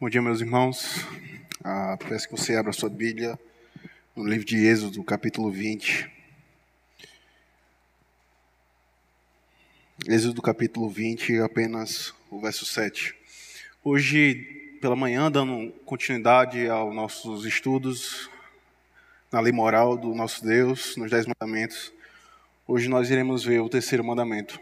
Bom 0.00 0.08
dia, 0.08 0.22
meus 0.22 0.40
irmãos. 0.40 1.06
Ah, 1.62 1.94
peço 2.08 2.26
que 2.26 2.34
você 2.34 2.56
abra 2.56 2.72
sua 2.72 2.88
Bíblia 2.88 3.38
no 4.16 4.26
livro 4.26 4.46
de 4.46 4.56
Êxodo, 4.56 5.04
capítulo 5.04 5.50
20. 5.50 6.10
Êxodo, 10.08 10.40
capítulo 10.40 10.88
20, 10.88 11.40
apenas 11.40 12.14
o 12.30 12.40
verso 12.40 12.64
7. 12.64 13.14
Hoje, 13.84 14.78
pela 14.80 14.96
manhã, 14.96 15.30
dando 15.30 15.70
continuidade 15.84 16.66
aos 16.66 16.94
nossos 16.94 17.44
estudos 17.44 18.30
na 19.30 19.38
lei 19.38 19.52
moral 19.52 19.98
do 19.98 20.14
nosso 20.14 20.42
Deus, 20.42 20.96
nos 20.96 21.10
Dez 21.10 21.26
Mandamentos, 21.26 21.92
hoje 22.66 22.88
nós 22.88 23.10
iremos 23.10 23.44
ver 23.44 23.60
o 23.60 23.68
terceiro 23.68 24.02
mandamento. 24.02 24.58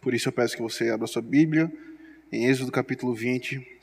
Por 0.00 0.14
isso, 0.14 0.30
eu 0.30 0.32
peço 0.32 0.56
que 0.56 0.62
você 0.62 0.88
abra 0.88 1.06
sua 1.06 1.20
Bíblia 1.20 1.70
em 2.32 2.46
Êxodo, 2.46 2.72
capítulo 2.72 3.12
20 3.12 3.76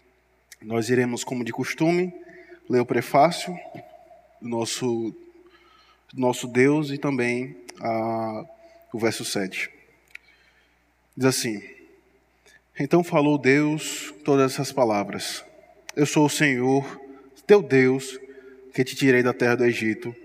nós 0.66 0.90
iremos, 0.90 1.24
como 1.24 1.44
de 1.44 1.54
costume, 1.54 2.12
ler 2.68 2.80
o 2.80 2.86
prefácio 2.86 3.56
do 4.42 4.50
nosso, 4.50 5.16
do 6.12 6.20
nosso 6.20 6.48
Deus 6.48 6.90
e 6.90 6.98
também 6.98 7.56
a, 7.80 8.46
o 8.92 8.98
verso 8.98 9.24
7. 9.24 9.70
Diz 11.16 11.28
assim: 11.28 11.62
Então 12.80 13.04
falou 13.04 13.38
Deus 13.38 14.12
todas 14.24 14.54
essas 14.54 14.72
palavras: 14.72 15.46
Eu 15.96 16.08
sou 16.08 16.26
o 16.26 16.30
Senhor, 16.30 17.00
teu 17.46 17.62
Deus, 17.62 18.20
que 18.74 18.84
te 18.84 18.96
tirei 18.96 19.22
da 19.22 19.34
terra 19.34 19.58
do 19.58 19.66
Egito, 19.66 20.16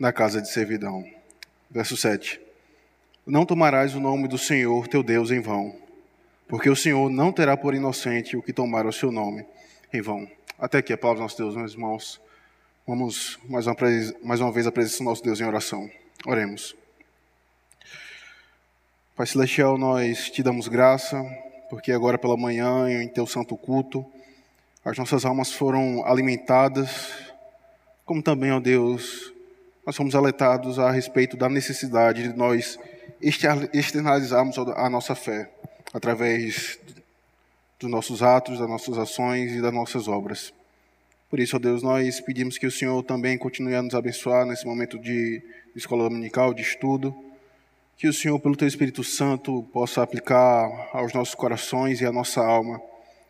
da 0.00 0.14
casa 0.14 0.40
de 0.40 0.50
servidão. 0.50 1.04
Verso 1.70 1.94
7. 1.94 2.40
Não 3.26 3.44
tomarás 3.44 3.94
o 3.94 4.00
nome 4.00 4.28
do 4.28 4.38
Senhor 4.38 4.88
teu 4.88 5.02
Deus 5.02 5.30
em 5.30 5.40
vão, 5.40 5.76
porque 6.48 6.70
o 6.70 6.76
Senhor 6.76 7.10
não 7.10 7.30
terá 7.30 7.54
por 7.54 7.74
inocente 7.74 8.34
o 8.34 8.42
que 8.42 8.52
tomar 8.52 8.86
o 8.86 8.92
seu 8.92 9.12
nome 9.12 9.44
em 9.96 10.02
vão. 10.02 10.28
Até 10.58 10.78
aqui 10.78 10.92
a 10.92 10.98
palavra 10.98 11.20
do 11.20 11.22
nosso 11.22 11.36
Deus, 11.36 11.54
meus 11.54 11.72
irmãos. 11.72 12.20
Vamos 12.86 13.38
mais 13.48 13.66
uma, 13.66 13.76
mais 14.22 14.40
uma 14.40 14.50
vez 14.50 14.66
a 14.66 14.72
presença 14.72 14.98
do 14.98 15.04
nosso 15.04 15.22
Deus 15.22 15.40
em 15.40 15.44
oração. 15.44 15.88
Oremos. 16.26 16.74
Pai 19.14 19.26
Celestial, 19.26 19.78
nós 19.78 20.30
te 20.30 20.42
damos 20.42 20.66
graça, 20.66 21.22
porque 21.70 21.92
agora 21.92 22.18
pela 22.18 22.36
manhã, 22.36 22.90
em 22.90 23.06
teu 23.06 23.26
santo 23.26 23.56
culto, 23.56 24.04
as 24.84 24.98
nossas 24.98 25.24
almas 25.24 25.52
foram 25.52 26.04
alimentadas, 26.04 27.12
como 28.04 28.20
também, 28.22 28.50
ó 28.50 28.58
Deus, 28.58 29.32
nós 29.86 29.96
fomos 29.96 30.14
alertados 30.14 30.78
a 30.78 30.90
respeito 30.90 31.36
da 31.36 31.48
necessidade 31.48 32.24
de 32.24 32.36
nós 32.36 32.78
externalizarmos 33.72 34.58
a 34.58 34.90
nossa 34.90 35.14
fé 35.14 35.50
através 35.92 36.80
dos 37.78 37.90
nossos 37.90 38.22
atos, 38.22 38.58
das 38.58 38.68
nossas 38.68 38.98
ações 38.98 39.52
e 39.52 39.60
das 39.60 39.72
nossas 39.72 40.08
obras. 40.08 40.52
Por 41.28 41.40
isso, 41.40 41.56
ó 41.56 41.58
Deus, 41.58 41.82
nós 41.82 42.20
pedimos 42.20 42.58
que 42.58 42.66
o 42.66 42.70
Senhor 42.70 43.02
também 43.02 43.36
continue 43.36 43.74
a 43.74 43.82
nos 43.82 43.94
abençoar 43.94 44.46
nesse 44.46 44.64
momento 44.64 44.98
de 44.98 45.42
escola 45.74 46.04
dominical, 46.04 46.54
de 46.54 46.62
estudo. 46.62 47.14
Que 47.96 48.06
o 48.06 48.12
Senhor, 48.12 48.38
pelo 48.38 48.56
Teu 48.56 48.68
Espírito 48.68 49.02
Santo, 49.02 49.62
possa 49.72 50.02
aplicar 50.02 50.90
aos 50.92 51.12
nossos 51.12 51.34
corações 51.34 52.00
e 52.00 52.06
à 52.06 52.12
nossa 52.12 52.40
alma 52.40 52.80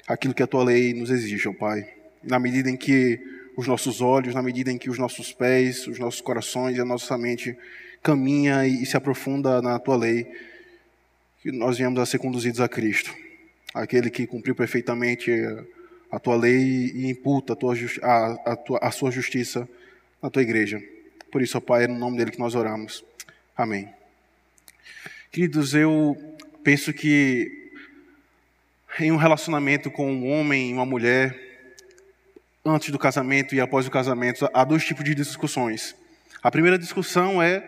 aquilo 0.07 0.35
que 0.35 0.43
a 0.43 0.47
Tua 0.47 0.65
lei 0.65 0.93
nos 0.93 1.11
exige, 1.11 1.49
ó 1.49 1.53
Pai. 1.55 1.89
Na 2.23 2.39
medida 2.39 2.71
em 2.71 2.77
que 2.77 3.19
os 3.57 3.67
nossos 3.67 4.01
olhos, 4.01 4.35
na 4.35 4.43
medida 4.43 4.71
em 4.71 4.77
que 4.77 4.91
os 4.91 4.99
nossos 4.99 5.33
pés, 5.33 5.87
os 5.87 5.99
nossos 5.99 6.21
corações 6.21 6.77
e 6.77 6.81
a 6.81 6.85
nossa 6.85 7.17
mente 7.17 7.57
caminha 8.03 8.67
e 8.67 8.85
se 8.85 8.97
aprofunda 8.97 9.63
na 9.63 9.79
Tua 9.79 9.97
lei, 9.97 10.31
que 11.43 11.51
nós 11.53 11.79
venhamos 11.79 12.01
a 12.01 12.07
ser 12.07 12.19
conduzidos 12.19 12.61
a 12.61 12.69
Cristo 12.69 13.24
aquele 13.75 14.09
que 14.09 14.25
cumpriu 14.25 14.55
perfeitamente 14.55 15.33
a 16.11 16.21
tua 16.21 16.37
lei 16.37 16.93
e 16.95 17.11
imputa 17.11 17.55
a, 17.55 17.57
tua, 17.57 17.75
a, 18.03 18.53
a, 18.53 18.57
tua, 18.57 18.79
a 18.81 18.91
sua 18.93 19.11
justiça 19.11 19.69
na 20.23 20.31
tua 20.31 20.43
igreja. 20.43 20.81
Por 21.33 21.43
isso, 21.43 21.59
ó 21.59 21.61
Pai, 21.61 21.85
é 21.85 21.89
no 21.89 21.99
nome 21.99 22.17
dele 22.17 22.31
que 22.31 22.39
nós 22.39 22.55
oramos. 22.55 23.05
Amém. 23.57 23.93
Queridos, 25.33 25.75
eu 25.75 26.17
penso 26.63 26.93
que 26.93 27.73
em 29.01 29.11
um 29.11 29.17
relacionamento 29.17 29.91
com 29.91 30.13
um 30.13 30.31
homem 30.31 30.71
e 30.71 30.73
uma 30.73 30.87
mulher, 30.87 31.37
antes 32.65 32.91
do 32.91 32.99
casamento 32.99 33.57
e 33.57 33.61
após 33.61 33.89
o 33.89 33.91
casamento, 33.91 34.49
há 34.55 34.63
dois 34.63 34.85
tipos 34.85 35.03
de 35.03 35.17
discussões. 35.17 35.97
A 36.41 36.51
primeira 36.51 36.79
discussão 36.79 37.43
é 37.43 37.67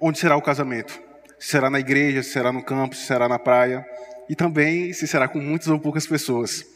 onde 0.00 0.18
será 0.18 0.36
o 0.36 0.42
casamento. 0.42 1.00
Se 1.38 1.50
será 1.50 1.70
na 1.70 1.78
igreja, 1.78 2.24
se 2.24 2.30
será 2.30 2.50
no 2.50 2.64
campo, 2.64 2.96
se 2.96 3.06
será 3.06 3.28
na 3.28 3.38
praia 3.38 3.86
e 4.28 4.34
também 4.34 4.92
se 4.92 5.06
será 5.06 5.28
com 5.28 5.38
muitas 5.38 5.68
ou 5.68 5.78
poucas 5.78 6.06
pessoas. 6.06 6.66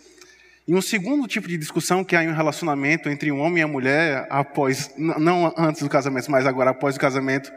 E 0.69 0.75
um 0.75 0.83
segundo 0.83 1.27
tipo 1.27 1.49
de 1.49 1.57
discussão 1.57 2.05
que 2.05 2.15
há 2.15 2.23
em 2.23 2.29
um 2.29 2.35
relacionamento 2.35 3.09
entre 3.09 3.33
um 3.33 3.41
homem 3.41 3.61
e 3.61 3.63
a 3.63 3.67
mulher, 3.67 4.27
após, 4.29 4.93
não 4.99 5.51
antes 5.57 5.83
do 5.83 5.89
casamento, 5.89 6.31
mas 6.31 6.47
agora 6.47 6.71
após 6.71 6.95
o 6.95 7.01
casamento, 7.01 7.51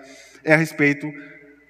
é 0.45 0.53
a 0.53 0.57
respeito 0.57 1.11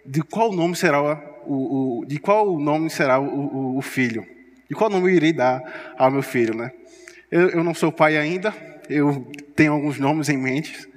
de 0.06 0.22
qual 0.22 0.52
nome 0.52 0.76
será 0.76 1.02
o, 1.46 2.02
o 2.02 2.06
de 2.06 2.20
qual 2.20 2.60
nome 2.60 2.92
será 2.92 3.20
o, 3.20 3.26
o, 3.26 3.78
o, 3.78 3.82
filho, 3.82 4.24
e 4.70 4.76
qual 4.76 4.88
nome 4.88 5.10
eu 5.10 5.16
irei 5.16 5.34
dar 5.34 5.96
ao 5.98 6.12
meu 6.12 6.22
filho, 6.22 6.56
né? 6.56 6.72
Eu, 7.32 7.50
eu 7.50 7.64
não 7.64 7.74
sou 7.74 7.92
pai 7.92 8.18
ainda, 8.18 8.54
eu 8.88 9.28
tenho 9.56 9.74
alguns 9.74 9.98
nomes 9.98 10.30
em 10.30 10.38
mente, 10.38 10.88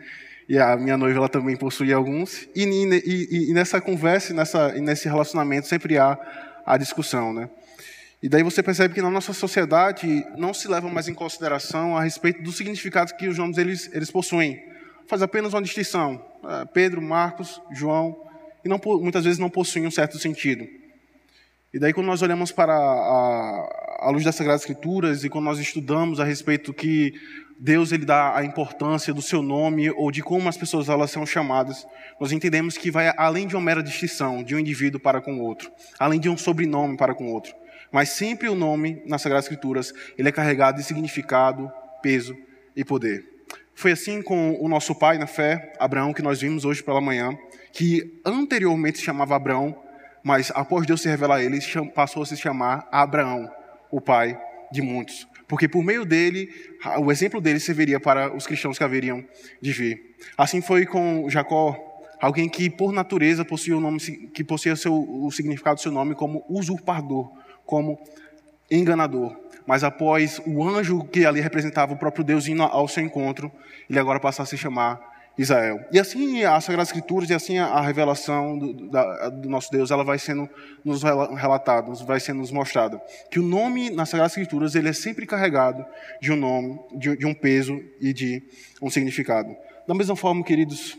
e 0.47 0.59
a 0.59 0.77
minha 0.77 0.99
noiva 0.99 1.21
ela 1.21 1.29
também 1.29 1.57
possui 1.57 1.91
alguns, 1.91 2.47
e, 2.55 2.65
e, 2.65 3.51
e 3.51 3.55
nessa 3.55 3.81
conversa, 3.81 4.35
nessa, 4.35 4.73
nesse 4.75 5.09
relacionamento 5.09 5.67
sempre 5.67 5.97
há 5.97 6.19
a 6.65 6.77
discussão, 6.77 7.33
né? 7.33 7.49
E 8.23 8.29
daí 8.29 8.43
você 8.43 8.63
percebe 8.63 8.95
que 8.95 9.03
na 9.03 9.11
nossa 9.11 9.35
sociedade 9.35 10.25
não 10.39 10.55
se 10.55 10.67
leva 10.67 10.89
mais 10.89 11.09
em 11.09 11.15
consideração 11.15 11.97
a 11.97 12.03
respeito 12.03 12.43
dos 12.43 12.57
significados 12.57 13.13
que 13.13 13.29
os 13.29 13.37
nomes 13.37 13.59
eles, 13.59 13.91
eles 13.93 14.11
possuem. 14.11 14.65
Faz 15.07 15.21
apenas 15.21 15.53
uma 15.53 15.61
distinção. 15.61 16.25
É, 16.43 16.65
Pedro, 16.65 17.03
Marcos, 17.03 17.61
João, 17.71 18.17
e 18.65 18.69
não, 18.69 18.81
muitas 18.99 19.25
vezes 19.25 19.39
não 19.39 19.51
possuem 19.51 19.87
um 19.87 19.91
certo 19.91 20.19
sentido. 20.19 20.67
E 21.73 21.79
daí 21.79 21.93
quando 21.93 22.07
nós 22.07 22.23
olhamos 22.23 22.51
para 22.51 22.73
a, 22.73 24.07
a 24.07 24.11
luz 24.11 24.25
das 24.25 24.37
Sagradas 24.37 24.63
Escrituras 24.63 25.23
e 25.23 25.29
quando 25.29 25.45
nós 25.45 25.59
estudamos 25.59 26.19
a 26.19 26.25
respeito 26.25 26.73
que 26.73 27.13
Deus 27.59 27.93
ele 27.93 28.05
dá 28.05 28.37
a 28.37 28.45
importância 28.45 29.15
do 29.15 29.23
seu 29.23 29.43
nome 29.43 29.91
ou 29.91 30.11
de 30.11 30.23
como 30.23 30.49
as 30.49 30.57
pessoas 30.57 30.89
elas 30.89 31.11
são 31.11 31.25
chamadas, 31.25 31.87
nós 32.21 32.33
entendemos 32.33 32.77
que 32.77 32.91
vai 32.91 33.13
além 33.17 33.47
de 33.47 33.55
uma 33.55 33.63
mera 33.63 33.83
distinção 33.83 34.43
de 34.43 34.55
um 34.55 34.59
indivíduo 34.59 35.01
para 35.01 35.21
com 35.21 35.39
o 35.39 35.43
outro, 35.43 35.71
além 35.99 36.21
de 36.21 36.29
um 36.29 36.37
sobrenome 36.37 36.97
para 36.97 37.15
com 37.15 37.27
o 37.27 37.33
outro. 37.33 37.55
Mas 37.93 38.11
sempre 38.11 38.49
o 38.49 38.55
nome 38.55 39.03
nas 39.07 39.23
Sagradas 39.23 39.45
Escrituras, 39.45 39.93
ele 40.19 40.29
é 40.29 40.33
carregado 40.33 40.79
de 40.79 40.85
significado, 40.85 41.71
peso 42.03 42.37
e 42.75 42.85
poder. 42.85 43.25
Foi 43.75 43.93
assim 43.93 44.21
com 44.21 44.57
o 44.61 44.69
nosso 44.69 44.95
pai 44.95 45.19
na 45.19 45.27
fé, 45.27 45.73
Abraão, 45.79 46.13
que 46.13 46.23
nós 46.23 46.41
vimos 46.41 46.65
hoje 46.65 46.83
pela 46.83 47.01
manhã, 47.01 47.37
que 47.73 48.21
anteriormente 48.25 48.99
se 48.99 49.05
chamava 49.05 49.37
Abraão, 49.37 49.77
mas 50.23 50.51
após 50.55 50.87
Deus 50.87 51.03
se 51.03 51.09
revelar 51.09 51.37
a 51.37 51.43
ele, 51.43 51.59
passou 51.95 52.23
a 52.23 52.27
se 52.27 52.37
chamar 52.37 52.89
Abraão, 52.91 53.51
o 53.91 54.01
pai 54.01 54.39
de 54.73 54.81
muitos. 54.81 55.27
Porque 55.47 55.69
por 55.69 55.85
meio 55.85 56.05
dele, 56.05 56.49
o 56.99 57.13
exemplo 57.13 57.41
dele 57.41 57.61
serviria 57.61 58.01
para 58.01 58.35
os 58.35 58.47
cristãos 58.47 58.79
que 58.79 58.85
haveriam 58.85 59.25
de 59.61 59.73
vir. 59.73 60.17
Assim 60.37 60.61
foi 60.61 60.87
com 60.87 61.29
Jacó, 61.29 61.77
alguém 62.21 62.49
que 62.49 62.71
por 62.71 62.93
natureza 62.93 63.45
possuía 63.45 63.77
o 63.77 63.81
nome 63.81 64.01
que 64.33 64.43
possuía 64.43 64.75
seu, 64.77 64.95
o 64.95 65.31
significado 65.31 65.77
do 65.77 65.83
seu 65.83 65.93
nome 65.93 66.15
como 66.15 66.45
usurpador, 66.49 67.31
como 67.67 67.99
enganador. 68.71 69.37
Mas 69.67 69.85
após 69.85 70.41
o 70.47 70.63
anjo 70.63 71.05
que 71.05 71.25
ali 71.25 71.41
representava 71.41 71.93
o 71.93 71.97
próprio 71.97 72.25
Deus 72.25 72.47
indo 72.47 72.63
ao 72.63 72.89
seu 72.89 73.03
encontro, 73.03 73.51
ele 73.89 73.99
agora 73.99 74.21
passa 74.21 74.43
a 74.43 74.47
se 74.47 74.57
chamar 74.57 75.14
Israel. 75.37 75.85
E 75.91 75.99
assim 75.99 76.45
as 76.45 76.65
Sagradas 76.65 76.89
Escrituras 76.89 77.29
e 77.29 77.35
assim 77.35 77.59
a 77.59 77.81
revelação 77.81 78.57
do, 78.57 78.89
da, 78.89 79.29
do, 79.29 79.49
nosso 79.49 79.71
Deus, 79.71 79.91
ela 79.91 80.05
vai 80.05 80.19
sendo 80.19 80.49
nos 80.85 81.03
relatada, 81.03 81.93
vai 82.05 82.21
sendo 82.21 82.39
nos 82.39 82.53
mostrada. 82.53 83.01
Que 83.31 83.41
o 83.41 83.43
nome 83.43 83.91
nas 83.91 84.09
Sagradas 84.09 84.33
Escrituras 84.33 84.75
ele 84.75 84.89
é 84.89 84.93
sempre 84.93 85.27
carregado 85.27 85.85
de 86.21 86.33
um 86.33 86.37
nome, 86.37 86.79
de, 86.97 87.17
de 87.17 87.27
um 87.27 87.35
peso 87.35 87.81
e 88.01 88.13
de 88.13 88.43
um 88.81 88.89
significado. 88.89 89.55
Da 89.89 89.95
mesma 89.95 90.15
forma, 90.15 90.45
queridos, 90.45 90.97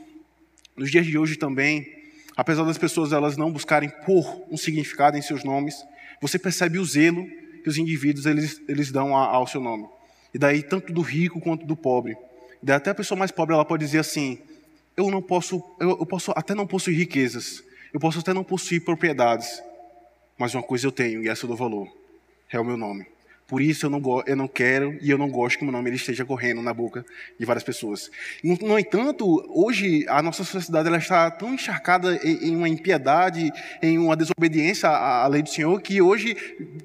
nos 0.76 0.92
dias 0.92 1.06
de 1.06 1.18
hoje 1.18 1.38
também, 1.38 1.88
apesar 2.36 2.66
das 2.66 2.78
pessoas 2.78 3.14
elas 3.14 3.38
não 3.38 3.52
buscarem 3.52 3.90
por 4.06 4.44
um 4.52 4.58
significado 4.58 5.18
em 5.18 5.22
seus 5.22 5.46
nomes, 5.46 5.76
você 6.22 6.38
percebe 6.38 6.78
o 6.78 6.86
zelo 6.86 7.26
que 7.64 7.70
os 7.70 7.78
indivíduos 7.78 8.26
eles, 8.26 8.62
eles 8.68 8.92
dão 8.92 9.16
ao 9.16 9.48
seu 9.48 9.62
nome. 9.62 9.88
E 10.34 10.38
daí 10.38 10.62
tanto 10.62 10.92
do 10.92 11.02
rico 11.02 11.40
quanto 11.40 11.66
do 11.66 11.78
pobre 11.78 12.18
até 12.72 12.90
a 12.90 12.96
pessoa 12.96 13.18
mais 13.18 13.32
pobre 13.32 13.54
ela 13.54 13.66
pode 13.66 13.86
dizer 13.86 14.00
assim: 14.00 14.40
eu 14.98 15.10
não 15.12 15.22
posso, 15.22 15.64
eu, 15.80 15.90
eu 15.90 16.06
posso 16.06 16.32
até 16.36 16.56
não 16.56 16.66
possuir 16.66 16.98
riquezas, 16.98 17.64
eu 17.94 18.00
posso 18.00 18.20
até 18.20 18.34
não 18.34 18.44
possuir 18.44 18.84
propriedades, 18.84 19.62
mas 20.38 20.54
uma 20.54 20.64
coisa 20.64 20.88
eu 20.88 20.92
tenho 20.92 21.24
e 21.24 21.30
essa 21.30 21.46
eu 21.46 21.48
dou 21.48 21.58
valor, 21.58 21.88
é 22.52 22.60
o 22.60 22.66
meu 22.66 22.78
nome. 22.78 23.15
Por 23.48 23.62
isso 23.62 23.86
eu 23.86 23.90
não, 23.92 24.02
eu 24.26 24.36
não 24.36 24.48
quero 24.48 24.98
e 25.00 25.12
eu 25.12 25.18
não 25.20 25.30
gosto 25.30 25.58
que 25.58 25.64
o 25.64 25.66
meu 25.68 25.72
nome 25.72 25.90
ele 25.90 25.98
esteja 25.98 26.26
correndo 26.26 26.64
na 26.64 26.74
boca 26.74 27.06
de 27.40 27.46
várias 27.46 27.64
pessoas. 27.64 28.10
No, 28.44 28.56
no 28.56 28.80
entanto, 28.80 29.46
hoje 29.50 30.04
a 30.08 30.20
nossa 30.22 30.44
sociedade 30.44 30.88
ela 30.88 30.98
está 30.98 31.30
tão 31.30 31.54
encharcada 31.54 32.20
em, 32.24 32.50
em 32.50 32.56
uma 32.56 32.68
impiedade, 32.68 33.52
em 33.84 34.00
uma 34.00 34.16
desobediência 34.16 34.90
à, 34.90 35.24
à, 35.24 35.28
lei 35.28 35.44
do 35.44 35.50
Senhor, 35.50 35.80
que 35.80 36.02
hoje 36.02 36.36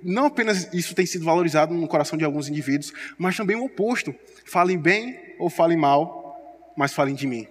não 0.03 0.27
apenas 0.27 0.69
isso 0.75 0.95
tem 0.95 1.07
sido 1.07 1.25
valorizado 1.25 1.73
no 1.73 1.89
coração 1.89 2.19
de 2.19 2.27
alguns 2.27 2.47
indivíduos, 2.47 2.93
mas 3.17 3.37
também 3.37 3.57
o 3.57 3.65
oposto. 3.65 4.15
Falem 4.45 4.77
bem 4.77 5.19
ou 5.39 5.49
falem 5.49 5.79
mal, 5.79 6.37
mas 6.77 6.93
falem 6.93 7.15
de 7.15 7.27
mim. 7.27 7.47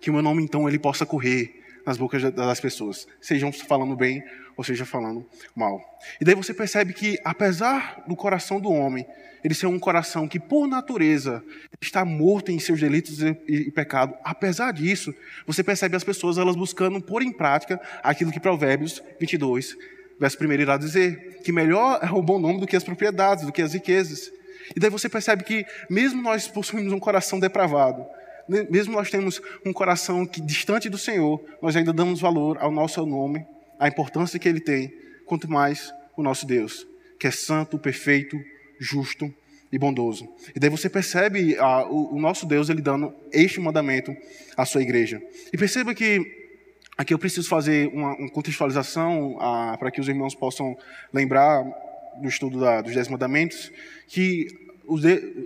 Que 0.00 0.08
o 0.08 0.14
meu 0.14 0.22
nome 0.22 0.42
então 0.42 0.66
ele 0.66 0.78
possa 0.78 1.04
correr 1.04 1.60
nas 1.84 1.98
bocas 1.98 2.22
das 2.32 2.60
pessoas, 2.60 3.06
sejam 3.20 3.52
falando 3.52 3.96
bem 3.96 4.22
ou 4.60 4.64
seja, 4.64 4.84
falando 4.84 5.24
mal. 5.56 5.80
E 6.20 6.24
daí 6.26 6.34
você 6.34 6.52
percebe 6.52 6.92
que, 6.92 7.18
apesar 7.24 8.04
do 8.06 8.14
coração 8.14 8.60
do 8.60 8.70
homem, 8.70 9.06
ele 9.42 9.54
ser 9.54 9.64
um 9.64 9.78
coração 9.78 10.28
que, 10.28 10.38
por 10.38 10.68
natureza, 10.68 11.42
está 11.80 12.04
morto 12.04 12.52
em 12.52 12.58
seus 12.58 12.78
delitos 12.78 13.22
e, 13.22 13.34
e 13.48 13.70
pecado, 13.70 14.14
apesar 14.22 14.70
disso, 14.74 15.14
você 15.46 15.64
percebe 15.64 15.96
as 15.96 16.04
pessoas 16.04 16.36
elas 16.36 16.56
buscando 16.56 17.00
pôr 17.00 17.22
em 17.22 17.32
prática 17.32 17.80
aquilo 18.02 18.30
que 18.30 18.38
Provérbios 18.38 19.02
22, 19.18 19.78
verso 20.20 20.36
1 20.38 20.52
irá 20.52 20.76
dizer, 20.76 21.40
que 21.42 21.52
melhor 21.52 21.98
é 22.02 22.12
o 22.12 22.20
bom 22.20 22.38
nome 22.38 22.60
do 22.60 22.66
que 22.66 22.76
as 22.76 22.84
propriedades, 22.84 23.46
do 23.46 23.52
que 23.52 23.62
as 23.62 23.72
riquezas. 23.72 24.30
E 24.76 24.78
daí 24.78 24.90
você 24.90 25.08
percebe 25.08 25.42
que, 25.42 25.64
mesmo 25.88 26.20
nós 26.20 26.46
possuímos 26.48 26.92
um 26.92 27.00
coração 27.00 27.40
depravado, 27.40 28.04
mesmo 28.68 28.92
nós 28.92 29.08
temos 29.08 29.40
um 29.64 29.72
coração 29.72 30.26
que 30.26 30.38
distante 30.38 30.90
do 30.90 30.98
Senhor, 30.98 31.42
nós 31.62 31.74
ainda 31.76 31.94
damos 31.94 32.20
valor 32.20 32.58
ao 32.60 32.70
nosso 32.70 33.06
nome 33.06 33.46
a 33.80 33.88
importância 33.88 34.38
que 34.38 34.46
ele 34.46 34.60
tem, 34.60 34.92
quanto 35.24 35.50
mais 35.50 35.92
o 36.14 36.22
nosso 36.22 36.46
Deus, 36.46 36.86
que 37.18 37.26
é 37.26 37.30
santo, 37.30 37.78
perfeito, 37.78 38.38
justo 38.78 39.34
e 39.72 39.78
bondoso. 39.78 40.28
E 40.54 40.60
daí 40.60 40.68
você 40.68 40.90
percebe 40.90 41.56
ah, 41.58 41.86
o, 41.86 42.14
o, 42.16 42.20
nosso 42.20 42.44
Deus 42.44 42.68
ele 42.68 42.82
dando 42.82 43.14
este 43.32 43.58
mandamento 43.58 44.14
à 44.56 44.66
sua 44.66 44.82
igreja. 44.82 45.22
E 45.52 45.56
perceba 45.56 45.94
que 45.94 46.20
aqui 46.98 47.14
eu 47.14 47.18
preciso 47.18 47.48
fazer 47.48 47.88
uma, 47.94 48.14
uma 48.16 48.30
contextualização 48.30 49.38
ah, 49.40 49.76
para 49.78 49.90
que 49.90 50.00
os 50.00 50.08
irmãos 50.08 50.34
possam 50.34 50.76
lembrar 51.12 51.64
do 52.20 52.28
estudo 52.28 52.60
da, 52.60 52.82
dos 52.82 52.94
Dez 52.94 53.08
Mandamentos, 53.08 53.72
que 54.08 54.48
o, 54.84 54.96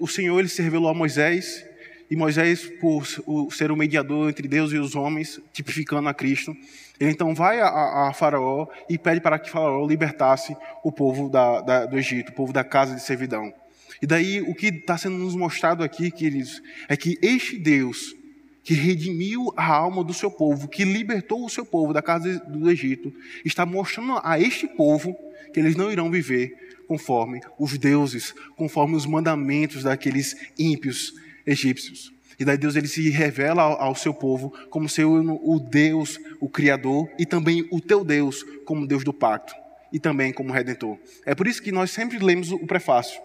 o 0.01 0.09
Senhor 0.09 0.41
ele 0.41 0.49
se 0.49 0.61
revelou 0.61 0.89
a 0.89 0.95
Moisés 0.95 1.65
e 2.11 2.17
Moisés, 2.17 2.71
por 2.81 3.06
ser 3.51 3.71
o 3.71 3.77
mediador 3.77 4.29
entre 4.29 4.47
Deus 4.47 4.73
e 4.73 4.79
os 4.79 4.95
homens, 4.95 5.41
tipificando 5.53 6.09
a 6.09 6.15
Cristo, 6.15 6.56
ele 7.01 7.11
então 7.11 7.35
vai 7.35 7.61
a, 7.61 8.09
a 8.09 8.12
Faraó 8.12 8.67
e 8.89 8.97
pede 8.97 9.21
para 9.21 9.39
que 9.39 9.51
Faraó 9.51 9.87
libertasse 9.87 10.56
o 10.83 10.93
povo 10.93 11.29
da, 11.29 11.61
da, 11.61 11.87
do 11.87 11.99
Egito, 11.99 12.31
o 12.31 12.35
povo 12.35 12.53
da 12.53 12.62
casa 12.62 12.95
de 12.95 13.03
servidão. 13.03 13.53
E 14.01 14.06
daí 14.06 14.41
o 14.43 14.55
que 14.55 14.67
está 14.67 14.99
sendo 14.99 15.17
nos 15.17 15.35
mostrado 15.35 15.83
aqui, 15.83 16.11
queridos, 16.11 16.62
é 16.89 16.97
que 16.97 17.19
este 17.23 17.59
Deus 17.59 18.15
que 18.62 18.75
redimiu 18.75 19.53
a 19.56 19.67
alma 19.75 20.03
do 20.03 20.15
seu 20.15 20.31
povo, 20.31 20.69
que 20.69 20.85
libertou 20.85 21.45
o 21.45 21.51
seu 21.51 21.67
povo 21.67 21.93
da 21.93 22.01
casa 22.01 22.39
do 22.47 22.71
Egito, 22.71 23.12
está 23.45 23.67
mostrando 23.67 24.19
a 24.25 24.41
este 24.41 24.67
povo 24.67 25.15
que 25.53 25.61
eles 25.61 25.77
não 25.77 25.93
irão 25.93 26.11
viver 26.11 26.55
conforme 26.89 27.41
os 27.59 27.77
deuses, 27.77 28.35
conforme 28.56 28.97
os 28.97 29.05
mandamentos 29.05 29.83
daqueles 29.83 30.35
ímpios 30.59 31.12
egípcios. 31.46 32.12
E 32.38 32.44
daí 32.44 32.56
Deus 32.56 32.75
ele 32.75 32.88
se 32.88 33.11
revela 33.11 33.62
ao, 33.62 33.94
seu 33.94 34.12
povo 34.12 34.52
como 34.69 34.88
seu 34.88 35.12
o 35.12 35.61
Deus, 35.61 36.19
o 36.41 36.49
Criador, 36.49 37.08
e 37.19 37.25
também 37.25 37.67
o 37.70 37.81
teu 37.81 38.05
Deus 38.05 38.43
como 38.64 38.87
Deus 38.87 39.05
do 39.05 39.12
pacto, 39.12 39.55
e 39.93 40.00
também 40.00 40.32
como 40.32 40.52
Redentor. 40.52 40.99
É 41.25 41.35
por 41.35 41.46
isso 41.46 41.62
que 41.62 41.70
nós 41.70 41.91
sempre 41.91 42.19
lemos 42.19 42.50
o 42.50 42.67
prefácio, 42.67 43.20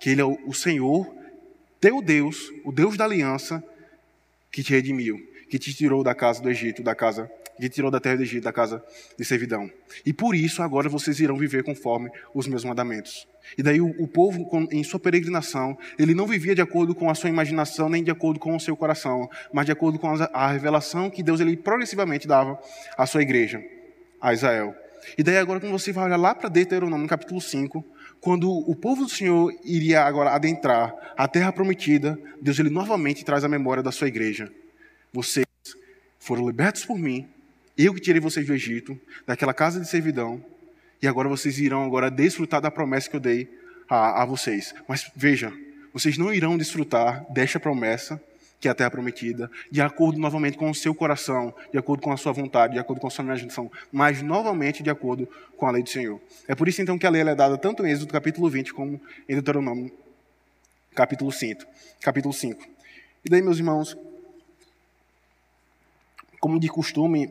que 0.00 0.10
Ele 0.10 0.20
é 0.20 0.24
o, 0.24 0.38
o 0.46 0.54
Senhor, 0.54 1.12
teu 1.80 2.00
Deus, 2.00 2.52
o 2.64 2.70
Deus 2.70 2.96
da 2.96 3.04
aliança, 3.04 3.62
que 4.52 4.62
te 4.62 4.72
redimiu, 4.72 5.18
que 5.50 5.58
te 5.58 5.74
tirou 5.74 6.04
da 6.04 6.14
casa 6.14 6.40
do 6.40 6.48
Egito, 6.48 6.82
da 6.82 6.94
casa 6.94 7.28
que 7.60 7.68
tirou 7.68 7.90
da 7.90 8.00
terra 8.00 8.16
do 8.16 8.22
Egito, 8.22 8.44
da 8.44 8.52
casa 8.52 8.82
de 9.16 9.24
servidão. 9.24 9.70
E 10.04 10.12
por 10.12 10.34
isso 10.34 10.62
agora 10.62 10.88
vocês 10.88 11.20
irão 11.20 11.36
viver 11.36 11.62
conforme 11.62 12.10
os 12.32 12.46
meus 12.46 12.64
mandamentos. 12.64 13.26
E 13.56 13.62
daí 13.62 13.80
o, 13.80 13.94
o, 13.98 14.08
povo, 14.08 14.48
em 14.70 14.82
sua 14.82 14.98
peregrinação, 14.98 15.76
ele 15.98 16.14
não 16.14 16.26
vivia 16.26 16.54
de 16.54 16.62
acordo 16.62 16.94
com 16.94 17.10
a 17.10 17.14
sua 17.14 17.28
imaginação, 17.30 17.88
nem 17.88 18.02
de 18.02 18.10
acordo 18.10 18.40
com 18.40 18.56
o 18.56 18.60
seu 18.60 18.76
coração, 18.76 19.28
mas 19.52 19.66
de 19.66 19.72
acordo 19.72 19.98
com 19.98 20.08
a, 20.08 20.30
a 20.32 20.50
revelação 20.50 21.10
que 21.10 21.22
Deus 21.22 21.40
ele 21.40 21.56
progressivamente 21.56 22.26
dava 22.26 22.58
à 22.96 23.06
sua 23.06 23.22
igreja, 23.22 23.62
a 24.20 24.32
Israel. 24.32 24.74
E 25.18 25.22
daí 25.22 25.36
agora 25.36 25.60
quando 25.60 25.72
você 25.72 25.92
vai 25.92 26.04
olhar 26.04 26.16
lá 26.16 26.34
para 26.34 26.48
Deuteronômio, 26.48 27.06
capítulo 27.06 27.40
5, 27.40 27.84
quando 28.20 28.50
o 28.50 28.74
povo 28.74 29.04
do 29.04 29.10
Senhor 29.10 29.52
iria 29.62 30.02
agora 30.02 30.30
adentrar 30.30 30.94
a 31.16 31.28
terra 31.28 31.52
prometida, 31.52 32.18
Deus 32.40 32.58
ele 32.58 32.70
novamente 32.70 33.24
traz 33.24 33.44
a 33.44 33.48
memória 33.48 33.82
da 33.82 33.92
sua 33.92 34.08
igreja. 34.08 34.50
Vocês 35.12 35.46
foram 36.18 36.46
libertos 36.46 36.86
por 36.86 36.98
mim, 36.98 37.28
eu 37.76 37.92
que 37.92 38.00
tirei 38.00 38.20
vocês 38.20 38.46
do 38.46 38.54
Egito, 38.54 38.98
daquela 39.26 39.52
casa 39.52 39.78
de 39.78 39.88
servidão, 39.88 40.42
e 41.04 41.06
agora 41.06 41.28
vocês 41.28 41.58
irão 41.58 41.84
agora 41.84 42.10
desfrutar 42.10 42.62
da 42.62 42.70
promessa 42.70 43.10
que 43.10 43.16
eu 43.16 43.20
dei 43.20 43.46
a, 43.86 44.22
a 44.22 44.24
vocês. 44.24 44.74
Mas 44.88 45.10
veja, 45.14 45.52
vocês 45.92 46.16
não 46.16 46.32
irão 46.32 46.56
desfrutar 46.56 47.30
desta 47.30 47.60
promessa, 47.60 48.18
que 48.58 48.68
é 48.68 48.70
a 48.70 48.74
terra 48.74 48.90
prometida, 48.90 49.50
de 49.70 49.82
acordo 49.82 50.18
novamente 50.18 50.56
com 50.56 50.70
o 50.70 50.74
seu 50.74 50.94
coração, 50.94 51.54
de 51.70 51.76
acordo 51.78 52.02
com 52.02 52.10
a 52.10 52.16
sua 52.16 52.32
vontade, 52.32 52.72
de 52.72 52.78
acordo 52.78 53.00
com 53.00 53.06
a 53.06 53.10
sua 53.10 53.22
imaginação, 53.22 53.70
mas 53.92 54.22
novamente 54.22 54.82
de 54.82 54.88
acordo 54.88 55.28
com 55.58 55.66
a 55.66 55.70
lei 55.70 55.82
do 55.82 55.90
Senhor. 55.90 56.18
É 56.48 56.54
por 56.54 56.68
isso 56.68 56.80
então 56.80 56.98
que 56.98 57.06
a 57.06 57.10
lei 57.10 57.20
é 57.20 57.34
dada 57.34 57.58
tanto 57.58 57.84
em 57.84 57.90
Êxodo 57.90 58.10
capítulo 58.10 58.48
20 58.48 58.72
como 58.72 58.98
em 59.28 59.34
Deuteronômio 59.34 59.92
capítulo 60.94 61.30
5. 61.30 61.66
Capítulo 62.00 62.32
5. 62.32 62.64
E 63.26 63.28
daí, 63.28 63.42
meus 63.42 63.58
irmãos, 63.58 63.94
como 66.40 66.58
de 66.58 66.68
costume, 66.68 67.30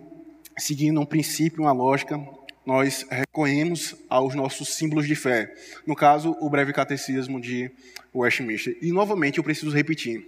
seguindo 0.57 1.01
um 1.01 1.05
princípio, 1.05 1.63
uma 1.63 1.71
lógica, 1.71 2.23
nós 2.65 3.05
recorremos 3.09 3.95
aos 4.09 4.35
nossos 4.35 4.69
símbolos 4.75 5.07
de 5.07 5.15
fé. 5.15 5.53
No 5.85 5.95
caso, 5.95 6.35
o 6.39 6.49
breve 6.49 6.71
catecismo 6.71 7.39
de 7.39 7.69
Westminster. 8.13 8.77
E 8.81 8.91
novamente 8.91 9.37
eu 9.37 9.43
preciso 9.43 9.71
repetir: 9.71 10.25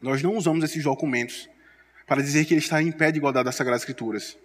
nós 0.00 0.22
não 0.22 0.36
usamos 0.36 0.64
esses 0.64 0.82
documentos 0.84 1.48
para 2.06 2.22
dizer 2.22 2.44
que 2.44 2.54
ele 2.54 2.60
está 2.60 2.82
em 2.82 2.92
pé 2.92 3.10
de 3.10 3.18
igualdade 3.18 3.46
das 3.46 3.54
Sagradas 3.54 3.82
Escrituras. 3.82 4.36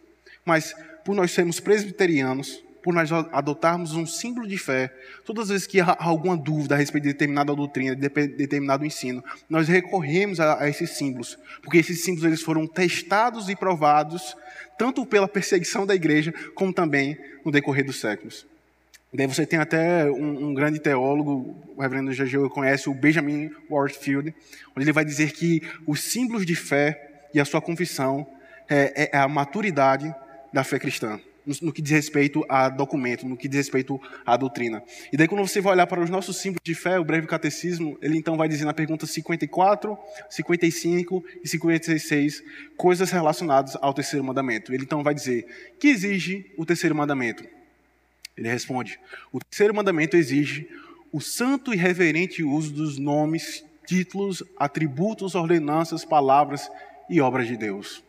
Mas, 0.46 0.74
por 1.04 1.16
nós 1.16 1.32
sermos 1.32 1.60
presbiterianos, 1.60 2.64
por 2.82 2.94
nós 2.94 3.12
adotarmos 3.12 3.94
um 3.94 4.06
símbolo 4.06 4.48
de 4.48 4.58
fé, 4.58 4.94
todas 5.26 5.44
as 5.44 5.50
vezes 5.50 5.68
que 5.68 5.80
há 5.80 5.96
alguma 6.00 6.38
dúvida 6.38 6.76
a 6.76 6.78
respeito 6.78 7.04
de 7.04 7.14
determinada 7.14 7.54
doutrina, 7.56 7.96
de 7.96 8.10
determinado 8.10 8.86
ensino, 8.86 9.24
nós 9.50 9.68
recorremos 9.68 10.40
a, 10.40 10.64
a 10.64 10.70
esses 10.70 10.92
símbolos, 10.92 11.38
porque 11.62 11.78
esses 11.78 12.04
símbolos 12.04 12.26
eles 12.26 12.42
foram 12.42 12.66
testados 12.68 13.50
e 13.50 13.56
provados 13.56 14.36
tanto 14.78 15.06
pela 15.06 15.28
perseguição 15.28 15.86
da 15.86 15.96
igreja, 15.96 16.34
como 16.54 16.72
também 16.72 17.18
no 17.44 17.52
decorrer 17.52 17.84
dos 17.84 18.00
séculos. 18.00 18.46
Daí 19.14 19.26
você 19.26 19.46
tem 19.46 19.58
até 19.58 20.06
um, 20.06 20.50
um 20.50 20.54
grande 20.54 20.80
teólogo, 20.80 21.56
o 21.76 21.82
reverendo 21.82 22.16
Gageu 22.16 22.50
conhece, 22.50 22.90
o 22.90 22.94
Benjamin 22.94 23.50
Warfield, 23.70 24.36
onde 24.76 24.86
ele 24.86 24.92
vai 24.92 25.04
dizer 25.04 25.32
que 25.32 25.62
os 25.86 26.02
símbolos 26.02 26.46
de 26.46 26.56
fé 26.56 27.26
e 27.34 27.40
a 27.40 27.46
sua 27.46 27.62
confissão 27.62 28.28
é, 28.70 29.10
é 29.12 29.18
a 29.18 29.28
maturidade 29.28 30.14
da 30.54 30.64
fé 30.64 30.78
cristã 30.78 31.20
no, 31.62 31.72
que 31.72 31.82
diz 31.82 31.92
respeito 31.92 32.46
a 32.50 32.70
documento, 32.70 33.26
no 33.26 33.38
que 33.38 33.48
diz 33.48 33.58
respeito 33.58 34.00
à 34.26 34.36
doutrina. 34.36 34.84
E 35.12 35.18
daí, 35.18 35.28
quando 35.28 35.48
você 35.48 35.62
vai 35.62 35.74
olhar 35.74 35.88
para 35.88 36.02
os 36.02 36.10
nossos 36.10 36.38
símbolos 36.38 36.62
de 36.64 36.76
fé, 36.76 37.00
o 37.00 37.04
breve 37.04 37.28
catecismo, 37.28 37.98
ele 38.02 38.18
então 38.18 38.36
vai 38.36 38.48
dizer 38.48 38.66
na 38.66 38.74
pergunta 38.74 39.06
54, 39.06 39.98
55 40.30 41.24
e 41.44 41.48
56 41.48 42.44
coisas 42.76 43.10
relacionadas 43.10 43.78
ao 43.82 43.94
terceiro 43.94 44.24
mandamento. 44.24 44.74
Ele 44.74 44.84
então 44.84 45.04
vai 45.04 45.14
dizer: 45.14 45.46
que 45.80 45.88
exige 45.88 46.52
o 46.58 46.66
terceiro 46.66 46.96
mandamento? 46.96 47.44
Ele 48.36 48.50
responde: 48.50 49.00
o 49.32 49.40
terceiro 49.40 49.74
mandamento 49.74 50.18
exige 50.18 50.68
o 51.12 51.22
santo 51.22 51.74
e 51.74 51.78
reverente 51.78 52.44
uso 52.44 52.74
dos 52.74 52.98
nomes, 52.98 53.64
títulos, 53.86 54.44
atributos, 54.58 55.34
ordenanças, 55.36 56.04
palavras 56.04 56.70
e 57.10 57.22
obras 57.22 57.48
de 57.48 57.56
Deus. 57.56 58.04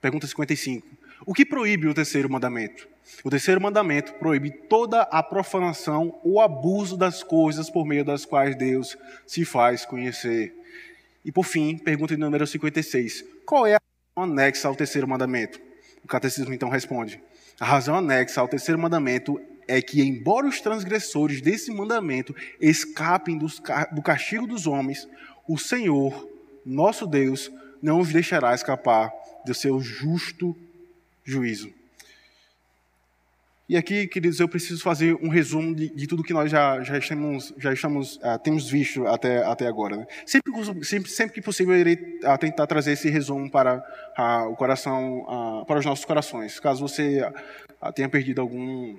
Pergunta 0.00 0.26
55. 0.26 0.86
O 1.26 1.34
que 1.34 1.44
proíbe 1.44 1.86
o 1.86 1.92
terceiro 1.92 2.30
mandamento? 2.30 2.88
O 3.22 3.28
terceiro 3.28 3.60
mandamento 3.60 4.14
proíbe 4.14 4.50
toda 4.50 5.02
a 5.02 5.22
profanação 5.22 6.18
ou 6.24 6.40
abuso 6.40 6.96
das 6.96 7.22
coisas 7.22 7.68
por 7.68 7.84
meio 7.84 8.04
das 8.04 8.24
quais 8.24 8.56
Deus 8.56 8.96
se 9.26 9.44
faz 9.44 9.84
conhecer. 9.84 10.54
E 11.22 11.30
por 11.30 11.44
fim, 11.44 11.76
pergunta 11.76 12.16
número 12.16 12.46
56. 12.46 13.24
Qual 13.44 13.66
é 13.66 13.74
a 13.74 13.80
razão 14.16 14.32
anexa 14.32 14.68
ao 14.68 14.74
terceiro 14.74 15.06
mandamento? 15.06 15.60
O 16.02 16.08
catecismo 16.08 16.54
então 16.54 16.70
responde: 16.70 17.20
A 17.58 17.66
razão 17.66 17.94
anexa 17.94 18.40
ao 18.40 18.48
terceiro 18.48 18.80
mandamento 18.80 19.38
é 19.68 19.82
que, 19.82 20.00
embora 20.00 20.46
os 20.46 20.62
transgressores 20.62 21.42
desse 21.42 21.70
mandamento 21.70 22.34
escapem 22.58 23.36
do 23.36 24.02
castigo 24.02 24.46
dos 24.46 24.66
homens, 24.66 25.06
o 25.46 25.58
Senhor, 25.58 26.26
nosso 26.64 27.06
Deus, 27.06 27.52
não 27.82 28.00
os 28.00 28.10
deixará 28.10 28.54
escapar 28.54 29.12
do 29.44 29.54
seu 29.54 29.80
justo 29.80 30.56
juízo. 31.24 31.72
E 33.70 33.76
aqui, 33.76 34.08
queridos, 34.08 34.40
eu 34.40 34.48
preciso 34.48 34.82
fazer 34.82 35.14
um 35.22 35.28
resumo 35.28 35.72
de, 35.72 35.94
de 35.94 36.06
tudo 36.08 36.24
que 36.24 36.32
nós 36.32 36.50
já, 36.50 36.82
já 36.82 36.98
estamos, 36.98 37.54
já 37.56 37.72
estamos 37.72 38.16
uh, 38.16 38.36
temos 38.42 38.68
visto 38.68 39.06
até, 39.06 39.44
até 39.44 39.68
agora. 39.68 39.96
Né? 39.96 40.06
Sempre, 40.26 40.52
sempre, 40.84 41.08
sempre, 41.08 41.34
que 41.34 41.40
possível, 41.40 41.74
eu 41.74 41.80
irei 41.80 41.94
uh, 41.94 42.36
tentar 42.36 42.66
trazer 42.66 42.90
esse 42.90 43.08
resumo 43.08 43.48
para 43.48 43.76
uh, 44.18 44.50
o 44.50 44.56
coração, 44.56 45.64
para 45.68 45.78
os 45.78 45.86
nossos 45.86 46.04
corações, 46.04 46.58
caso 46.58 46.80
você 46.80 47.22
tenha 47.94 48.08
perdido 48.08 48.40
algum 48.40 48.96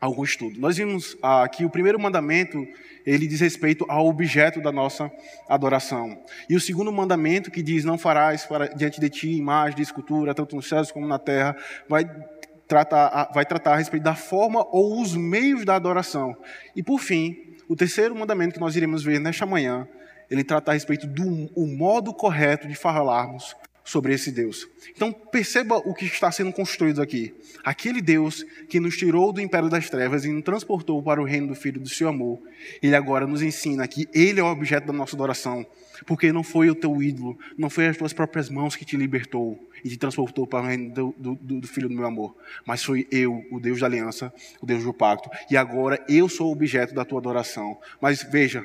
algum 0.00 0.24
estudo. 0.24 0.58
Nós 0.60 0.76
vimos 0.76 1.16
que 1.52 1.64
o 1.64 1.70
primeiro 1.70 1.98
mandamento 1.98 2.66
ele 3.04 3.26
diz 3.26 3.40
respeito 3.40 3.86
ao 3.88 4.06
objeto 4.06 4.60
da 4.60 4.70
nossa 4.70 5.10
adoração. 5.48 6.22
E 6.48 6.54
o 6.54 6.60
segundo 6.60 6.92
mandamento 6.92 7.50
que 7.50 7.62
diz 7.62 7.84
não 7.84 7.96
farás 7.96 8.44
para, 8.44 8.68
diante 8.68 9.00
de 9.00 9.08
ti 9.08 9.30
imagem 9.30 9.76
de 9.76 9.82
escultura 9.82 10.34
tanto 10.34 10.54
nos 10.54 10.68
céus 10.68 10.90
como 10.90 11.06
na 11.06 11.18
terra 11.18 11.56
vai 11.88 12.04
tratar, 12.66 13.30
vai 13.32 13.46
tratar 13.46 13.72
a 13.72 13.76
respeito 13.76 14.02
da 14.02 14.14
forma 14.14 14.66
ou 14.70 15.00
os 15.00 15.16
meios 15.16 15.64
da 15.64 15.74
adoração. 15.74 16.36
E 16.76 16.82
por 16.82 17.00
fim, 17.00 17.56
o 17.66 17.74
terceiro 17.74 18.14
mandamento 18.14 18.54
que 18.54 18.60
nós 18.60 18.76
iremos 18.76 19.02
ver 19.02 19.18
nesta 19.18 19.46
manhã, 19.46 19.88
ele 20.30 20.44
trata 20.44 20.70
a 20.70 20.74
respeito 20.74 21.06
do 21.06 21.50
o 21.56 21.66
modo 21.66 22.12
correto 22.12 22.68
de 22.68 22.74
falarmos 22.74 23.56
sobre 23.88 24.12
esse 24.12 24.30
Deus. 24.30 24.68
Então 24.94 25.10
perceba 25.10 25.76
o 25.76 25.94
que 25.94 26.04
está 26.04 26.30
sendo 26.30 26.52
construído 26.52 27.00
aqui. 27.00 27.34
Aquele 27.64 28.02
Deus 28.02 28.44
que 28.68 28.78
nos 28.78 28.98
tirou 28.98 29.32
do 29.32 29.40
império 29.40 29.70
das 29.70 29.88
trevas 29.88 30.26
e 30.26 30.28
nos 30.28 30.44
transportou 30.44 31.02
para 31.02 31.22
o 31.22 31.24
reino 31.24 31.46
do 31.48 31.54
Filho 31.54 31.80
do 31.80 31.88
seu 31.88 32.06
amor, 32.06 32.38
ele 32.82 32.94
agora 32.94 33.26
nos 33.26 33.40
ensina 33.40 33.88
que 33.88 34.06
ele 34.12 34.40
é 34.40 34.42
o 34.42 34.46
objeto 34.46 34.86
da 34.86 34.92
nossa 34.92 35.16
adoração, 35.16 35.66
porque 36.04 36.30
não 36.30 36.42
foi 36.42 36.68
o 36.68 36.74
teu 36.74 37.02
ídolo, 37.02 37.38
não 37.56 37.70
foi 37.70 37.86
as 37.86 37.96
tuas 37.96 38.12
próprias 38.12 38.50
mãos 38.50 38.76
que 38.76 38.84
te 38.84 38.94
libertou 38.94 39.58
e 39.82 39.88
te 39.88 39.96
transportou 39.96 40.46
para 40.46 40.64
o 40.64 40.66
reino 40.66 40.92
do, 40.92 41.14
do, 41.16 41.60
do, 41.60 41.66
Filho 41.66 41.88
do 41.88 41.94
meu 41.94 42.06
amor, 42.06 42.36
mas 42.66 42.84
foi 42.84 43.06
eu, 43.10 43.42
o 43.50 43.58
Deus 43.58 43.80
da 43.80 43.86
aliança, 43.86 44.30
o 44.60 44.66
Deus 44.66 44.84
do 44.84 44.92
pacto, 44.92 45.30
e 45.50 45.56
agora 45.56 46.04
eu 46.10 46.28
sou 46.28 46.48
o 46.48 46.52
objeto 46.52 46.94
da 46.94 47.06
tua 47.06 47.20
adoração. 47.20 47.78
Mas 48.02 48.22
veja, 48.22 48.62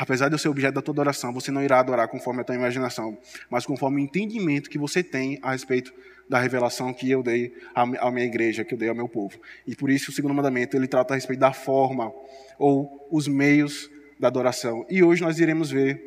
apesar 0.00 0.28
de 0.28 0.34
eu 0.34 0.38
ser 0.38 0.48
objeto 0.48 0.74
da 0.74 0.80
tua 0.80 0.92
adoração, 0.92 1.30
você 1.30 1.50
não 1.50 1.62
irá 1.62 1.78
adorar 1.78 2.08
conforme 2.08 2.40
a 2.40 2.44
tua 2.44 2.54
imaginação, 2.54 3.18
mas 3.50 3.66
conforme 3.66 4.00
o 4.00 4.04
entendimento 4.04 4.70
que 4.70 4.78
você 4.78 5.02
tem 5.02 5.38
a 5.42 5.52
respeito 5.52 5.92
da 6.26 6.40
revelação 6.40 6.90
que 6.94 7.10
eu 7.10 7.22
dei 7.22 7.54
à 7.74 8.10
minha 8.10 8.24
igreja, 8.24 8.64
que 8.64 8.72
eu 8.72 8.78
dei 8.78 8.88
ao 8.88 8.94
meu 8.94 9.06
povo. 9.06 9.38
E 9.66 9.76
por 9.76 9.90
isso 9.90 10.10
o 10.10 10.14
segundo 10.14 10.32
mandamento, 10.32 10.74
ele 10.74 10.88
trata 10.88 11.12
a 11.12 11.16
respeito 11.16 11.40
da 11.40 11.52
forma 11.52 12.10
ou 12.58 13.06
os 13.10 13.28
meios 13.28 13.90
da 14.18 14.28
adoração. 14.28 14.86
E 14.88 15.02
hoje 15.02 15.20
nós 15.20 15.38
iremos 15.38 15.70
ver 15.70 16.00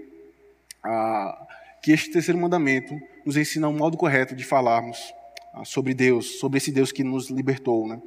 ah, 0.84 1.46
que 1.84 1.92
este 1.92 2.12
terceiro 2.12 2.40
mandamento 2.40 3.00
nos 3.24 3.38
ensina 3.38 3.68
um 3.68 3.78
modo 3.78 3.96
correto 3.96 4.36
de 4.36 4.44
falarmos 4.44 5.14
ah, 5.54 5.64
sobre 5.66 5.94
Deus, 5.94 6.40
sobre 6.40 6.58
esse 6.58 6.72
Deus 6.72 6.92
que 6.92 7.04
nos 7.04 7.30
libertou, 7.30 7.88
né? 7.88 8.02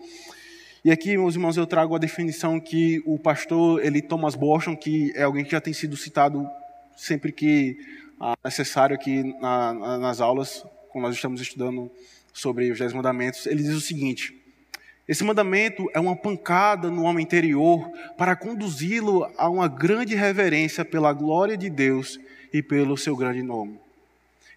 E 0.85 0.91
aqui, 0.91 1.17
meus 1.17 1.35
irmãos, 1.35 1.57
eu 1.57 1.67
trago 1.67 1.95
a 1.97 1.99
definição 1.99 2.61
que 2.61 3.03
o 3.05 3.19
pastor 3.19 3.85
ele 3.85 4.01
Thomas 4.01 4.35
Boston, 4.35 4.77
que 4.77 5.13
é 5.17 5.23
alguém 5.23 5.45
que 5.45 5.51
já 5.51 5.61
tem 5.61 5.73
sido 5.73 5.97
citado 5.97 6.49
sempre 6.97 7.33
que 7.33 7.77
ah, 8.21 8.35
necessário 8.45 8.95
aqui 8.95 9.23
na, 9.41 9.75
na, 9.75 9.99
nas 9.99 10.21
aulas, 10.21 10.65
quando 10.91 11.05
nós 11.05 11.15
estamos 11.15 11.41
estudando 11.41 11.91
sobre 12.33 12.71
os 12.71 12.79
dez 12.79 12.93
mandamentos, 12.93 13.47
ele 13.47 13.63
diz 13.63 13.75
o 13.75 13.81
seguinte: 13.81 14.35
esse 15.09 15.23
mandamento 15.23 15.89
é 15.95 16.01
uma 16.01 16.17
pancada 16.17 16.91
no 16.91 17.05
homem 17.05 17.23
interior 17.23 17.89
para 18.17 18.35
conduzi-lo 18.35 19.31
a 19.37 19.49
uma 19.49 19.69
grande 19.69 20.15
reverência 20.15 20.85
pela 20.85 21.13
glória 21.13 21.57
de 21.57 21.71
Deus 21.71 22.19
e 22.53 22.63
pelo 22.63 22.97
seu 22.97 23.17
grande 23.17 23.43
nome. 23.43 23.79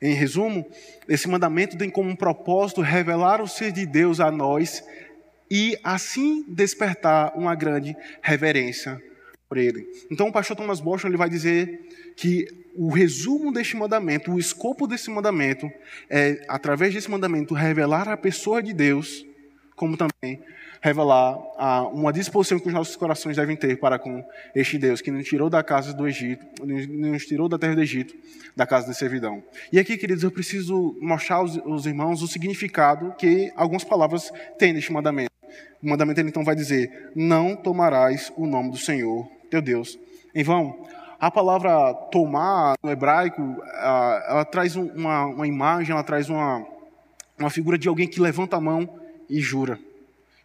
Em 0.02 0.14
resumo, 0.14 0.66
esse 1.08 1.28
mandamento 1.28 1.78
tem 1.78 1.90
como 1.90 2.16
propósito 2.16 2.82
revelar 2.82 3.42
o 3.42 3.48
ser 3.48 3.72
de 3.72 3.86
Deus 3.86 4.20
a 4.20 4.32
nós 4.32 4.84
e 5.50 5.78
assim 5.84 6.44
despertar 6.48 7.34
uma 7.36 7.56
grande 7.56 7.96
reverência 8.22 9.02
por 9.48 9.58
ele. 9.58 9.88
Então 10.12 10.28
o 10.28 10.32
pastor 10.32 10.56
Thomas 10.56 10.80
Bosch 10.80 11.06
ele 11.06 11.18
vai 11.18 11.30
dizer 11.30 12.14
que 12.16 12.48
o 12.76 12.90
resumo 12.90 13.52
deste 13.52 13.76
mandamento, 13.76 14.32
o 14.32 14.40
escopo 14.40 14.86
desse 14.86 15.10
mandamento 15.10 15.70
é 16.10 16.46
através 16.48 16.94
desse 16.94 17.10
mandamento 17.10 17.54
revelar 17.54 18.08
a 18.08 18.16
pessoa 18.16 18.62
de 18.62 18.74
Deus, 18.74 19.26
como 19.76 19.98
também 19.98 20.40
revelar 20.82 21.38
ah, 21.58 21.88
uma 21.88 22.14
disposição 22.14 22.60
que 22.60 22.68
os 22.68 22.74
nossos 22.74 22.96
corações 22.96 23.36
devem 23.36 23.56
ter 23.56 23.78
para 23.78 24.00
com 24.00 24.24
este 24.56 24.78
Deus 24.78 25.02
que 25.02 25.12
nos 25.12 25.28
tirou 25.28 25.50
da 25.50 25.62
casa 25.62 25.94
do 25.94 26.08
Egito, 26.08 26.46
nos 26.66 27.26
tirou 27.26 27.50
da 27.50 27.58
terra 27.58 27.76
do 27.76 27.82
Egito, 27.82 28.16
da 28.56 28.66
casa 28.66 28.88
da 28.88 28.94
servidão. 28.94 29.44
E 29.74 29.80
aqui, 29.80 29.98
queridos, 29.98 30.24
eu 30.24 30.32
preciso 30.32 30.98
mostrar 31.02 31.38
aos, 31.38 31.58
aos 31.58 31.86
irmãos 31.86 32.22
o 32.22 32.28
significado 32.28 33.14
que 33.18 33.52
algumas 33.56 33.84
palavras 33.84 34.32
têm 34.58 34.74
neste 34.74 34.92
mandamento. 34.94 35.39
O 35.82 35.90
mandamento 35.90 36.20
ele 36.20 36.30
então 36.30 36.44
vai 36.44 36.56
dizer: 36.56 37.12
Não 37.16 37.56
tomarás 37.56 38.32
o 38.36 38.46
nome 38.46 38.72
do 38.72 38.78
Senhor, 38.78 39.28
teu 39.50 39.62
Deus, 39.62 39.98
em 40.34 40.44
vão. 40.44 40.88
A 41.20 41.30
palavra 41.30 41.94
tomar 42.12 42.76
no 42.82 42.90
hebraico, 42.90 43.42
ela 43.74 44.46
traz 44.46 44.76
uma, 44.76 45.26
uma 45.26 45.46
imagem, 45.48 45.92
ela 45.92 46.04
traz 46.04 46.30
uma, 46.30 46.66
uma 47.38 47.50
figura 47.50 47.78
de 47.78 47.90
alguém 47.90 48.08
que 48.08 48.22
levanta 48.22 48.56
a 48.56 48.62
mão 48.62 48.88
e 49.30 49.42
jura. 49.42 49.78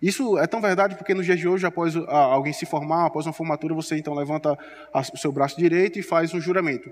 Isso 0.02 0.37
é 0.37 0.46
tão 0.46 0.61
verdade 0.61 0.96
porque 0.96 1.14
nos 1.14 1.25
dias 1.25 1.38
de 1.38 1.49
hoje, 1.49 1.64
após 1.64 1.96
alguém 1.96 2.52
se 2.52 2.66
formar, 2.66 3.06
após 3.06 3.25
uma 3.25 3.32
formatura, 3.32 3.73
você 3.73 3.96
então 3.96 4.12
levanta 4.14 4.58
o 4.92 5.16
seu 5.16 5.32
braço 5.32 5.56
direito 5.56 5.99
e 5.99 6.02
faz 6.02 6.34
um 6.34 6.40
juramento. 6.40 6.90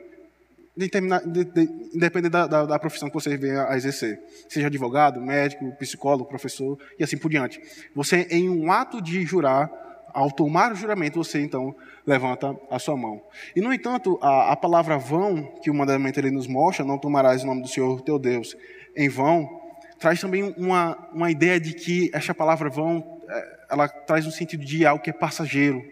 Independente 0.74 2.30
da, 2.30 2.46
da, 2.46 2.64
da, 2.64 2.78
profissão 2.78 3.08
que 3.08 3.14
você 3.14 3.36
venha 3.36 3.68
a 3.68 3.76
exercer. 3.76 4.18
Seja 4.48 4.68
advogado, 4.68 5.20
médico, 5.20 5.70
psicólogo, 5.72 6.24
professor 6.24 6.78
e 6.98 7.04
assim 7.04 7.18
por 7.18 7.30
diante. 7.30 7.60
Você, 7.94 8.26
em 8.30 8.48
um 8.48 8.72
ato 8.72 9.02
de 9.02 9.22
jurar, 9.26 9.70
ao 10.14 10.30
tomar 10.30 10.72
o 10.72 10.74
juramento, 10.74 11.22
você 11.22 11.40
então 11.40 11.74
levanta 12.06 12.56
a 12.70 12.78
sua 12.78 12.96
mão. 12.96 13.22
E, 13.54 13.60
no 13.60 13.72
entanto, 13.72 14.18
a, 14.22 14.52
a 14.52 14.56
palavra 14.56 14.98
vão, 14.98 15.44
que 15.62 15.70
o 15.70 15.74
mandamento 15.74 16.18
ele 16.18 16.30
nos 16.30 16.46
mostra, 16.46 16.84
não 16.84 16.98
tomarás 16.98 17.42
o 17.42 17.46
nome 17.46 17.62
do 17.62 17.68
Senhor 17.68 18.00
teu 18.00 18.18
Deus 18.18 18.56
em 18.96 19.08
vão, 19.08 19.60
traz 19.98 20.20
também 20.20 20.54
uma, 20.56 20.96
uma 21.12 21.30
ideia 21.30 21.60
de 21.60 21.74
que 21.74 22.10
esta 22.12 22.34
palavra 22.34 22.68
vão, 22.68 23.20
é, 23.28 23.58
ela 23.70 23.88
traz 23.88 24.26
um 24.26 24.30
sentido 24.30 24.64
de 24.64 24.84
algo 24.84 25.02
que 25.02 25.10
é 25.10 25.12
passageiro. 25.12 25.82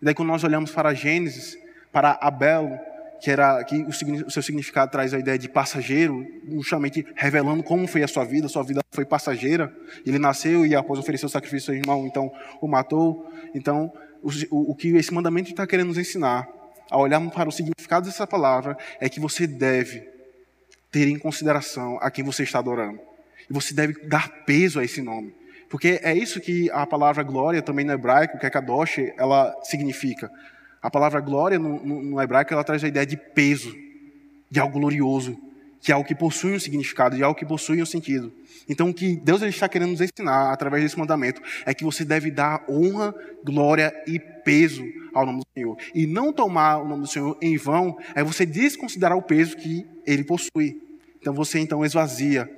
E 0.00 0.04
daí 0.04 0.14
quando 0.14 0.28
nós 0.28 0.44
olhamos 0.44 0.70
para 0.70 0.92
Gênesis, 0.94 1.56
para 1.92 2.18
Abel, 2.20 2.78
que 3.20 3.30
era 3.30 3.62
que 3.64 3.82
o, 3.82 4.30
seu 4.30 4.42
significado 4.42 4.90
traz 4.90 5.14
a 5.14 5.18
ideia 5.18 5.38
de 5.38 5.48
passageiro, 5.48 6.26
justamente 6.58 7.06
revelando 7.14 7.62
como 7.62 7.86
foi 7.86 8.02
a 8.02 8.08
sua 8.08 8.24
vida, 8.24 8.48
sua 8.48 8.62
vida 8.62 8.80
foi 8.90 9.04
passageira. 9.04 9.74
Ele 10.04 10.18
nasceu 10.18 10.66
e 10.66 10.74
após 10.74 10.98
oferecer 10.98 11.26
o 11.26 11.28
sacrifício 11.28 11.72
ao 11.72 11.76
irmão, 11.76 12.06
então 12.06 12.30
o 12.60 12.68
matou. 12.68 13.30
Então, 13.54 13.92
o, 14.22 14.30
o, 14.50 14.70
o 14.72 14.74
que 14.74 14.88
esse 14.96 15.12
mandamento 15.12 15.50
está 15.50 15.66
querendo 15.66 15.88
nos 15.88 15.98
ensinar, 15.98 16.48
ao 16.90 17.00
olharmos 17.00 17.32
para 17.32 17.48
o 17.48 17.52
significado 17.52 18.06
dessa 18.06 18.26
palavra, 18.26 18.76
é 19.00 19.08
que 19.08 19.18
você 19.18 19.46
deve 19.46 20.08
ter 20.90 21.08
em 21.08 21.18
consideração 21.18 21.98
a 22.00 22.10
quem 22.10 22.24
você 22.24 22.42
está 22.42 22.58
adorando. 22.58 23.00
E 23.48 23.52
você 23.52 23.74
deve 23.74 24.06
dar 24.06 24.44
peso 24.44 24.80
a 24.80 24.84
esse 24.84 25.02
nome. 25.02 25.34
Porque 25.68 26.00
é 26.02 26.14
isso 26.14 26.40
que 26.40 26.70
a 26.70 26.86
palavra 26.86 27.22
glória, 27.22 27.60
também 27.60 27.84
no 27.84 27.92
hebraico, 27.92 28.38
que 28.38 28.46
é 28.46 28.50
kadosh, 28.50 28.98
ela 29.16 29.54
significa. 29.64 30.30
A 30.82 30.90
palavra 30.90 31.20
glória 31.20 31.58
no, 31.58 31.82
no, 31.84 32.02
no 32.02 32.20
hebraico, 32.20 32.52
ela 32.52 32.64
traz 32.64 32.82
a 32.84 32.88
ideia 32.88 33.06
de 33.06 33.16
peso, 33.16 33.74
de 34.50 34.60
algo 34.60 34.78
glorioso, 34.78 35.36
que 35.80 35.92
é 35.92 35.94
algo 35.94 36.06
que 36.06 36.14
possui 36.14 36.54
um 36.54 36.60
significado, 36.60 37.16
de 37.16 37.22
algo 37.22 37.38
que 37.38 37.46
possui 37.46 37.80
um 37.82 37.86
sentido. 37.86 38.32
Então, 38.68 38.90
o 38.90 38.94
que 38.94 39.16
Deus 39.16 39.42
está 39.42 39.68
querendo 39.68 39.90
nos 39.90 40.00
ensinar 40.00 40.52
através 40.52 40.82
desse 40.82 40.98
mandamento 40.98 41.40
é 41.64 41.72
que 41.72 41.84
você 41.84 42.04
deve 42.04 42.30
dar 42.30 42.64
honra, 42.68 43.14
glória 43.44 43.94
e 44.06 44.18
peso 44.18 44.84
ao 45.14 45.24
nome 45.24 45.40
do 45.40 45.46
Senhor. 45.54 45.76
E 45.94 46.06
não 46.06 46.32
tomar 46.32 46.78
o 46.78 46.88
nome 46.88 47.02
do 47.02 47.08
Senhor 47.08 47.36
em 47.40 47.56
vão 47.56 47.96
é 48.14 48.24
você 48.24 48.44
desconsiderar 48.44 49.16
o 49.16 49.22
peso 49.22 49.56
que 49.56 49.86
ele 50.04 50.24
possui. 50.24 50.82
Então, 51.20 51.32
você 51.32 51.60
então 51.60 51.84
esvazia 51.84 52.50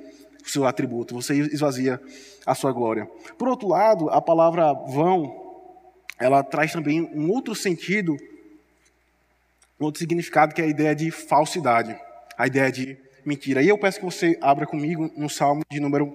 o 0.44 0.48
seu 0.48 0.66
atributo, 0.66 1.14
você 1.14 1.34
esvazia 1.34 2.00
a 2.46 2.54
sua 2.54 2.72
glória. 2.72 3.06
Por 3.36 3.48
outro 3.48 3.68
lado, 3.68 4.08
a 4.08 4.20
palavra 4.20 4.72
vão, 4.72 5.47
ela 6.18 6.42
traz 6.42 6.72
também 6.72 7.02
um 7.02 7.30
outro 7.30 7.54
sentido, 7.54 8.16
um 9.78 9.84
outro 9.84 10.00
significado 10.00 10.54
que 10.54 10.60
é 10.60 10.64
a 10.64 10.68
ideia 10.68 10.94
de 10.94 11.10
falsidade, 11.10 11.98
a 12.36 12.46
ideia 12.46 12.70
de 12.72 12.98
mentira. 13.24 13.62
E 13.62 13.68
eu 13.68 13.78
peço 13.78 13.98
que 13.98 14.04
você 14.04 14.36
abra 14.40 14.66
comigo 14.66 15.10
no 15.16 15.28
Salmo 15.28 15.62
de 15.70 15.78
número 15.78 16.12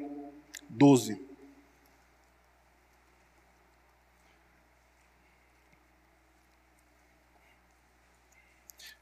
12. 0.69 1.21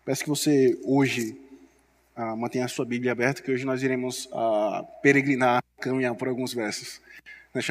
Peço 0.03 0.23
que 0.23 0.29
você 0.29 0.79
hoje 0.83 1.39
ah, 2.15 2.35
mantenha 2.35 2.65
a 2.65 2.67
sua 2.67 2.85
Bíblia 2.85 3.11
aberta, 3.11 3.41
que 3.41 3.51
hoje 3.51 3.65
nós 3.65 3.81
iremos 3.81 4.27
ah, 4.33 4.83
peregrinar, 5.01 5.63
caminhar 5.79 6.13
por 6.15 6.27
alguns 6.27 6.53
versos. 6.53 6.99
Né, 7.53 7.61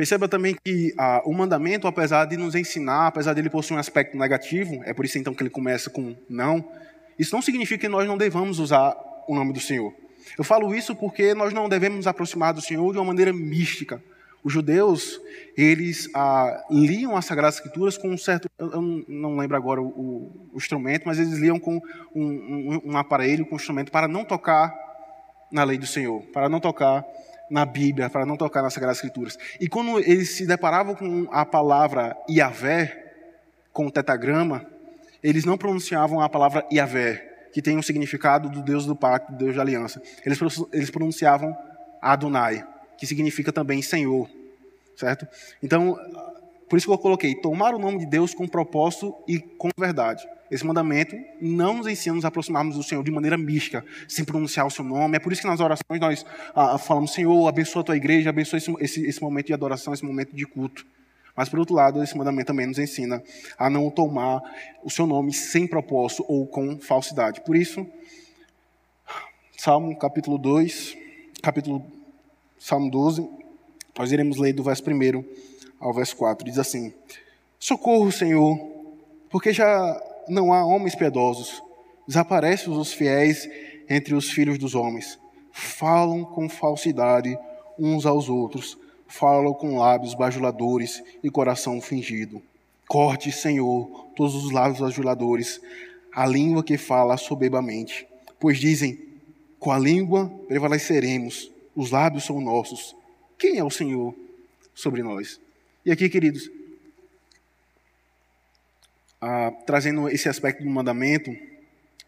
Perceba 0.00 0.26
também 0.26 0.56
que 0.64 0.94
ah, 0.96 1.20
o 1.26 1.34
mandamento, 1.34 1.86
apesar 1.86 2.24
de 2.24 2.34
nos 2.34 2.54
ensinar, 2.54 3.08
apesar 3.08 3.34
dele 3.34 3.50
possuir 3.50 3.76
um 3.76 3.78
aspecto 3.78 4.16
negativo, 4.16 4.80
é 4.86 4.94
por 4.94 5.04
isso 5.04 5.18
então 5.18 5.34
que 5.34 5.42
ele 5.42 5.50
começa 5.50 5.90
com 5.90 6.16
não, 6.26 6.66
isso 7.18 7.34
não 7.34 7.42
significa 7.42 7.82
que 7.82 7.86
nós 7.86 8.08
não 8.08 8.16
devamos 8.16 8.58
usar 8.58 8.96
o 9.28 9.34
nome 9.34 9.52
do 9.52 9.60
Senhor. 9.60 9.92
Eu 10.38 10.42
falo 10.42 10.74
isso 10.74 10.96
porque 10.96 11.34
nós 11.34 11.52
não 11.52 11.68
devemos 11.68 11.98
nos 11.98 12.06
aproximar 12.06 12.54
do 12.54 12.62
Senhor 12.62 12.90
de 12.92 12.98
uma 12.98 13.04
maneira 13.04 13.30
mística, 13.30 14.02
Os 14.42 14.50
judeus, 14.50 15.20
eles 15.54 16.08
ah, 16.14 16.64
liam 16.70 17.14
as 17.14 17.26
Sagradas 17.26 17.56
Escrituras 17.56 17.98
com 17.98 18.08
um 18.08 18.16
certo, 18.16 18.48
eu 18.58 19.04
não 19.06 19.36
lembro 19.36 19.54
agora 19.54 19.82
o, 19.82 20.48
o 20.50 20.56
instrumento, 20.56 21.02
mas 21.04 21.18
eles 21.18 21.34
liam 21.34 21.60
com 21.60 21.76
um, 22.14 22.24
um, 22.24 22.80
um, 22.86 22.96
aparelho, 22.96 23.44
com 23.44 23.54
um 23.54 23.58
instrumento 23.58 23.92
para 23.92 24.08
não 24.08 24.24
tocar 24.24 24.74
na 25.52 25.62
lei 25.62 25.76
do 25.76 25.86
Senhor, 25.86 26.22
para 26.32 26.48
não 26.48 26.58
tocar 26.58 27.04
na 27.50 27.66
Bíblia, 27.66 28.08
para 28.08 28.24
não 28.24 28.36
tocar 28.36 28.62
nas 28.62 28.72
Sagradas 28.72 28.98
Escrituras. 28.98 29.36
E 29.60 29.68
quando 29.68 29.98
eles 29.98 30.30
se 30.30 30.46
deparavam 30.46 30.94
com 30.94 31.26
a 31.30 31.44
palavra 31.44 32.16
Yahvé, 32.30 33.12
com 33.72 33.86
o 33.86 33.90
tetagrama, 33.90 34.64
eles 35.22 35.44
não 35.44 35.58
pronunciavam 35.58 36.20
a 36.20 36.28
palavra 36.28 36.64
Yahvé, 36.72 37.48
que 37.52 37.60
tem 37.60 37.76
o 37.76 37.80
um 37.80 37.82
significado 37.82 38.48
do 38.48 38.62
Deus 38.62 38.86
do 38.86 38.94
pacto, 38.94 39.32
do 39.32 39.38
Deus 39.38 39.56
da 39.56 39.62
aliança. 39.62 40.00
Eles, 40.24 40.38
eles 40.72 40.90
pronunciavam 40.90 41.56
Adonai, 42.00 42.64
que 42.96 43.06
significa 43.06 43.52
também 43.52 43.82
Senhor, 43.82 44.30
certo? 44.96 45.26
Então, 45.62 45.98
por 46.70 46.76
isso 46.76 46.86
que 46.86 46.92
eu 46.92 46.98
coloquei, 46.98 47.34
tomar 47.34 47.74
o 47.74 47.80
nome 47.80 47.98
de 47.98 48.06
Deus 48.06 48.32
com 48.32 48.46
propósito 48.46 49.12
e 49.26 49.40
com 49.40 49.70
verdade. 49.76 50.24
Esse 50.48 50.64
mandamento 50.64 51.16
não 51.40 51.78
nos 51.78 51.88
ensina 51.88 52.14
a 52.14 52.16
nos 52.16 52.24
aproximarmos 52.24 52.76
do 52.76 52.82
Senhor 52.84 53.02
de 53.02 53.10
maneira 53.10 53.36
mística, 53.36 53.84
sem 54.06 54.24
pronunciar 54.24 54.64
o 54.68 54.70
seu 54.70 54.84
nome. 54.84 55.16
É 55.16 55.18
por 55.18 55.32
isso 55.32 55.42
que 55.42 55.48
nas 55.48 55.58
orações 55.58 56.00
nós 56.00 56.24
ah, 56.54 56.78
falamos, 56.78 57.12
Senhor, 57.12 57.48
abençoa 57.48 57.82
a 57.82 57.84
tua 57.84 57.96
igreja, 57.96 58.30
abençoa 58.30 58.56
esse, 58.56 58.72
esse, 58.78 59.04
esse 59.04 59.20
momento 59.20 59.48
de 59.48 59.52
adoração, 59.52 59.92
esse 59.92 60.04
momento 60.04 60.34
de 60.34 60.46
culto. 60.46 60.86
Mas, 61.34 61.48
por 61.48 61.58
outro 61.58 61.74
lado, 61.74 62.00
esse 62.04 62.16
mandamento 62.16 62.46
também 62.46 62.68
nos 62.68 62.78
ensina 62.78 63.20
a 63.58 63.68
não 63.68 63.90
tomar 63.90 64.40
o 64.84 64.90
seu 64.90 65.08
nome 65.08 65.32
sem 65.32 65.66
propósito 65.66 66.24
ou 66.28 66.46
com 66.46 66.78
falsidade. 66.78 67.40
Por 67.40 67.56
isso, 67.56 67.84
Salmo 69.58 69.98
capítulo 69.98 70.38
2, 70.38 70.96
capítulo 71.42 71.84
Salmo 72.60 72.88
12, 72.88 73.28
nós 73.98 74.12
iremos 74.12 74.36
ler 74.36 74.52
do 74.52 74.62
verso 74.62 74.84
1 74.88 75.24
ao 75.80 75.92
verso 75.92 76.14
4. 76.16 76.44
Diz 76.44 76.58
assim: 76.58 76.92
Socorro, 77.58 78.12
Senhor, 78.12 78.58
porque 79.30 79.52
já 79.52 80.00
não 80.28 80.52
há 80.52 80.64
homens 80.64 80.94
piedosos, 80.94 81.62
desaparecem 82.06 82.72
os 82.72 82.92
fiéis 82.92 83.48
entre 83.88 84.14
os 84.14 84.30
filhos 84.30 84.58
dos 84.58 84.74
homens. 84.74 85.18
Falam 85.50 86.24
com 86.24 86.48
falsidade 86.48 87.36
uns 87.78 88.06
aos 88.06 88.28
outros, 88.28 88.78
falam 89.08 89.52
com 89.54 89.78
lábios 89.78 90.14
bajuladores 90.14 91.02
e 91.22 91.30
coração 91.30 91.80
fingido. 91.80 92.42
Corte, 92.86 93.32
Senhor, 93.32 94.06
todos 94.14 94.34
os 94.34 94.52
lábios 94.52 94.80
bajuladores, 94.80 95.60
a 96.12 96.26
língua 96.26 96.62
que 96.62 96.76
fala 96.76 97.16
soberbamente. 97.16 98.06
Pois 98.38 98.58
dizem: 98.58 98.98
com 99.58 99.70
a 99.70 99.78
língua 99.78 100.30
prevaleceremos, 100.48 101.50
os 101.74 101.90
lábios 101.90 102.24
são 102.24 102.40
nossos. 102.40 102.96
Quem 103.38 103.58
é 103.58 103.64
o 103.64 103.70
Senhor 103.70 104.14
sobre 104.74 105.02
nós? 105.02 105.40
E 105.84 105.90
aqui, 105.90 106.08
queridos, 106.08 106.50
ah, 109.20 109.52
trazendo 109.66 110.08
esse 110.08 110.28
aspecto 110.28 110.62
do 110.62 110.70
mandamento, 110.70 111.34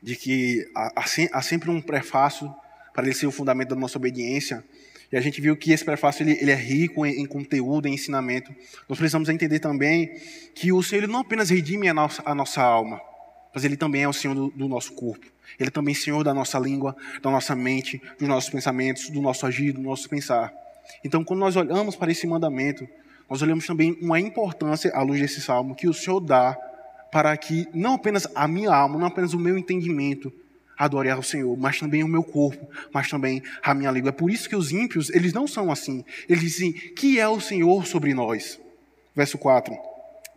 de 0.03 0.17
que 0.17 0.69
há, 0.75 1.05
há 1.33 1.43
sempre 1.43 1.71
um 1.71 1.81
prefácio 1.81 2.55
para 2.93 3.05
ele 3.05 3.15
ser 3.15 3.27
o 3.27 3.31
fundamento 3.31 3.71
da 3.71 3.77
nossa 3.77 3.99
obediência, 3.99 4.63
e 5.11 5.17
a 5.17 5.21
gente 5.21 5.41
viu 5.41 5.57
que 5.57 5.73
esse 5.73 5.85
prefácio 5.85 6.23
ele, 6.23 6.33
ele 6.41 6.51
é 6.51 6.55
rico 6.55 7.05
em, 7.05 7.21
em, 7.21 7.27
conteúdo, 7.27 7.87
em 7.87 7.95
ensinamento. 7.95 8.51
Nós 8.89 8.99
precisamos 8.99 9.29
entender 9.29 9.61
também 9.61 10.19
que 10.55 10.73
o 10.73 10.83
Senhor 10.83 11.05
ele 11.05 11.13
não 11.13 11.21
apenas 11.21 11.51
redime 11.51 11.89
a 11.89 11.95
nossa, 11.95 12.23
a 12.25 12.35
nossa 12.35 12.63
alma, 12.63 13.01
mas 13.55 13.65
Ele 13.65 13.77
também 13.77 14.03
é 14.03 14.09
o 14.09 14.13
Senhor 14.13 14.35
do, 14.35 14.51
do 14.51 14.69
nosso 14.69 14.93
corpo. 14.95 15.27
Ele 15.61 15.71
também 15.71 15.93
é 15.93 15.97
Senhor 15.97 16.25
da 16.25 16.33
nossa 16.33 16.59
língua, 16.59 16.97
da 17.21 17.31
nossa 17.31 17.55
mente, 17.55 18.01
dos 18.19 18.27
nossos 18.27 18.49
pensamentos, 18.49 19.11
do 19.11 19.21
nosso 19.21 19.45
agir, 19.45 19.73
do 19.73 19.83
nosso 19.83 20.09
pensar. 20.09 20.53
Então, 21.05 21.23
quando 21.23 21.41
nós 21.41 21.57
olhamos 21.57 21.95
para 21.95 22.11
esse 22.11 22.27
mandamento, 22.27 22.89
nós 23.29 23.43
olhamos 23.43 23.67
também 23.67 23.97
uma 24.01 24.21
importância, 24.21 24.93
à 24.95 25.03
luz 25.03 25.21
desse 25.21 25.41
salmo, 25.41 25.75
que 25.75 25.89
o 25.89 25.95
Senhor 25.95 26.21
dá 26.21 26.57
para 27.11 27.37
que 27.37 27.69
não 27.75 27.95
apenas 27.95 28.27
a 28.35 28.49
minha 28.49 28.75
alma, 28.75 28.99
não 28.99 29.07
apenas 29.07 29.35
o 29.35 29.39
meu 29.39 29.57
entendimento 29.59 30.33
adore 30.77 31.11
ao 31.11 31.23
Senhor, 31.23 31.57
mas 31.57 31.79
também 31.79 32.03
o 32.03 32.09
meu 32.09 32.25
corpo, 32.25 32.67
mas 32.93 33.09
também 33.09 33.43
a 33.63 33.75
minha 33.75 33.91
língua. 33.91 34.09
É 34.09 34.13
por 34.13 34.31
isso 34.31 34.49
que 34.49 34.57
os 34.57 34.73
ímpios, 34.73 35.11
eles 35.11 35.33
não 35.33 35.47
são 35.47 35.71
assim. 35.71 36.05
Eles 36.29 36.43
dizem, 36.43 36.73
que 36.73 37.21
é 37.21 37.29
o 37.29 37.41
Senhor 37.41 37.87
sobre 37.87 38.15
nós? 38.15 38.59
Verso 39.15 39.39
4. 39.39 39.77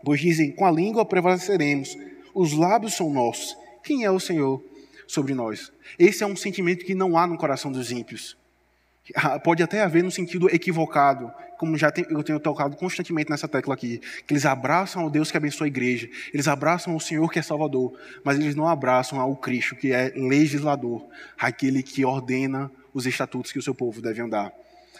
Pois 0.03 0.19
dizem, 0.19 0.51
com 0.51 0.65
a 0.65 0.71
língua 0.71 1.05
prevaleceremos, 1.05 1.97
os 2.33 2.53
lábios 2.53 2.93
são 2.93 3.11
nossos. 3.11 3.57
Quem 3.83 4.03
é 4.03 4.11
o 4.11 4.19
Senhor 4.19 4.63
sobre 5.07 5.33
nós? 5.33 5.71
Esse 5.97 6.23
é 6.23 6.27
um 6.27 6.35
sentimento 6.35 6.85
que 6.85 6.93
não 6.93 7.17
há 7.17 7.25
no 7.25 7.37
coração 7.37 7.71
dos 7.71 7.91
ímpios. 7.91 8.37
Ah, 9.13 9.39
pode 9.39 9.61
até 9.61 9.81
haver 9.81 10.03
no 10.03 10.09
sentido 10.09 10.49
equivocado, 10.49 11.31
como 11.59 11.77
já 11.77 11.93
eu 12.09 12.23
tenho 12.23 12.39
tocado 12.39 12.75
constantemente 12.75 13.29
nessa 13.29 13.47
tecla 13.47 13.73
aqui, 13.73 14.01
que 14.25 14.33
eles 14.33 14.45
abraçam 14.45 15.05
o 15.05 15.09
Deus 15.09 15.29
que 15.29 15.37
abençoa 15.37 15.65
a 15.65 15.67
igreja, 15.67 16.09
eles 16.33 16.47
abraçam 16.47 16.95
o 16.95 16.99
Senhor 16.99 17.29
que 17.31 17.37
é 17.37 17.41
Salvador, 17.41 17.93
mas 18.23 18.39
eles 18.39 18.55
não 18.55 18.67
abraçam 18.67 19.19
ao 19.19 19.35
Cristo 19.35 19.75
que 19.75 19.91
é 19.91 20.11
legislador, 20.15 21.05
aquele 21.37 21.83
que 21.83 22.03
ordena 22.03 22.71
os 22.93 23.05
estatutos 23.05 23.51
que 23.51 23.59
o 23.59 23.61
seu 23.61 23.75
povo 23.75 24.01
deve 24.01 24.21
andar. 24.21 24.51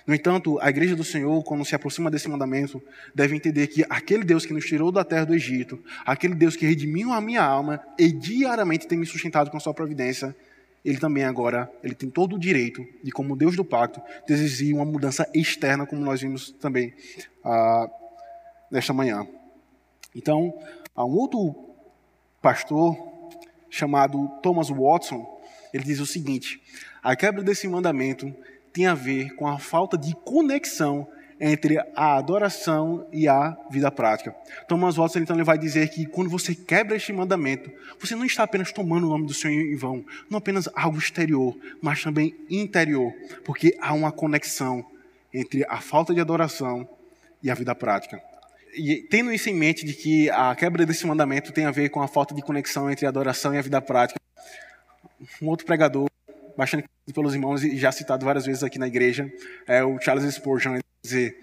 No 0.06 0.14
entanto, 0.14 0.60
a 0.62 0.70
igreja 0.70 0.96
do 0.96 1.04
Senhor, 1.04 1.44
quando 1.44 1.66
se 1.66 1.74
aproxima 1.74 2.12
desse 2.12 2.30
mandamento, 2.30 2.82
deve 3.14 3.36
entender 3.36 3.66
que 3.68 3.84
aquele 3.90 4.24
Deus 4.24 4.46
que 4.46 4.54
nos 4.54 4.66
tirou 4.66 4.92
da 4.92 5.04
terra 5.04 5.26
do 5.26 5.34
Egito, 5.34 5.84
aquele 6.06 6.36
Deus 6.36 6.56
que 6.56 6.66
redimiu 6.66 7.12
a 7.12 7.20
minha 7.20 7.44
alma 7.44 7.82
e 7.98 8.12
diariamente 8.12 8.88
tem 8.88 9.00
me 9.00 9.06
sustentado 9.06 9.50
com 9.50 9.58
a 9.58 9.60
sua 9.60 9.74
providência, 9.74 10.36
ele 10.86 11.00
também 11.00 11.24
agora, 11.24 11.70
ele 11.84 11.96
tem 11.96 12.12
todo 12.12 12.36
o 12.36 12.40
direito 12.40 12.86
de, 13.04 13.12
como 13.12 13.36
Deus 13.36 13.56
do 13.56 13.66
pacto, 13.66 14.00
de 14.28 14.34
exigir 14.34 14.76
uma 14.76 14.86
mudança 14.86 15.28
externa, 15.34 15.88
como 15.88 16.06
nós 16.06 16.22
vimos 16.22 16.52
também 16.52 16.94
ah, 17.44 17.90
nesta 18.70 18.94
manhã. 18.94 19.28
Então, 20.16 20.54
há 20.96 21.04
um 21.04 21.18
outro 21.18 21.56
pastor 22.40 22.96
chamado 23.68 24.30
Thomas 24.44 24.70
Watson, 24.70 25.42
ele 25.74 25.84
diz 25.84 26.00
o 26.00 26.06
seguinte: 26.06 26.62
a 27.02 27.16
quebra 27.16 27.42
desse 27.42 27.68
mandamento 27.68 28.32
tem 28.72 28.86
a 28.86 28.94
ver 28.94 29.34
com 29.36 29.48
a 29.48 29.58
falta 29.58 29.98
de 29.98 30.14
conexão 30.24 31.08
entre 31.40 31.78
a 31.96 32.16
adoração 32.18 33.08
e 33.12 33.28
a 33.28 33.58
vida 33.70 33.92
prática. 33.92 34.36
Thomas 34.68 34.96
Watson 34.96 35.20
então 35.20 35.36
ele 35.36 35.44
vai 35.44 35.58
dizer 35.58 35.90
que 35.90 36.06
quando 36.06 36.30
você 36.30 36.56
quebra 36.56 36.96
este 36.96 37.12
mandamento, 37.12 37.72
você 38.00 38.16
não 38.16 38.26
está 38.26 38.44
apenas 38.44 38.72
tomando 38.72 39.06
o 39.08 39.10
nome 39.10 39.28
do 39.28 39.34
Senhor 39.34 39.62
em 39.62 39.76
vão, 39.76 40.06
não 40.30 40.38
apenas 40.38 40.70
algo 40.74 40.98
exterior, 40.98 41.56
mas 41.82 42.02
também 42.02 42.36
interior, 42.50 43.14
porque 43.44 43.78
há 43.82 43.94
uma 43.94 44.12
conexão 44.12 44.86
entre 45.34 45.66
a 45.68 45.82
falta 45.82 46.14
de 46.14 46.22
adoração 46.22 46.88
e 47.44 47.52
a 47.52 47.54
vida 47.54 47.76
prática. 47.76 48.22
E 48.74 48.98
tendo 49.10 49.32
isso 49.32 49.50
em 49.50 49.54
mente 49.54 49.86
de 49.86 49.94
que 49.94 50.30
a 50.30 50.54
quebra 50.56 50.86
desse 50.86 51.06
mandamento 51.06 51.52
tem 51.52 51.66
a 51.66 51.72
ver 51.72 51.90
com 51.90 52.02
a 52.02 52.08
falta 52.08 52.34
de 52.34 52.42
conexão 52.42 52.90
entre 52.90 53.06
a 53.06 53.10
adoração 53.10 53.54
e 53.54 53.58
a 53.58 53.62
vida 53.62 53.82
prática, 53.82 54.20
um 55.42 55.48
outro 55.48 55.66
pregador 55.66 56.10
bastante 56.58 56.86
pelos 57.14 57.34
irmãos 57.34 57.64
e 57.64 57.78
já 57.78 57.92
citado 57.92 58.26
várias 58.26 58.46
vezes 58.46 58.64
aqui 58.64 58.80
na 58.80 58.88
igreja, 58.88 59.32
é 59.68 59.84
o 59.84 60.00
Charles 60.00 60.34
Spurgeon 60.34 60.80
dizer: 61.06 61.38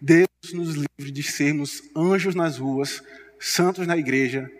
Deus 0.00 0.28
nos 0.52 0.74
livre 0.74 1.10
de 1.12 1.22
sermos 1.22 1.82
anjos 1.94 2.34
nas 2.34 2.58
ruas, 2.58 3.02
santos 3.38 3.86
na 3.86 3.96
igreja 3.96 4.50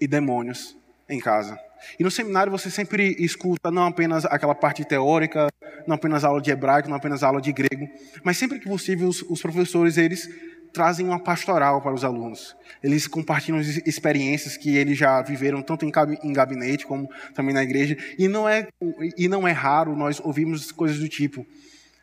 e 0.00 0.06
demônios 0.06 0.76
em 1.08 1.20
casa. 1.20 1.58
E 1.98 2.04
no 2.04 2.10
seminário 2.10 2.52
você 2.52 2.70
sempre 2.70 3.16
escuta 3.18 3.70
não 3.70 3.86
apenas 3.86 4.24
aquela 4.24 4.54
parte 4.54 4.84
teórica, 4.84 5.48
não 5.86 5.94
apenas 5.94 6.24
aula 6.24 6.40
de 6.40 6.50
hebraico, 6.50 6.88
não 6.88 6.96
apenas 6.96 7.22
aula 7.22 7.40
de 7.40 7.52
grego, 7.52 7.88
mas 8.22 8.36
sempre 8.36 8.58
que 8.58 8.68
possível 8.68 9.08
os, 9.08 9.22
os 9.22 9.40
professores 9.40 9.96
eles 9.96 10.28
trazem 10.72 11.06
uma 11.06 11.18
pastoral 11.18 11.80
para 11.82 11.92
os 11.92 12.04
alunos. 12.04 12.56
Eles 12.82 13.06
compartilham 13.06 13.60
experiências 13.60 14.56
que 14.56 14.76
eles 14.76 14.96
já 14.96 15.20
viveram 15.22 15.62
tanto 15.62 15.84
em 15.84 16.32
gabinete 16.32 16.86
como 16.86 17.08
também 17.34 17.54
na 17.54 17.62
igreja. 17.62 17.96
E 18.18 18.28
não 18.28 18.48
é, 18.48 18.68
e 19.16 19.28
não 19.28 19.46
é 19.46 19.52
raro 19.52 19.96
nós 19.96 20.20
ouvirmos 20.20 20.70
coisas 20.70 20.98
do 20.98 21.08
tipo: 21.08 21.46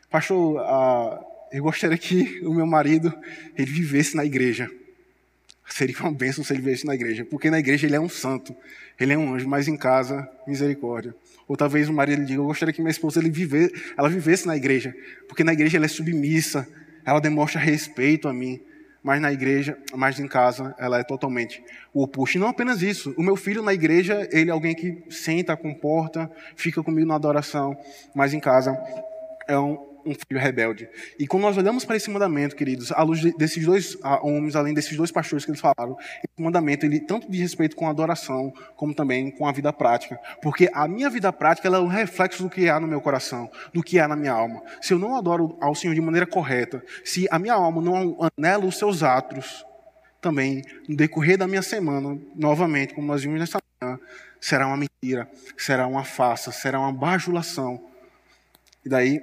Pastor, 0.09 0.59
ah, 0.59 1.19
eu 1.51 1.63
gostaria 1.63 1.97
que 1.97 2.41
o 2.45 2.53
meu 2.53 2.65
marido 2.65 3.13
ele 3.57 3.71
vivesse 3.71 4.15
na 4.15 4.25
igreja. 4.25 4.69
Seria 5.69 5.95
uma 5.99 6.11
bênção 6.11 6.43
se 6.43 6.53
ele 6.53 6.61
vivesse 6.61 6.85
na 6.85 6.95
igreja, 6.95 7.25
porque 7.25 7.49
na 7.49 7.59
igreja 7.59 7.85
ele 7.85 7.95
é 7.95 7.99
um 7.99 8.07
santo, 8.07 8.55
ele 8.99 9.13
é 9.13 9.17
um 9.17 9.33
anjo, 9.33 9.47
mas 9.47 9.67
em 9.67 9.75
casa, 9.75 10.27
misericórdia. 10.47 11.13
Ou 11.47 11.55
talvez 11.55 11.89
o 11.89 11.93
marido 11.93 12.25
diga: 12.25 12.39
Eu 12.39 12.45
gostaria 12.45 12.73
que 12.73 12.81
minha 12.81 12.91
esposa 12.91 13.19
ele 13.19 13.29
viver, 13.29 13.71
ela 13.97 14.09
vivesse 14.09 14.47
na 14.47 14.55
igreja, 14.55 14.95
porque 15.27 15.43
na 15.43 15.53
igreja 15.53 15.77
ela 15.77 15.85
é 15.85 15.89
submissa, 15.89 16.67
ela 17.05 17.19
demonstra 17.19 17.59
respeito 17.59 18.27
a 18.27 18.33
mim, 18.33 18.61
mas 19.03 19.21
na 19.21 19.31
igreja, 19.31 19.77
mas 19.93 20.19
em 20.19 20.27
casa, 20.27 20.75
ela 20.77 20.99
é 20.99 21.03
totalmente 21.03 21.63
o 21.93 22.03
oposto. 22.03 22.35
E 22.35 22.39
não 22.39 22.47
apenas 22.47 22.81
isso, 22.81 23.13
o 23.17 23.23
meu 23.23 23.35
filho 23.35 23.61
na 23.61 23.73
igreja, 23.73 24.27
ele 24.31 24.49
é 24.49 24.53
alguém 24.53 24.75
que 24.75 25.03
senta, 25.09 25.55
comporta, 25.55 26.29
fica 26.55 26.83
comigo 26.83 27.07
na 27.07 27.15
adoração, 27.15 27.77
mas 28.13 28.33
em 28.33 28.39
casa 28.39 28.77
é 29.47 29.57
um, 29.57 29.77
um 30.07 30.13
filho 30.13 30.39
rebelde. 30.39 30.87
E 31.19 31.27
quando 31.27 31.43
nós 31.43 31.57
olhamos 31.57 31.83
para 31.83 31.95
esse 31.95 32.09
mandamento, 32.09 32.55
queridos, 32.55 32.91
à 32.91 33.01
luz 33.03 33.21
desses 33.35 33.65
dois 33.65 33.97
homens, 34.21 34.55
além 34.55 34.73
desses 34.73 34.95
dois 34.95 35.11
pastores 35.11 35.43
que 35.43 35.51
eles 35.51 35.59
falaram, 35.59 35.97
esse 35.99 36.41
mandamento, 36.41 36.85
ele 36.85 36.99
tanto 36.99 37.29
diz 37.29 37.41
respeito 37.41 37.75
com 37.75 37.87
a 37.87 37.89
adoração, 37.89 38.53
como 38.75 38.93
também 38.93 39.29
com 39.31 39.47
a 39.47 39.51
vida 39.51 39.71
prática. 39.73 40.19
Porque 40.41 40.69
a 40.73 40.87
minha 40.87 41.09
vida 41.09 41.31
prática 41.33 41.67
ela 41.67 41.77
é 41.77 41.81
um 41.81 41.87
reflexo 41.87 42.43
do 42.43 42.49
que 42.49 42.69
há 42.69 42.79
no 42.79 42.87
meu 42.87 43.01
coração, 43.01 43.49
do 43.73 43.83
que 43.83 43.99
há 43.99 44.07
na 44.07 44.15
minha 44.15 44.31
alma. 44.31 44.61
Se 44.81 44.93
eu 44.93 44.99
não 44.99 45.15
adoro 45.15 45.57
ao 45.59 45.75
Senhor 45.75 45.93
de 45.93 46.01
maneira 46.01 46.25
correta, 46.25 46.83
se 47.03 47.27
a 47.29 47.37
minha 47.37 47.53
alma 47.53 47.81
não 47.81 48.17
anela 48.37 48.65
os 48.65 48.77
seus 48.77 49.03
atos, 49.03 49.65
também, 50.21 50.63
no 50.87 50.95
decorrer 50.95 51.37
da 51.37 51.47
minha 51.47 51.61
semana, 51.61 52.19
novamente, 52.35 52.93
como 52.93 53.07
nós 53.07 53.21
vimos 53.21 53.39
nessa 53.39 53.59
manhã, 53.81 53.99
será 54.41 54.67
uma 54.67 54.77
mentira, 54.77 55.29
será 55.55 55.87
uma 55.87 56.03
farsa, 56.03 56.51
será 56.51 56.79
uma 56.79 56.91
bajulação. 56.91 57.81
E 58.85 58.89
daí, 58.89 59.21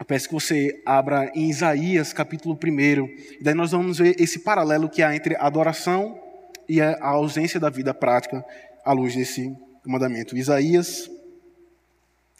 eu 0.00 0.06
peço 0.06 0.28
que 0.28 0.34
você 0.34 0.80
abra 0.86 1.30
em 1.34 1.50
Isaías, 1.50 2.10
capítulo 2.10 2.58
1. 2.58 3.04
E 3.38 3.42
daí 3.42 3.52
nós 3.52 3.72
vamos 3.72 3.98
ver 3.98 4.18
esse 4.18 4.38
paralelo 4.38 4.88
que 4.88 5.02
há 5.02 5.14
entre 5.14 5.36
a 5.36 5.46
adoração 5.46 6.18
e 6.66 6.80
a 6.80 7.06
ausência 7.06 7.60
da 7.60 7.68
vida 7.68 7.92
prática 7.92 8.42
à 8.82 8.94
luz 8.94 9.14
desse 9.14 9.54
mandamento. 9.84 10.34
Isaías, 10.34 11.10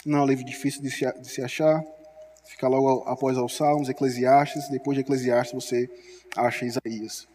não 0.07 0.21
é 0.21 0.23
um 0.23 0.27
livro 0.27 0.43
difícil 0.43 0.81
de 0.81 0.91
se, 0.91 1.13
de 1.21 1.29
se 1.29 1.43
achar, 1.43 1.85
fica 2.47 2.67
logo 2.67 3.07
após 3.07 3.37
os 3.37 3.55
Salmos, 3.55 3.91
Eclesiastes, 3.91 4.71
depois 4.71 4.97
de 4.97 5.03
Eclesiastes 5.03 5.53
você 5.53 5.91
acha 6.35 6.65
Isaías. 6.65 7.29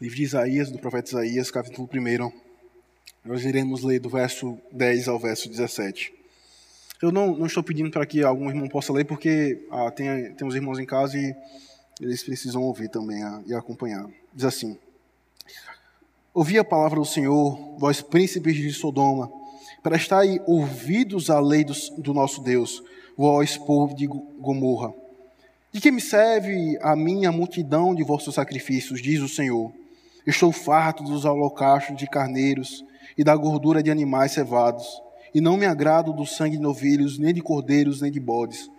Livro 0.00 0.16
de 0.16 0.22
Isaías, 0.22 0.70
do 0.70 0.78
profeta 0.78 1.10
Isaías, 1.10 1.50
capítulo 1.50 1.86
1. 1.92 2.47
Nós 3.28 3.44
iremos 3.44 3.82
ler 3.82 4.00
do 4.00 4.08
verso 4.08 4.58
10 4.72 5.06
ao 5.06 5.18
verso 5.18 5.50
17. 5.50 6.14
Eu 7.02 7.12
não, 7.12 7.36
não 7.36 7.44
estou 7.44 7.62
pedindo 7.62 7.90
para 7.90 8.06
que 8.06 8.24
algum 8.24 8.48
irmão 8.48 8.66
possa 8.66 8.90
ler, 8.90 9.04
porque 9.04 9.66
ah, 9.70 9.90
tem, 9.90 10.32
tem 10.32 10.48
irmãos 10.48 10.78
em 10.78 10.86
casa 10.86 11.18
e 11.18 11.36
eles 12.00 12.22
precisam 12.22 12.62
ouvir 12.62 12.88
também 12.88 13.22
ah, 13.22 13.42
e 13.46 13.52
acompanhar. 13.52 14.08
Diz 14.32 14.46
assim: 14.46 14.78
Ouvi 16.32 16.58
a 16.58 16.64
palavra 16.64 17.00
do 17.00 17.04
Senhor, 17.04 17.76
vós 17.76 18.00
príncipes 18.00 18.56
de 18.56 18.72
Sodoma, 18.72 19.30
prestai 19.82 20.40
ouvidos 20.46 21.28
à 21.28 21.38
lei 21.38 21.64
do, 21.64 21.74
do 21.98 22.14
nosso 22.14 22.40
Deus, 22.40 22.82
vós 23.14 23.58
povo 23.58 23.94
de 23.94 24.06
Gomorra. 24.06 24.94
De 25.70 25.82
que 25.82 25.90
me 25.90 26.00
serve 26.00 26.78
a 26.80 26.96
minha 26.96 27.30
multidão 27.30 27.94
de 27.94 28.02
vossos 28.02 28.36
sacrifícios, 28.36 29.02
diz 29.02 29.20
o 29.20 29.28
Senhor. 29.28 29.70
Estou 30.26 30.50
farto 30.50 31.04
dos 31.04 31.26
holocaustos 31.26 31.94
de 31.94 32.06
carneiros 32.06 32.87
e 33.18 33.24
da 33.24 33.34
gordura 33.34 33.82
de 33.82 33.90
animais 33.90 34.30
cevados, 34.30 35.02
e 35.34 35.40
não 35.40 35.56
me 35.56 35.66
agrado 35.66 36.12
do 36.12 36.24
sangue 36.24 36.56
de 36.56 36.62
novilhos, 36.62 37.18
nem 37.18 37.34
de 37.34 37.42
cordeiros, 37.42 38.00
nem 38.00 38.12
de 38.12 38.20
bodes. 38.20 38.70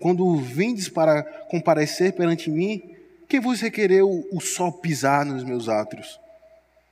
Quando 0.00 0.34
vindes 0.38 0.88
para 0.88 1.22
comparecer 1.50 2.14
perante 2.14 2.50
mim, 2.50 2.82
quem 3.28 3.38
vos 3.38 3.60
requereu 3.60 4.26
o 4.32 4.40
sol 4.40 4.72
pisar 4.72 5.26
nos 5.26 5.44
meus 5.44 5.68
átrios? 5.68 6.18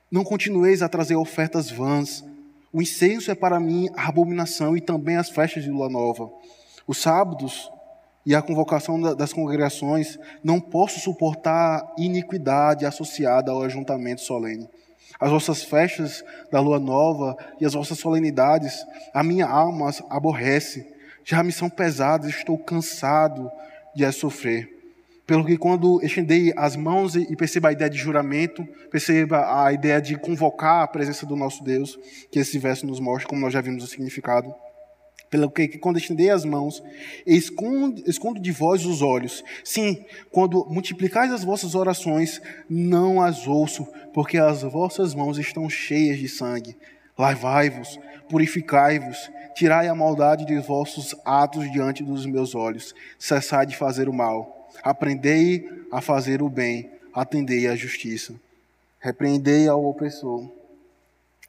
Não 0.09 0.23
continueis 0.23 0.81
a 0.81 0.87
trazer 0.87 1.15
ofertas 1.15 1.71
vãs. 1.71 2.23
O 2.71 2.81
incenso 2.81 3.31
é 3.31 3.35
para 3.35 3.59
mim 3.59 3.89
a 3.95 4.07
abominação 4.07 4.77
e 4.77 4.81
também 4.81 5.17
as 5.17 5.29
festas 5.29 5.63
de 5.63 5.71
lua 5.71 5.89
nova. 5.89 6.31
Os 6.87 6.99
sábados 6.99 7.69
e 8.25 8.35
a 8.35 8.41
convocação 8.41 9.01
das 9.15 9.33
congregações, 9.33 10.19
não 10.43 10.61
posso 10.61 10.99
suportar 10.99 11.91
iniquidade 11.97 12.85
associada 12.85 13.51
ao 13.51 13.63
ajuntamento 13.63 14.21
solene 14.21 14.69
as 15.21 15.29
vossas 15.29 15.63
festas 15.63 16.25
da 16.51 16.59
lua 16.59 16.79
nova 16.79 17.37
e 17.59 17.65
as 17.65 17.73
vossas 17.73 17.99
solenidades, 17.99 18.83
a 19.13 19.21
minha 19.21 19.45
alma 19.45 19.91
aborrece, 20.09 20.85
já 21.23 21.43
me 21.43 21.51
são 21.51 21.69
pesadas, 21.69 22.31
estou 22.31 22.57
cansado 22.57 23.49
de 23.95 24.03
as 24.03 24.15
sofrer. 24.15 24.67
Pelo 25.27 25.45
que 25.45 25.57
quando 25.57 26.03
estendei 26.03 26.51
as 26.57 26.75
mãos 26.75 27.15
e 27.15 27.35
perceba 27.35 27.69
a 27.69 27.71
ideia 27.71 27.89
de 27.89 27.99
juramento, 27.99 28.67
perceba 28.89 29.63
a 29.63 29.71
ideia 29.71 30.01
de 30.01 30.17
convocar 30.17 30.81
a 30.81 30.87
presença 30.87 31.25
do 31.25 31.35
nosso 31.35 31.63
Deus, 31.63 31.97
que 32.31 32.39
esse 32.39 32.57
verso 32.57 32.87
nos 32.87 32.99
mostra, 32.99 33.29
como 33.29 33.41
nós 33.41 33.53
já 33.53 33.61
vimos 33.61 33.83
o 33.83 33.87
significado 33.87 34.53
pelo 35.31 35.49
que 35.49 35.77
quando 35.77 35.97
estendei 35.97 36.29
as 36.29 36.43
mãos, 36.43 36.83
escondo, 37.25 38.03
escondo 38.05 38.37
de 38.37 38.51
vós 38.51 38.85
os 38.85 39.01
olhos. 39.01 39.41
Sim, 39.63 40.03
quando 40.29 40.65
multiplicais 40.69 41.31
as 41.31 41.41
vossas 41.41 41.73
orações, 41.73 42.41
não 42.69 43.21
as 43.21 43.47
ouço, 43.47 43.87
porque 44.13 44.37
as 44.37 44.61
vossas 44.61 45.15
mãos 45.15 45.37
estão 45.37 45.69
cheias 45.69 46.19
de 46.19 46.27
sangue. 46.27 46.75
Lavai-vos, 47.17 47.97
purificai-vos, 48.29 49.31
tirai 49.55 49.87
a 49.87 49.95
maldade 49.95 50.45
de 50.45 50.59
vossos 50.59 51.15
atos 51.23 51.71
diante 51.71 52.03
dos 52.03 52.25
meus 52.25 52.53
olhos. 52.53 52.93
Cessai 53.17 53.65
de 53.65 53.77
fazer 53.77 54.09
o 54.09 54.13
mal. 54.13 54.69
Aprendei 54.83 55.65
a 55.89 56.01
fazer 56.01 56.41
o 56.41 56.49
bem, 56.49 56.91
atendei 57.13 57.67
à 57.67 57.75
justiça. 57.75 58.33
Repreendei 58.99 59.69
ao 59.69 59.85
opressor. 59.85 60.51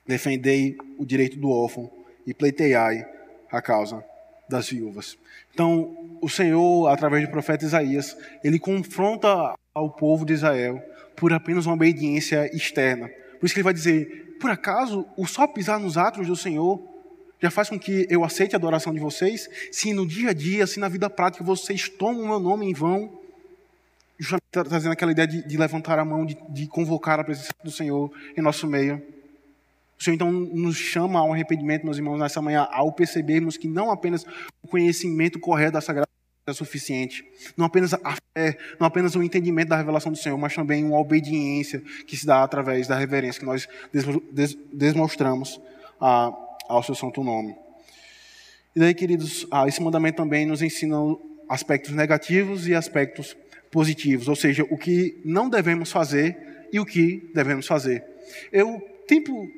Defendei 0.06 0.76
o 0.98 1.04
direito 1.04 1.36
do 1.36 1.50
órfão 1.50 1.90
e 2.24 2.32
pleiteiai 2.32 3.21
a 3.52 3.62
causa 3.62 4.04
das 4.48 4.68
viúvas. 4.68 5.16
Então, 5.52 6.18
o 6.20 6.28
Senhor, 6.28 6.88
através 6.88 7.24
do 7.24 7.30
profeta 7.30 7.64
Isaías, 7.64 8.16
ele 8.42 8.58
confronta 8.58 9.54
ao 9.74 9.90
povo 9.90 10.24
de 10.24 10.32
Israel 10.32 10.82
por 11.14 11.32
apenas 11.32 11.66
uma 11.66 11.74
obediência 11.74 12.50
externa. 12.54 13.08
Por 13.38 13.46
isso 13.46 13.54
que 13.54 13.60
ele 13.60 13.64
vai 13.64 13.74
dizer: 13.74 14.36
por 14.40 14.50
acaso 14.50 15.06
o 15.16 15.26
só 15.26 15.46
pisar 15.46 15.78
nos 15.78 15.96
atos 15.96 16.26
do 16.26 16.34
Senhor 16.34 16.82
já 17.40 17.50
faz 17.50 17.68
com 17.68 17.78
que 17.78 18.06
eu 18.08 18.22
aceite 18.22 18.54
a 18.54 18.58
adoração 18.58 18.92
de 18.92 19.00
vocês? 19.00 19.50
Se 19.72 19.92
no 19.92 20.06
dia 20.06 20.30
a 20.30 20.32
dia, 20.32 20.66
se 20.66 20.78
na 20.78 20.88
vida 20.88 21.10
prática 21.10 21.42
vocês 21.42 21.88
tomam 21.88 22.22
o 22.22 22.28
meu 22.28 22.38
nome 22.38 22.66
em 22.66 22.72
vão, 22.72 23.18
trazendo 24.50 24.92
aquela 24.92 25.10
ideia 25.10 25.26
de, 25.26 25.46
de 25.46 25.56
levantar 25.56 25.98
a 25.98 26.04
mão, 26.04 26.24
de, 26.24 26.38
de 26.50 26.68
convocar 26.68 27.18
a 27.18 27.24
presença 27.24 27.52
do 27.64 27.70
Senhor 27.70 28.12
em 28.36 28.40
nosso 28.40 28.66
meio. 28.68 29.02
O 29.98 30.02
Senhor 30.02 30.14
então 30.14 30.32
nos 30.32 30.76
chama 30.76 31.20
ao 31.20 31.32
arrependimento, 31.32 31.84
meus 31.84 31.96
irmãos, 31.96 32.18
nessa 32.18 32.42
manhã, 32.42 32.66
ao 32.72 32.92
percebermos 32.92 33.56
que 33.56 33.68
não 33.68 33.90
apenas 33.90 34.24
o 34.62 34.68
conhecimento 34.68 35.38
correto 35.38 35.72
da 35.72 35.80
Sagrada 35.80 36.08
é 36.44 36.52
suficiente, 36.52 37.24
não 37.56 37.66
apenas 37.66 37.94
a 37.94 38.16
fé, 38.34 38.58
não 38.80 38.86
apenas 38.88 39.14
o 39.14 39.22
entendimento 39.22 39.68
da 39.68 39.76
revelação 39.76 40.10
do 40.10 40.18
Senhor, 40.18 40.36
mas 40.36 40.52
também 40.52 40.84
uma 40.84 40.98
obediência 40.98 41.80
que 42.04 42.16
se 42.16 42.26
dá 42.26 42.42
através 42.42 42.88
da 42.88 42.98
reverência 42.98 43.38
que 43.38 43.46
nós 43.46 43.68
demonstramos 44.72 45.60
ao 46.00 46.82
seu 46.82 46.96
santo 46.96 47.22
nome. 47.22 47.54
E 48.74 48.80
daí, 48.80 48.92
queridos, 48.92 49.46
esse 49.68 49.80
mandamento 49.80 50.16
também 50.16 50.44
nos 50.44 50.62
ensina 50.62 50.96
aspectos 51.48 51.92
negativos 51.92 52.66
e 52.66 52.74
aspectos 52.74 53.36
positivos, 53.70 54.26
ou 54.26 54.34
seja, 54.34 54.66
o 54.68 54.76
que 54.76 55.20
não 55.24 55.48
devemos 55.48 55.92
fazer 55.92 56.66
e 56.72 56.80
o 56.80 56.84
que 56.84 57.30
devemos 57.32 57.68
fazer. 57.68 58.04
Eu 58.50 58.82
tempo, 59.06 59.48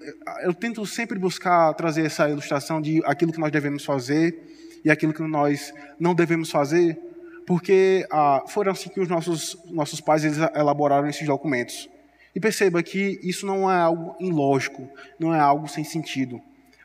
eu 0.42 0.54
tento 0.54 0.84
sempre 0.86 1.18
buscar 1.18 1.72
trazer 1.74 2.06
essa 2.06 2.28
ilustração 2.28 2.80
de 2.80 3.02
aquilo 3.04 3.32
que 3.32 3.40
nós 3.40 3.52
devemos 3.52 3.84
fazer 3.84 4.36
e 4.84 4.90
aquilo 4.90 5.12
que 5.12 5.22
nós 5.22 5.72
não 5.98 6.14
devemos 6.14 6.50
fazer, 6.50 6.98
porque 7.46 8.06
ah, 8.10 8.44
foram 8.48 8.72
assim 8.72 8.90
que 8.90 9.00
os 9.00 9.08
nossos, 9.08 9.56
nossos 9.66 10.00
pais 10.00 10.24
eles 10.24 10.38
elaboraram 10.54 11.08
esses 11.08 11.26
documentos. 11.26 11.88
E 12.34 12.40
perceba 12.40 12.82
que 12.82 13.20
isso 13.22 13.46
não 13.46 13.70
é 13.70 13.76
algo 13.76 14.16
ilógico, 14.18 14.88
não 15.18 15.34
é 15.34 15.38
algo 15.38 15.68
sem 15.68 15.84
sentido, 15.84 16.40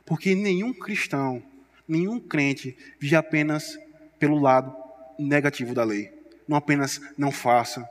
porque 0.06 0.36
nenhum 0.36 0.74
cristão, 0.74 1.42
nenhum 1.88 2.20
crente 2.20 2.78
vive 3.00 3.16
apenas 3.16 3.78
pelo 4.20 4.40
lado 4.40 4.76
negativo 5.18 5.74
da 5.74 5.84
lei. 5.84 6.12
Não 6.48 6.58
apenas 6.58 7.02
não 7.18 7.32
faça, 7.32 7.88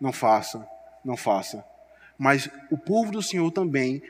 não 0.00 0.12
faça, 0.12 0.66
não 1.04 1.16
faça. 1.16 1.64
Mas 2.18 2.50
o 2.70 2.76
povo 2.76 3.12
do 3.12 3.22
Senhor 3.22 3.50
também, 3.52 4.02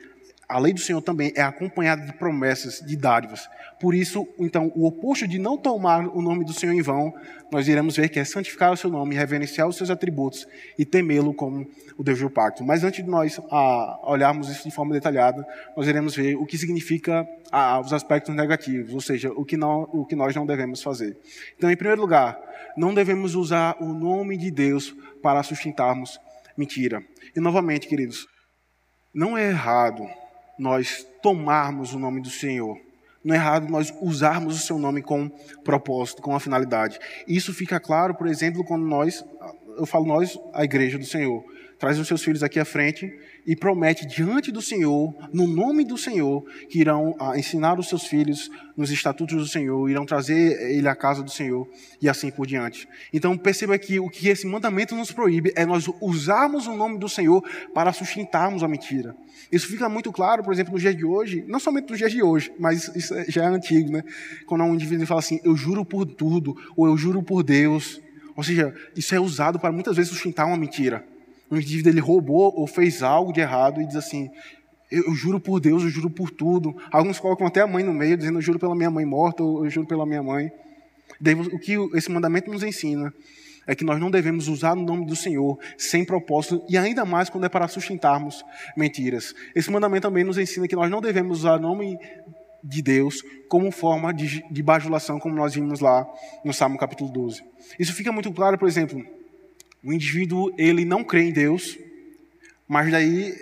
a 0.49 0.59
lei 0.59 0.73
do 0.73 0.81
Senhor 0.81 1.03
também 1.03 1.31
é 1.37 1.43
acompanhada 1.43 2.07
de 2.07 2.13
promessas, 2.15 2.81
de 2.81 2.97
dádivas. 2.97 3.49
Por 3.79 3.95
isso, 3.95 4.27
então, 4.39 4.73
o 4.75 4.87
oposto 4.87 5.29
de 5.29 5.39
não 5.39 5.57
tomar 5.57 6.09
o 6.09 6.21
nome 6.21 6.45
do 6.45 6.53
Senhor 6.53 6.73
em 6.73 6.83
vão, 6.83 7.15
nós 7.53 7.69
iremos 7.69 7.97
ver 7.97 8.09
que 8.09 8.19
é 8.19 8.25
santificar 8.25 8.73
o 8.73 8.77
seu 8.77 8.91
nome, 8.91 9.15
reverenciar 9.15 9.69
os 9.69 9.77
seus 9.77 9.91
atributos 9.91 10.49
e 10.77 10.85
temê-lo 10.85 11.33
como 11.33 11.69
o 11.97 12.03
Deus 12.03 12.19
do 12.19 12.29
pacto. 12.29 12.65
Mas 12.65 12.83
antes 12.83 13.05
de 13.05 13.11
nós 13.11 13.39
ah, 13.51 14.01
olharmos 14.05 14.49
isso 14.49 14.69
de 14.69 14.75
forma 14.75 14.95
detalhada, 14.95 15.47
nós 15.77 15.87
iremos 15.87 16.17
ver 16.17 16.35
o 16.35 16.45
que 16.45 16.59
significa 16.59 17.29
ah, 17.53 17.79
os 17.79 17.93
aspectos 17.93 18.35
negativos, 18.35 18.95
ou 18.95 19.01
seja, 19.01 19.31
o 19.31 19.45
que, 19.45 19.57
não, 19.57 19.83
o 19.93 20.05
que 20.05 20.17
nós 20.17 20.35
não 20.35 20.45
devemos 20.45 20.83
fazer. 20.83 21.17
Então, 21.57 21.71
em 21.71 21.77
primeiro 21.77 22.01
lugar, 22.01 22.37
não 22.77 22.93
devemos 22.93 23.35
usar 23.35 23.77
o 23.81 23.93
nome 23.93 24.37
de 24.37 24.51
Deus 24.51 24.95
para 25.23 25.43
sustentarmos 25.43 26.19
mentira. 26.59 27.03
E 27.35 27.41
novamente, 27.41 27.87
queridos, 27.87 28.27
não 29.15 29.39
é 29.39 29.49
errado 29.49 30.07
nós 30.59 31.07
tomarmos 31.23 31.95
o 31.95 31.99
nome 31.99 32.21
do 32.21 32.31
Senhor. 32.31 32.79
Não 33.25 33.35
é 33.35 33.39
errado 33.39 33.69
nós 33.69 33.93
usarmos 34.01 34.57
o 34.57 34.67
seu 34.67 34.79
nome 34.79 35.03
com 35.03 35.29
propósito, 35.65 36.23
com 36.23 36.35
a 36.35 36.41
finalidade. 36.41 36.99
Isso 37.27 37.55
fica 37.55 37.79
claro, 37.79 38.15
por 38.15 38.27
exemplo, 38.27 38.65
quando 38.65 38.85
nós 38.87 39.25
eu 39.79 39.87
falo 39.87 40.05
nós, 40.05 40.39
a 40.53 40.65
igreja 40.65 40.99
do 40.99 41.07
Senhor, 41.07 41.45
traz 41.79 41.99
os 41.99 42.09
seus 42.09 42.23
filhos 42.23 42.43
aqui 42.43 42.59
à 42.59 42.65
frente 42.65 43.11
e 43.47 43.55
promete 43.55 44.05
diante 44.05 44.51
do 44.51 44.61
Senhor, 44.61 45.15
no 45.33 45.47
nome 45.47 45.85
do 45.85 45.97
Senhor, 45.97 46.45
que 46.69 46.81
irão 46.81 47.15
ah, 47.19 47.39
ensinar 47.39 47.79
os 47.79 47.89
seus 47.89 48.05
filhos 48.05 48.51
nos 48.77 48.91
estatutos 48.91 49.37
do 49.37 49.47
Senhor, 49.47 49.89
irão 49.89 50.05
trazer 50.05 50.73
ele 50.73 50.89
à 50.89 50.95
casa 50.95 51.23
do 51.23 51.31
Senhor 51.31 51.69
e 52.03 52.09
assim 52.09 52.31
por 52.31 52.47
diante. 52.47 52.89
Então 53.13 53.37
perceba 53.39 53.79
que 53.79 54.01
o 54.01 54.11
que 54.11 54.29
esse 54.29 54.47
mandamento 54.47 54.95
nos 54.95 55.13
proíbe 55.13 55.53
é 55.55 55.65
nós 55.65 55.89
usarmos 56.01 56.67
o 56.67 56.77
nome 56.77 56.99
do 56.99 57.09
Senhor 57.09 57.43
para 57.73 57.93
sustentarmos 57.93 58.63
a 58.63 58.69
mentira. 58.69 59.17
Isso 59.51 59.69
fica 59.69 59.89
muito 59.89 60.11
claro, 60.11 60.43
por 60.43 60.53
exemplo, 60.53 60.73
no 60.73 60.79
dia 60.79 60.95
de 60.95 61.05
hoje, 61.05 61.45
não 61.47 61.61
somente 61.61 61.91
no 61.91 61.97
dia 61.97 62.11
de 62.11 62.23
hoje, 62.23 62.53
mas 62.59 62.95
isso 62.95 63.15
é, 63.15 63.25
já 63.29 63.45
é 63.45 63.47
antigo, 63.47 63.91
né? 63.91 64.03
Quando 64.47 64.65
um 64.65 64.75
indivíduo 64.75 65.07
fala 65.07 65.21
assim, 65.21 65.41
eu 65.45 65.57
juro 65.57 65.85
por 65.85 66.05
tudo, 66.05 66.57
ou 66.77 66.87
eu 66.87 66.97
juro 66.97 67.23
por 67.23 67.43
Deus. 67.43 68.01
Ou 68.37 68.43
seja, 68.43 68.75
isso 68.97 69.15
é 69.15 69.21
usado 69.21 69.59
para 69.59 69.73
muitas 69.73 69.97
vezes 69.97 70.13
sustentar 70.13 70.47
uma 70.47 70.57
mentira 70.57 71.05
um 71.51 71.57
indivíduo 71.57 71.93
ele 71.93 72.01
roubou 72.01 72.53
ou 72.55 72.67
fez 72.67 73.03
algo 73.03 73.33
de 73.33 73.41
errado 73.41 73.81
e 73.81 73.87
diz 73.87 73.97
assim: 73.97 74.31
eu, 74.91 75.05
eu, 75.05 75.15
juro 75.15 75.39
por 75.39 75.61
Deus, 75.61 75.83
eu 75.83 75.89
juro 75.89 76.11
por 76.11 76.31
tudo. 76.31 76.75
Alguns 76.91 77.19
colocam 77.19 77.47
até 77.47 77.61
a 77.61 77.67
mãe 77.67 77.85
no 77.85 77.93
meio, 77.93 78.17
dizendo: 78.17 78.39
Eu 78.39 78.43
juro 78.43 78.59
pela 78.59 78.75
minha 78.75 78.91
mãe 78.91 79.05
morta, 79.05 79.43
ou 79.43 79.65
eu 79.65 79.71
juro 79.71 79.87
pela 79.87 80.07
minha 80.07 80.23
mãe. 80.23 80.51
Daí, 81.21 81.35
o 81.35 81.59
que 81.59 81.75
esse 81.95 82.11
mandamento 82.11 82.51
nos 82.51 82.63
ensina 82.63 83.13
é 83.67 83.75
que 83.75 83.85
nós 83.85 84.01
não 84.01 84.11
devemos 84.11 84.49
usar 84.49 84.73
o 84.73 84.83
nome 84.83 85.05
do 85.05 85.15
Senhor 85.15 85.59
sem 85.77 86.05
propósito, 86.05 86.65
e 86.69 86.79
ainda 86.79 87.05
mais 87.05 87.29
quando 87.29 87.45
é 87.45 87.49
para 87.51 87.69
sustentarmos 87.69 88.43
mentiras. 88.77 89.35
Esse 89.55 89.71
mandamento 89.71 90.09
também 90.09 90.25
nos 90.25 90.39
ensina 90.39 90.67
que 90.67 90.75
nós 90.75 90.91
não 90.91 91.03
devemos 91.03 91.41
usar 91.41 91.57
o 91.57 91.61
nome 91.61 91.99
de 92.65 92.83
Deus 92.83 93.23
como 93.49 93.71
forma 93.71 94.13
de, 94.13 94.43
de 94.51 94.63
bajulação, 94.63 95.19
como 95.19 95.35
nós 95.35 95.55
vimos 95.55 95.81
lá 95.81 96.07
no 96.45 96.53
Salmo 96.53 96.79
capítulo 96.79 97.11
12. 97.11 97.45
Isso 97.79 97.93
fica 97.93 98.11
muito 98.11 98.33
claro, 98.33 98.57
por 98.57 98.67
exemplo, 98.67 99.05
o 99.83 99.93
indivíduo, 99.93 100.53
ele 100.59 100.85
não 100.85 101.05
crê 101.05 101.23
em 101.23 101.33
Deus, 101.33 101.79
mas 102.67 102.91
daí 102.91 103.35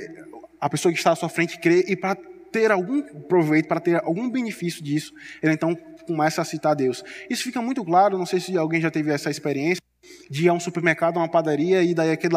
a 0.60 0.68
pessoa 0.68 0.92
que 0.92 0.98
está 0.98 1.12
à 1.12 1.16
sua 1.16 1.28
frente 1.28 1.58
crê 1.58 1.84
e 1.88 1.96
para 1.96 2.16
ter 2.52 2.70
algum 2.70 3.02
proveito, 3.02 3.68
para 3.68 3.80
ter 3.80 3.96
algum 4.02 4.30
benefício 4.30 4.82
disso, 4.82 5.12
ele 5.42 5.52
então 5.52 5.74
começa 6.06 6.40
a 6.40 6.44
citar 6.44 6.74
Deus. 6.74 7.02
Isso 7.28 7.42
fica 7.42 7.60
muito 7.60 7.84
claro, 7.84 8.16
não 8.16 8.26
sei 8.26 8.40
se 8.40 8.56
alguém 8.56 8.80
já 8.80 8.90
teve 8.90 9.10
essa 9.10 9.30
experiência, 9.30 9.82
de 10.30 10.44
ir 10.44 10.48
a 10.48 10.52
um 10.52 10.60
supermercado, 10.60 11.16
a 11.16 11.20
uma 11.20 11.28
padaria, 11.28 11.82
e 11.82 11.92
daí 11.94 12.10
aquele, 12.10 12.36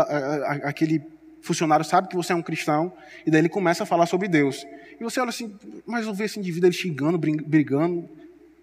aquele 0.63 1.01
funcionário 1.41 1.85
sabe 1.85 2.07
que 2.07 2.15
você 2.15 2.33
é 2.33 2.35
um 2.35 2.41
cristão, 2.41 2.91
e 3.25 3.31
daí 3.31 3.41
ele 3.41 3.49
começa 3.49 3.83
a 3.83 3.85
falar 3.85 4.05
sobre 4.05 4.27
Deus. 4.27 4.65
E 4.99 5.03
você 5.03 5.19
olha 5.19 5.29
assim, 5.29 5.53
mas 5.85 6.05
eu 6.05 6.13
vejo 6.13 6.25
esse 6.25 6.39
indivíduo 6.39 6.67
ele 6.67 6.75
xingando, 6.75 7.17
brigando. 7.17 8.09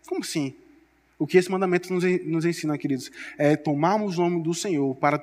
Como 0.07 0.21
assim? 0.21 0.55
O 1.19 1.27
que 1.27 1.39
esse 1.39 1.51
mandamento 1.51 1.93
nos, 1.93 2.45
ensina, 2.45 2.77
queridos, 2.77 3.11
é 3.39 3.57
tomarmos 3.57 4.19
o 4.19 4.23
nome 4.23 4.43
do 4.43 4.53
Senhor 4.53 4.95
para, 4.97 5.19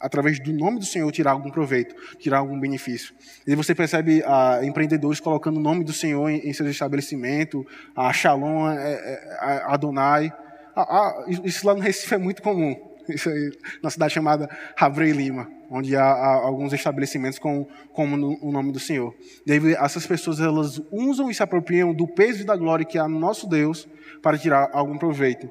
através 0.00 0.40
do 0.40 0.52
nome 0.52 0.78
do 0.78 0.86
Senhor, 0.86 1.10
tirar 1.12 1.32
algum 1.32 1.50
proveito, 1.50 1.94
tirar 2.18 2.38
algum 2.38 2.58
benefício. 2.58 3.14
E 3.46 3.54
você 3.54 3.74
percebe 3.74 4.22
ah, 4.24 4.60
empreendedores 4.62 5.20
colocando 5.20 5.58
o 5.58 5.60
nome 5.60 5.84
do 5.84 5.92
Senhor 5.92 6.30
em, 6.30 6.48
em 6.48 6.52
seus 6.54 6.70
estabelecimentos, 6.70 7.64
a 7.94 8.12
Shalom, 8.12 8.64
a, 8.64 8.74
é, 8.76 8.92
é, 8.92 9.36
a 9.40 9.74
Adonai. 9.74 10.32
Ah, 10.74 10.82
ah, 10.82 11.24
isso 11.28 11.66
lá 11.66 11.74
no 11.74 11.80
Recife 11.80 12.14
é 12.14 12.18
muito 12.18 12.40
comum. 12.40 12.87
Isso 13.14 13.28
aí, 13.28 13.52
na 13.82 13.90
cidade 13.90 14.12
chamada 14.12 14.48
Havrei 14.78 15.12
Lima, 15.12 15.50
onde 15.70 15.96
há, 15.96 16.04
há 16.04 16.34
alguns 16.34 16.72
estabelecimentos 16.72 17.38
com, 17.38 17.66
com 17.92 18.04
o 18.40 18.52
nome 18.52 18.72
do 18.72 18.78
Senhor. 18.78 19.14
Daí 19.46 19.74
essas 19.74 20.06
pessoas 20.06 20.40
elas 20.40 20.80
usam 20.90 21.30
e 21.30 21.34
se 21.34 21.42
apropriam 21.42 21.94
do 21.94 22.06
peso 22.06 22.42
e 22.42 22.44
da 22.44 22.56
glória 22.56 22.84
que 22.84 22.98
há 22.98 23.08
no 23.08 23.18
nosso 23.18 23.48
Deus 23.48 23.88
para 24.22 24.38
tirar 24.38 24.70
algum 24.72 24.98
proveito. 24.98 25.48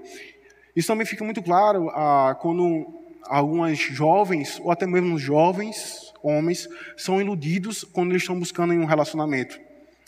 Isso 0.76 0.88
também 0.88 1.06
fica 1.06 1.24
muito 1.24 1.42
claro 1.42 1.90
ah, 1.90 2.38
quando 2.40 2.86
algumas 3.24 3.78
jovens, 3.78 4.60
ou 4.64 4.72
até 4.72 4.86
mesmo 4.86 5.18
jovens, 5.18 6.14
homens, 6.22 6.68
são 6.96 7.20
iludidos 7.20 7.84
quando 7.84 8.12
eles 8.12 8.22
estão 8.22 8.38
buscando 8.38 8.74
em 8.74 8.80
um 8.80 8.86
relacionamento. 8.86 9.60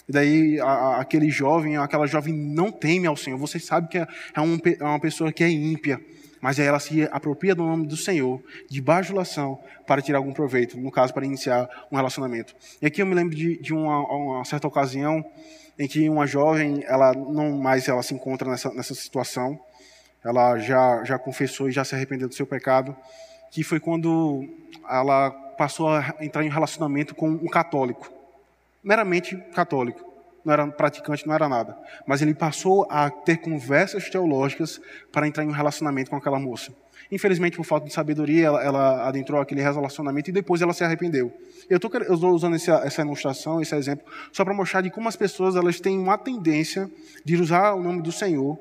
E 0.07 0.11
daí 0.11 0.59
a, 0.59 0.97
aquele 0.97 1.29
jovem, 1.29 1.77
aquela 1.77 2.07
jovem 2.07 2.33
não 2.33 2.71
teme 2.71 3.07
ao 3.07 3.15
Senhor. 3.15 3.37
Você 3.37 3.59
sabe 3.59 3.87
que 3.87 3.97
é, 3.97 4.07
é, 4.35 4.41
um, 4.41 4.57
é 4.79 4.83
uma 4.83 4.99
pessoa 4.99 5.31
que 5.31 5.43
é 5.43 5.49
ímpia, 5.49 6.01
mas 6.41 6.59
ela 6.59 6.79
se 6.79 7.03
apropria 7.11 7.53
do 7.53 7.63
nome 7.63 7.85
do 7.85 7.97
Senhor, 7.97 8.41
de 8.69 8.81
bajulação, 8.81 9.59
para 9.85 10.01
tirar 10.01 10.19
algum 10.19 10.31
proveito, 10.31 10.77
no 10.77 10.91
caso, 10.91 11.13
para 11.13 11.25
iniciar 11.25 11.69
um 11.91 11.95
relacionamento. 11.95 12.55
E 12.81 12.85
aqui 12.85 13.01
eu 13.01 13.05
me 13.05 13.15
lembro 13.15 13.35
de, 13.35 13.57
de 13.57 13.73
uma, 13.73 13.99
uma 13.99 14.45
certa 14.45 14.67
ocasião 14.67 15.25
em 15.77 15.87
que 15.87 16.09
uma 16.09 16.27
jovem, 16.27 16.83
ela 16.85 17.13
não 17.13 17.57
mais 17.57 17.87
ela 17.87 18.03
se 18.03 18.13
encontra 18.13 18.49
nessa, 18.49 18.69
nessa 18.73 18.93
situação, 18.93 19.59
ela 20.23 20.57
já, 20.59 21.03
já 21.05 21.17
confessou 21.17 21.69
e 21.69 21.71
já 21.71 21.85
se 21.85 21.95
arrependeu 21.95 22.27
do 22.27 22.35
seu 22.35 22.45
pecado, 22.45 22.95
que 23.49 23.63
foi 23.63 23.79
quando 23.79 24.47
ela 24.89 25.31
passou 25.57 25.89
a 25.89 26.15
entrar 26.19 26.43
em 26.43 26.49
relacionamento 26.49 27.15
com 27.15 27.29
um 27.29 27.47
católico, 27.47 28.11
meramente 28.83 29.37
católico, 29.53 30.08
não 30.43 30.53
era 30.53 30.67
praticante, 30.67 31.27
não 31.27 31.33
era 31.33 31.49
nada, 31.49 31.77
mas 32.05 32.21
ele 32.21 32.33
passou 32.33 32.87
a 32.89 33.09
ter 33.09 33.37
conversas 33.37 34.09
teológicas 34.09 34.79
para 35.11 35.27
entrar 35.27 35.43
em 35.43 35.47
um 35.47 35.51
relacionamento 35.51 36.09
com 36.09 36.15
aquela 36.15 36.39
moça. 36.39 36.73
Infelizmente, 37.11 37.57
por 37.57 37.65
falta 37.65 37.87
de 37.87 37.93
sabedoria, 37.93 38.47
ela, 38.47 38.63
ela 38.63 39.07
adentrou 39.07 39.41
aquele 39.41 39.61
relacionamento 39.61 40.29
e 40.29 40.33
depois 40.33 40.61
ela 40.61 40.73
se 40.73 40.83
arrependeu. 40.83 41.33
Eu 41.69 41.77
estou 41.77 42.31
usando 42.31 42.55
essa, 42.55 42.81
essa 42.85 43.01
ilustração, 43.01 43.61
esse 43.61 43.75
exemplo, 43.75 44.05
só 44.31 44.43
para 44.43 44.53
mostrar 44.53 44.81
de 44.81 44.89
como 44.89 45.07
as 45.07 45.15
pessoas 45.15 45.55
elas 45.55 45.79
têm 45.79 45.97
uma 45.97 46.17
tendência 46.17 46.89
de 47.25 47.35
usar 47.35 47.73
o 47.73 47.81
nome 47.81 48.01
do 48.01 48.11
Senhor 48.11 48.59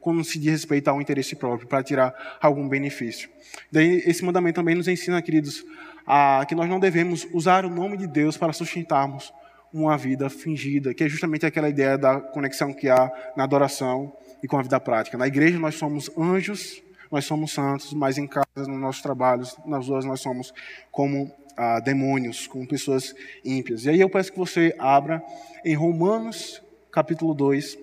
quando 0.00 0.22
se 0.22 0.38
diz 0.38 0.50
respeito 0.50 0.88
ao 0.88 1.00
interesse 1.00 1.34
próprio, 1.34 1.66
para 1.66 1.82
tirar 1.82 2.38
algum 2.38 2.68
benefício. 2.68 3.30
Daí, 3.72 4.02
esse 4.04 4.22
mandamento 4.22 4.56
também 4.56 4.74
nos 4.74 4.86
ensina, 4.86 5.22
queridos, 5.22 5.64
a, 6.06 6.44
que 6.46 6.54
nós 6.54 6.68
não 6.68 6.78
devemos 6.78 7.26
usar 7.32 7.64
o 7.64 7.70
nome 7.70 7.96
de 7.96 8.06
Deus 8.06 8.36
para 8.36 8.52
sustentarmos 8.52 9.32
uma 9.74 9.98
vida 9.98 10.30
fingida, 10.30 10.94
que 10.94 11.04
é 11.04 11.08
justamente 11.08 11.44
aquela 11.44 11.68
ideia 11.68 11.98
da 11.98 12.20
conexão 12.20 12.72
que 12.72 12.88
há 12.88 13.10
na 13.36 13.44
adoração 13.44 14.16
e 14.42 14.48
com 14.48 14.56
a 14.56 14.62
vida 14.62 14.78
prática. 14.80 15.18
Na 15.18 15.26
igreja 15.26 15.58
nós 15.58 15.74
somos 15.74 16.10
anjos 16.16 16.82
nós 17.14 17.26
somos 17.26 17.52
santos, 17.52 17.92
mas 17.92 18.18
em 18.18 18.26
casa, 18.26 18.46
nos 18.56 18.80
nossos 18.80 19.00
trabalhos, 19.00 19.56
nas 19.64 19.86
ruas, 19.86 20.04
nós 20.04 20.20
somos 20.20 20.52
como 20.90 21.30
ah, 21.56 21.78
demônios, 21.78 22.48
como 22.48 22.66
pessoas 22.66 23.14
ímpias. 23.44 23.84
E 23.84 23.90
aí 23.90 24.00
eu 24.00 24.10
peço 24.10 24.32
que 24.32 24.38
você 24.38 24.74
abra 24.80 25.22
em 25.64 25.76
Romanos, 25.76 26.60
capítulo 26.90 27.32
2, 27.32 27.78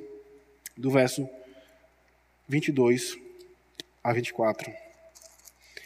do 0.76 0.92
verso 0.92 1.30
22 2.50 3.18
a 4.04 4.12
24. 4.12 4.91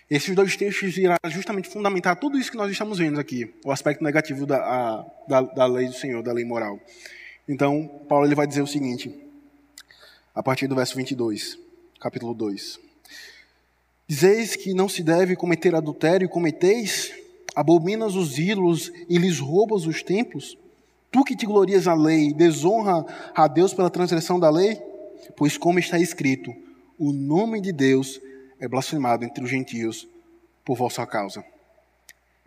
Esses 0.10 0.36
dois 0.36 0.56
textos 0.56 0.96
irão 0.98 1.16
justamente 1.30 1.68
fundamentar 1.68 2.16
tudo 2.20 2.38
isso 2.38 2.52
que 2.52 2.58
nós 2.58 2.72
estamos 2.72 3.00
vendo 3.00 3.20
aqui, 3.20 3.52
o 3.66 3.72
aspecto 3.72 4.04
negativo 4.04 4.46
da, 4.46 4.58
a, 4.58 5.06
da, 5.28 5.42
da 5.42 5.66
lei 5.66 5.88
do 5.88 5.94
Senhor, 5.94 6.22
da 6.22 6.32
lei 6.32 6.46
moral. 6.46 6.80
Então, 7.50 7.88
Paulo 8.08 8.26
ele 8.28 8.36
vai 8.36 8.46
dizer 8.46 8.62
o 8.62 8.68
seguinte, 8.68 9.14
a 10.34 10.44
partir 10.44 10.68
do 10.68 10.76
verso 10.76 10.96
22, 10.96 11.58
capítulo 12.00 12.36
2. 12.36 12.80
Dizeis 14.08 14.56
que 14.56 14.76
não 14.76 14.88
se 14.88 15.02
deve 15.02 15.36
cometer 15.36 15.74
adultério, 15.74 16.30
cometeis? 16.30 17.12
Abominas 17.56 18.16
os 18.16 18.38
ídolos 18.38 18.92
e 19.10 19.18
lhes 19.18 19.40
roubas 19.40 19.88
os 19.88 20.04
templos? 20.04 20.56
Tu 21.12 21.24
que 21.24 21.36
te 21.36 21.48
glorias 21.48 21.86
na 21.86 21.96
lei, 21.96 22.32
desonra 22.32 23.04
a 23.34 23.48
Deus 23.48 23.74
pela 23.74 23.90
transgressão 23.90 24.40
da 24.40 24.52
lei? 24.52 24.80
Pois 25.36 25.58
como 25.58 25.80
está 25.80 25.98
escrito, 25.98 26.54
o 27.00 27.12
nome 27.12 27.60
de 27.60 27.72
Deus 27.72 28.22
é 28.66 28.70
blasfemado 28.70 29.24
entre 29.24 29.44
os 29.44 29.50
gentios 29.50 30.08
por 30.64 30.78
vossa 30.78 31.06
causa. 31.06 31.44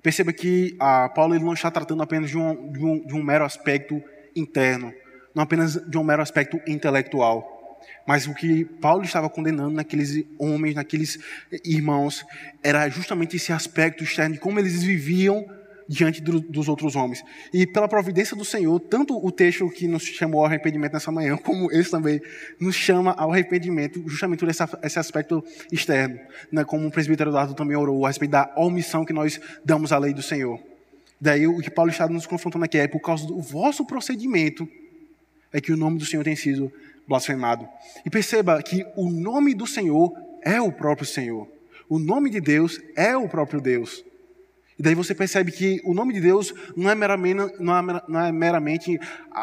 Perceba 0.02 0.33
que 0.33 0.76
ah, 0.78 1.09
Paulo 1.09 1.35
ele 1.35 1.44
não 1.44 1.54
está 1.54 1.70
tratando 1.70 2.02
apenas 2.02 2.31
de 2.31 2.38
um, 2.38 2.72
de, 2.72 2.85
um, 2.85 3.07
de 3.07 3.14
um 3.14 3.22
mero 3.22 3.44
aspecto 3.44 4.02
interno, 4.35 4.92
não 5.35 5.42
apenas 5.42 5.74
de 5.74 5.98
um 5.98 6.04
mero 6.04 6.22
aspecto 6.22 6.61
intelectual 6.66 7.59
mas 8.07 8.26
o 8.26 8.35
que 8.35 8.64
Paulo 8.64 9.04
estava 9.04 9.28
condenando 9.28 9.70
naqueles 9.70 10.24
homens, 10.38 10.74
naqueles 10.74 11.18
irmãos, 11.64 12.24
era 12.62 12.88
justamente 12.88 13.37
esse 13.37 13.52
aspecto 13.52 14.02
externo 14.02 14.35
de 14.35 14.40
como 14.40 14.59
eles 14.59 14.83
viviam 14.83 15.46
diante 15.88 16.20
do, 16.20 16.38
dos 16.38 16.68
outros 16.68 16.94
homens. 16.94 17.24
E 17.53 17.66
pela 17.66 17.88
providência 17.88 18.37
do 18.37 18.44
Senhor, 18.44 18.79
tanto 18.79 19.16
o 19.16 19.33
texto 19.33 19.68
que 19.70 19.88
nos 19.88 20.05
chamou 20.05 20.40
ao 20.40 20.46
arrependimento 20.46 20.92
nessa 20.92 21.11
manhã, 21.11 21.37
como 21.42 21.72
esse 21.72 21.90
também 21.90 22.20
nos 22.61 22.77
chama 22.77 23.12
ao 23.12 23.33
arrependimento, 23.33 24.03
justamente 24.07 24.40
por 24.40 24.48
esse, 24.48 24.98
aspecto 24.98 25.42
externo. 25.72 26.20
Né? 26.53 26.62
Como 26.64 26.87
o 26.87 26.90
presbítero 26.90 27.31
Eduardo 27.31 27.55
também 27.55 27.77
orou 27.77 28.05
a 28.05 28.09
respeito 28.09 28.33
da 28.33 28.53
omissão 28.57 29.05
que 29.05 29.12
nós 29.12 29.40
damos 29.64 29.90
à 29.90 29.98
lei 29.98 30.12
do 30.12 30.22
Senhor. 30.22 30.61
Daí 31.20 31.46
o 31.46 31.59
que 31.59 31.70
Paulo 31.70 31.90
está 31.90 32.07
nos 32.07 32.27
confrontando 32.27 32.64
aqui 32.64 32.79
é 32.79 32.87
por 32.87 33.01
causa 33.01 33.27
do 33.27 33.40
vosso 33.40 33.85
procedimento 33.85 34.68
é 35.53 35.61
que 35.61 35.72
o 35.72 35.77
nome 35.77 35.98
do 35.98 36.05
Senhor 36.05 36.22
tem 36.22 36.37
sido 36.37 36.70
blasfemado. 37.09 37.66
E 38.05 38.11
perceba 38.11 38.62
que 38.62 38.87
o 38.94 39.11
nome 39.11 39.55
do 39.55 39.66
Senhor 39.66 40.12
é 40.42 40.61
o 40.61 40.70
próprio 40.70 41.07
Senhor. 41.07 41.48
O 41.88 41.98
nome 41.98 42.29
de 42.29 42.40
Deus 42.40 42.81
é 42.94 43.16
o 43.16 43.29
próprio 43.29 43.61
Deus. 43.61 44.05
E 44.79 44.83
daí 44.83 44.95
você 44.95 45.14
percebe 45.14 45.51
que 45.51 45.81
o 45.85 45.93
nome 45.93 46.14
de 46.14 46.21
Deus 46.21 46.55
não 46.77 46.88
é 46.88 46.95
meramente, 46.95 47.53
não 47.59 47.77
é, 47.77 48.29
é 48.29 48.33
meramente 48.33 48.99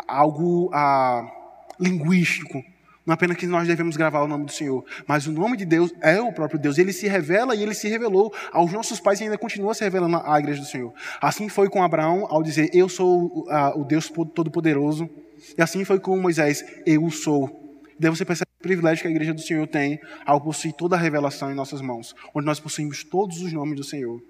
algo 0.08 0.70
ah, 0.74 1.30
linguístico, 1.78 2.64
Não 3.06 3.14
apenas 3.14 3.36
que 3.36 3.46
nós 3.46 3.68
devemos 3.68 3.98
gravar 3.98 4.22
o 4.22 4.28
nome 4.28 4.46
do 4.46 4.52
Senhor, 4.52 4.84
mas 5.06 5.28
o 5.28 5.32
nome 5.34 5.58
de 5.58 5.66
Deus 5.66 5.94
é 6.02 6.22
o 6.22 6.32
próprio 6.32 6.58
Deus. 6.58 6.78
Ele 6.78 6.94
se 6.94 7.08
revela 7.08 7.54
e 7.54 7.62
ele 7.62 7.74
se 7.74 7.90
revelou 7.90 8.34
aos 8.52 8.72
nossos 8.72 9.00
pais 9.02 9.20
e 9.20 9.26
ainda 9.26 9.38
continua 9.38 9.74
se 9.74 9.84
revelando 9.84 10.18
à 10.24 10.40
igreja 10.40 10.62
do 10.62 10.68
Senhor. 10.68 10.94
Assim 11.22 11.50
foi 11.50 11.70
com 11.70 11.84
Abraão 11.84 12.26
ao 12.30 12.42
dizer: 12.42 12.70
Eu 12.74 12.88
sou 12.88 13.26
uh, 13.26 13.80
o 13.80 13.84
Deus 13.84 14.10
Todo-Poderoso. 14.10 15.10
E 15.58 15.62
assim 15.62 15.84
foi 15.84 16.00
com 16.00 16.18
Moisés: 16.18 16.64
Eu 16.86 17.12
sou. 17.12 17.62
Daí 18.00 18.10
você 18.10 18.24
percebe 18.24 18.50
o 18.58 18.64
privilégio 18.64 19.02
que 19.02 19.08
a 19.08 19.12
igreja 19.12 19.34
do 19.34 19.42
Senhor 19.42 19.68
tem 19.68 20.00
ao 20.26 20.40
possuir 20.42 20.74
toda 20.74 20.96
a 20.96 21.00
revelação 21.00 21.52
em 21.52 21.56
nossas 21.56 21.82
mãos, 21.82 22.16
onde 22.34 22.46
nós 22.46 22.60
possuímos 22.60 23.04
todos 23.04 23.42
os 23.42 23.52
nomes 23.52 23.76
do 23.76 23.84
Senhor 23.84 24.22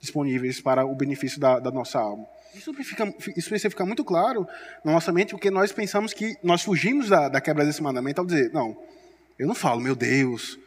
disponíveis 0.00 0.60
para 0.60 0.84
o 0.84 0.94
benefício 0.94 1.38
da, 1.38 1.58
da 1.58 1.70
nossa 1.70 1.98
alma. 1.98 2.26
Isso, 2.54 2.72
fica, 2.74 3.14
isso 3.36 3.84
muito 3.84 4.04
claro 4.04 4.46
na 4.84 4.92
nossa 4.92 5.12
mente, 5.12 5.30
porque 5.30 5.50
nós 5.50 5.70
pensamos 5.70 6.12
que 6.12 6.36
nós 6.42 6.62
fugimos 6.62 7.08
da, 7.08 7.28
da 7.28 7.40
quebra 7.40 7.64
desse 7.64 7.82
mandamento 7.82 8.20
ao 8.20 8.26
dizer, 8.26 8.50
não, 8.52 8.76
eu 9.38 9.46
não 9.46 9.54
falo, 9.54 9.80
meu 9.80 9.94
Deus, 9.94 10.58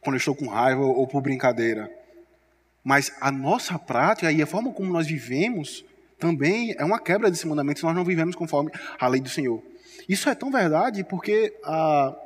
quando 0.00 0.14
eu 0.14 0.18
estou 0.18 0.34
com 0.34 0.46
raiva 0.46 0.82
ou 0.82 1.06
por 1.06 1.20
brincadeira. 1.20 1.90
Mas 2.84 3.12
a 3.20 3.30
nossa 3.30 3.78
prática 3.78 4.30
e 4.30 4.42
a 4.42 4.46
forma 4.46 4.72
como 4.72 4.92
nós 4.92 5.06
vivemos 5.06 5.84
também 6.18 6.74
é 6.78 6.84
uma 6.84 7.00
quebra 7.00 7.30
desse 7.30 7.46
mandamento 7.46 7.80
se 7.80 7.84
nós 7.84 7.94
não 7.94 8.04
vivemos 8.04 8.36
conforme 8.36 8.70
a 8.98 9.08
lei 9.08 9.20
do 9.20 9.28
Senhor. 9.28 9.62
Isso 10.08 10.28
é 10.28 10.34
tão 10.34 10.50
verdade 10.50 11.04
porque 11.04 11.52
ah, 11.64 12.16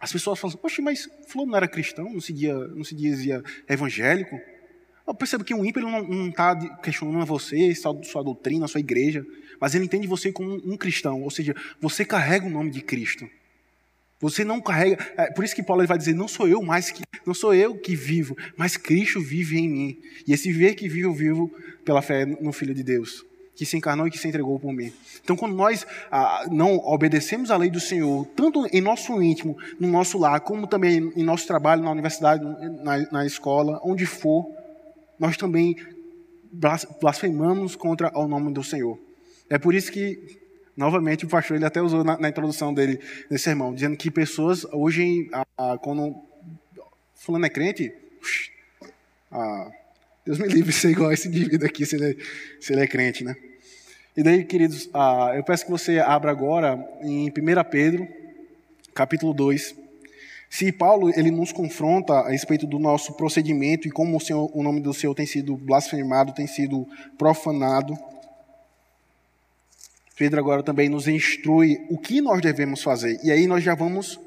as 0.00 0.12
pessoas 0.12 0.38
falam, 0.38 0.56
poxa, 0.56 0.82
mas 0.82 1.08
Fulano 1.28 1.52
não 1.52 1.56
era 1.56 1.68
cristão, 1.68 2.12
não 2.12 2.20
não 2.74 2.84
se 2.84 2.94
dizia 2.94 3.42
evangélico. 3.68 4.38
Eu 5.06 5.14
percebo 5.14 5.44
que 5.44 5.54
um 5.54 5.64
ímpio 5.64 5.82
não 5.82 6.28
está 6.28 6.56
questionando 6.78 7.26
você, 7.26 7.74
sua, 7.74 8.02
sua 8.02 8.22
doutrina, 8.22 8.66
sua 8.66 8.80
igreja, 8.80 9.24
mas 9.60 9.74
ele 9.74 9.84
entende 9.84 10.06
você 10.06 10.32
como 10.32 10.54
um 10.54 10.76
cristão, 10.76 11.22
ou 11.22 11.30
seja, 11.30 11.54
você 11.80 12.04
carrega 12.04 12.46
o 12.46 12.50
nome 12.50 12.70
de 12.70 12.80
Cristo. 12.80 13.28
Você 14.20 14.42
não 14.42 14.60
carrega, 14.60 14.96
é, 15.18 15.30
por 15.30 15.44
isso 15.44 15.54
que 15.54 15.62
Paulo 15.62 15.86
vai 15.86 15.98
dizer, 15.98 16.14
não 16.14 16.26
sou 16.26 16.48
eu 16.48 16.62
mais 16.62 16.90
que, 16.90 17.02
não 17.26 17.34
sou 17.34 17.52
eu 17.52 17.76
que 17.76 17.94
vivo, 17.94 18.34
mas 18.56 18.76
Cristo 18.76 19.20
vive 19.20 19.58
em 19.58 19.68
mim. 19.68 19.98
E 20.26 20.32
esse 20.32 20.50
viver 20.50 20.74
que 20.74 20.88
vivo, 20.88 21.08
eu 21.08 21.12
vivo 21.12 21.50
pela 21.84 22.00
fé 22.00 22.24
no 22.24 22.50
Filho 22.50 22.74
de 22.74 22.82
Deus, 22.82 23.22
que 23.54 23.66
se 23.66 23.76
encarnou 23.76 24.06
e 24.06 24.10
que 24.10 24.16
se 24.16 24.26
entregou 24.26 24.58
por 24.58 24.72
mim. 24.72 24.90
Então, 25.22 25.36
quando 25.36 25.54
nós 25.54 25.86
ah, 26.10 26.46
não 26.50 26.76
obedecemos 26.76 27.50
à 27.50 27.56
lei 27.58 27.68
do 27.68 27.80
Senhor, 27.80 28.26
tanto 28.34 28.66
em 28.72 28.80
nosso 28.80 29.22
íntimo, 29.22 29.58
no 29.78 29.88
nosso 29.88 30.16
lar, 30.16 30.40
como 30.40 30.66
também 30.66 31.12
em 31.14 31.22
nosso 31.22 31.46
trabalho, 31.46 31.82
na 31.82 31.90
universidade, 31.90 32.42
na, 32.82 32.98
na 33.12 33.26
escola, 33.26 33.78
onde 33.84 34.06
for, 34.06 34.46
nós 35.18 35.36
também 35.36 35.76
blasfemamos 37.00 37.74
contra 37.76 38.16
o 38.16 38.28
nome 38.28 38.52
do 38.52 38.62
Senhor. 38.62 38.98
É 39.50 39.58
por 39.58 39.74
isso 39.74 39.90
que, 39.90 40.38
novamente, 40.76 41.24
o 41.24 41.28
pastor 41.28 41.56
ele 41.56 41.64
até 41.64 41.82
usou 41.82 42.04
na, 42.04 42.18
na 42.18 42.28
introdução 42.28 42.72
dele 42.72 43.00
nesse 43.30 43.44
sermão, 43.44 43.74
dizendo 43.74 43.96
que 43.96 44.10
pessoas 44.10 44.64
hoje, 44.72 45.28
a, 45.32 45.72
a, 45.72 45.78
quando 45.78 46.14
fulano 47.14 47.46
é 47.46 47.50
crente, 47.50 47.92
Deus 50.24 50.38
me 50.38 50.46
livre 50.48 50.72
de 50.72 50.78
ser 50.78 50.90
igual 50.90 51.10
a 51.10 51.14
esse 51.14 51.28
indivíduo 51.28 51.66
aqui, 51.66 51.84
se 51.84 51.96
ele, 51.96 52.18
se 52.60 52.72
ele 52.72 52.82
é 52.82 52.86
crente, 52.86 53.24
né? 53.24 53.34
E 54.16 54.22
daí, 54.22 54.44
queridos, 54.44 54.88
eu 55.34 55.42
peço 55.42 55.64
que 55.64 55.70
você 55.70 55.98
abra 55.98 56.30
agora 56.30 56.78
em 57.02 57.28
1 57.28 57.32
Pedro, 57.68 58.06
capítulo 58.94 59.34
2, 59.34 59.74
se 60.48 60.70
Paulo 60.70 61.10
ele 61.10 61.30
nos 61.30 61.52
confronta 61.52 62.12
a 62.14 62.30
respeito 62.30 62.66
do 62.66 62.78
nosso 62.78 63.14
procedimento 63.14 63.88
e 63.88 63.90
como 63.90 64.16
o, 64.16 64.20
Senhor, 64.20 64.50
o 64.56 64.62
nome 64.62 64.80
do 64.80 64.94
Senhor 64.94 65.14
tem 65.14 65.26
sido 65.26 65.56
blasfemado, 65.56 66.32
tem 66.32 66.46
sido 66.46 66.86
profanado, 67.18 67.98
Pedro 70.16 70.38
agora 70.38 70.62
também 70.62 70.88
nos 70.88 71.08
instrui 71.08 71.84
o 71.90 71.98
que 71.98 72.20
nós 72.20 72.40
devemos 72.40 72.82
fazer. 72.82 73.18
E 73.24 73.32
aí 73.32 73.46
nós 73.46 73.64
já 73.64 73.74
vamos 73.74 74.20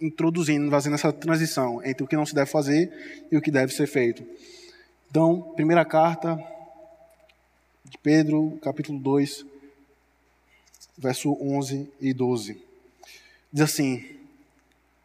introduzindo, 0.00 0.70
fazendo 0.70 0.94
essa 0.94 1.12
transição 1.12 1.80
entre 1.84 2.02
o 2.02 2.06
que 2.06 2.16
não 2.16 2.26
se 2.26 2.34
deve 2.34 2.50
fazer 2.50 2.92
e 3.30 3.36
o 3.36 3.40
que 3.40 3.50
deve 3.50 3.72
ser 3.72 3.86
feito. 3.86 4.24
Então, 5.08 5.40
primeira 5.54 5.84
carta 5.84 6.36
de 7.84 7.96
Pedro, 7.98 8.58
capítulo 8.60 8.98
2, 8.98 9.46
verso 10.96 11.36
11 11.40 11.88
e 12.00 12.12
12. 12.12 12.60
Diz 13.52 13.62
assim: 13.62 14.04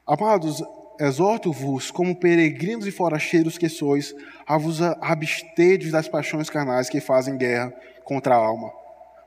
Amados, 0.05 0.61
exorto-vos, 0.99 1.89
como 1.89 2.13
peregrinos 2.13 2.85
e 2.85 2.91
forasteiros 2.91 3.57
que 3.57 3.69
sois, 3.69 4.13
a 4.45 4.57
vos 4.57 4.81
absterdes 4.81 5.93
das 5.93 6.09
paixões 6.09 6.49
carnais 6.49 6.89
que 6.89 6.99
fazem 6.99 7.37
guerra 7.37 7.73
contra 8.03 8.35
a 8.35 8.37
alma, 8.37 8.69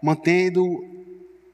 mantendo, 0.02 0.62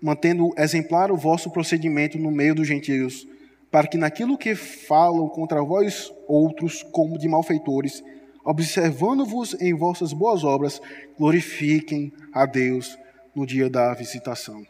mantendo 0.02 0.52
exemplar 0.58 1.12
o 1.12 1.16
vosso 1.16 1.52
procedimento 1.52 2.18
no 2.18 2.32
meio 2.32 2.52
dos 2.52 2.66
gentios, 2.66 3.24
para 3.70 3.87
que 3.87 3.96
naquilo 3.96 4.37
que 4.37 4.56
falam 4.56 5.28
contra 5.28 5.62
vós 5.62 6.12
outros, 6.26 6.82
como 6.82 7.16
de 7.16 7.28
malfeitores, 7.28 8.02
observando-vos 8.44 9.54
em 9.61 9.72
vossas 9.72 10.12
boas 10.12 10.42
obras, 10.42 10.82
glorifiquem 11.16 12.12
a 12.32 12.44
Deus 12.44 12.98
no 13.32 13.46
dia 13.46 13.70
da 13.70 13.94
visitação. 13.94 14.66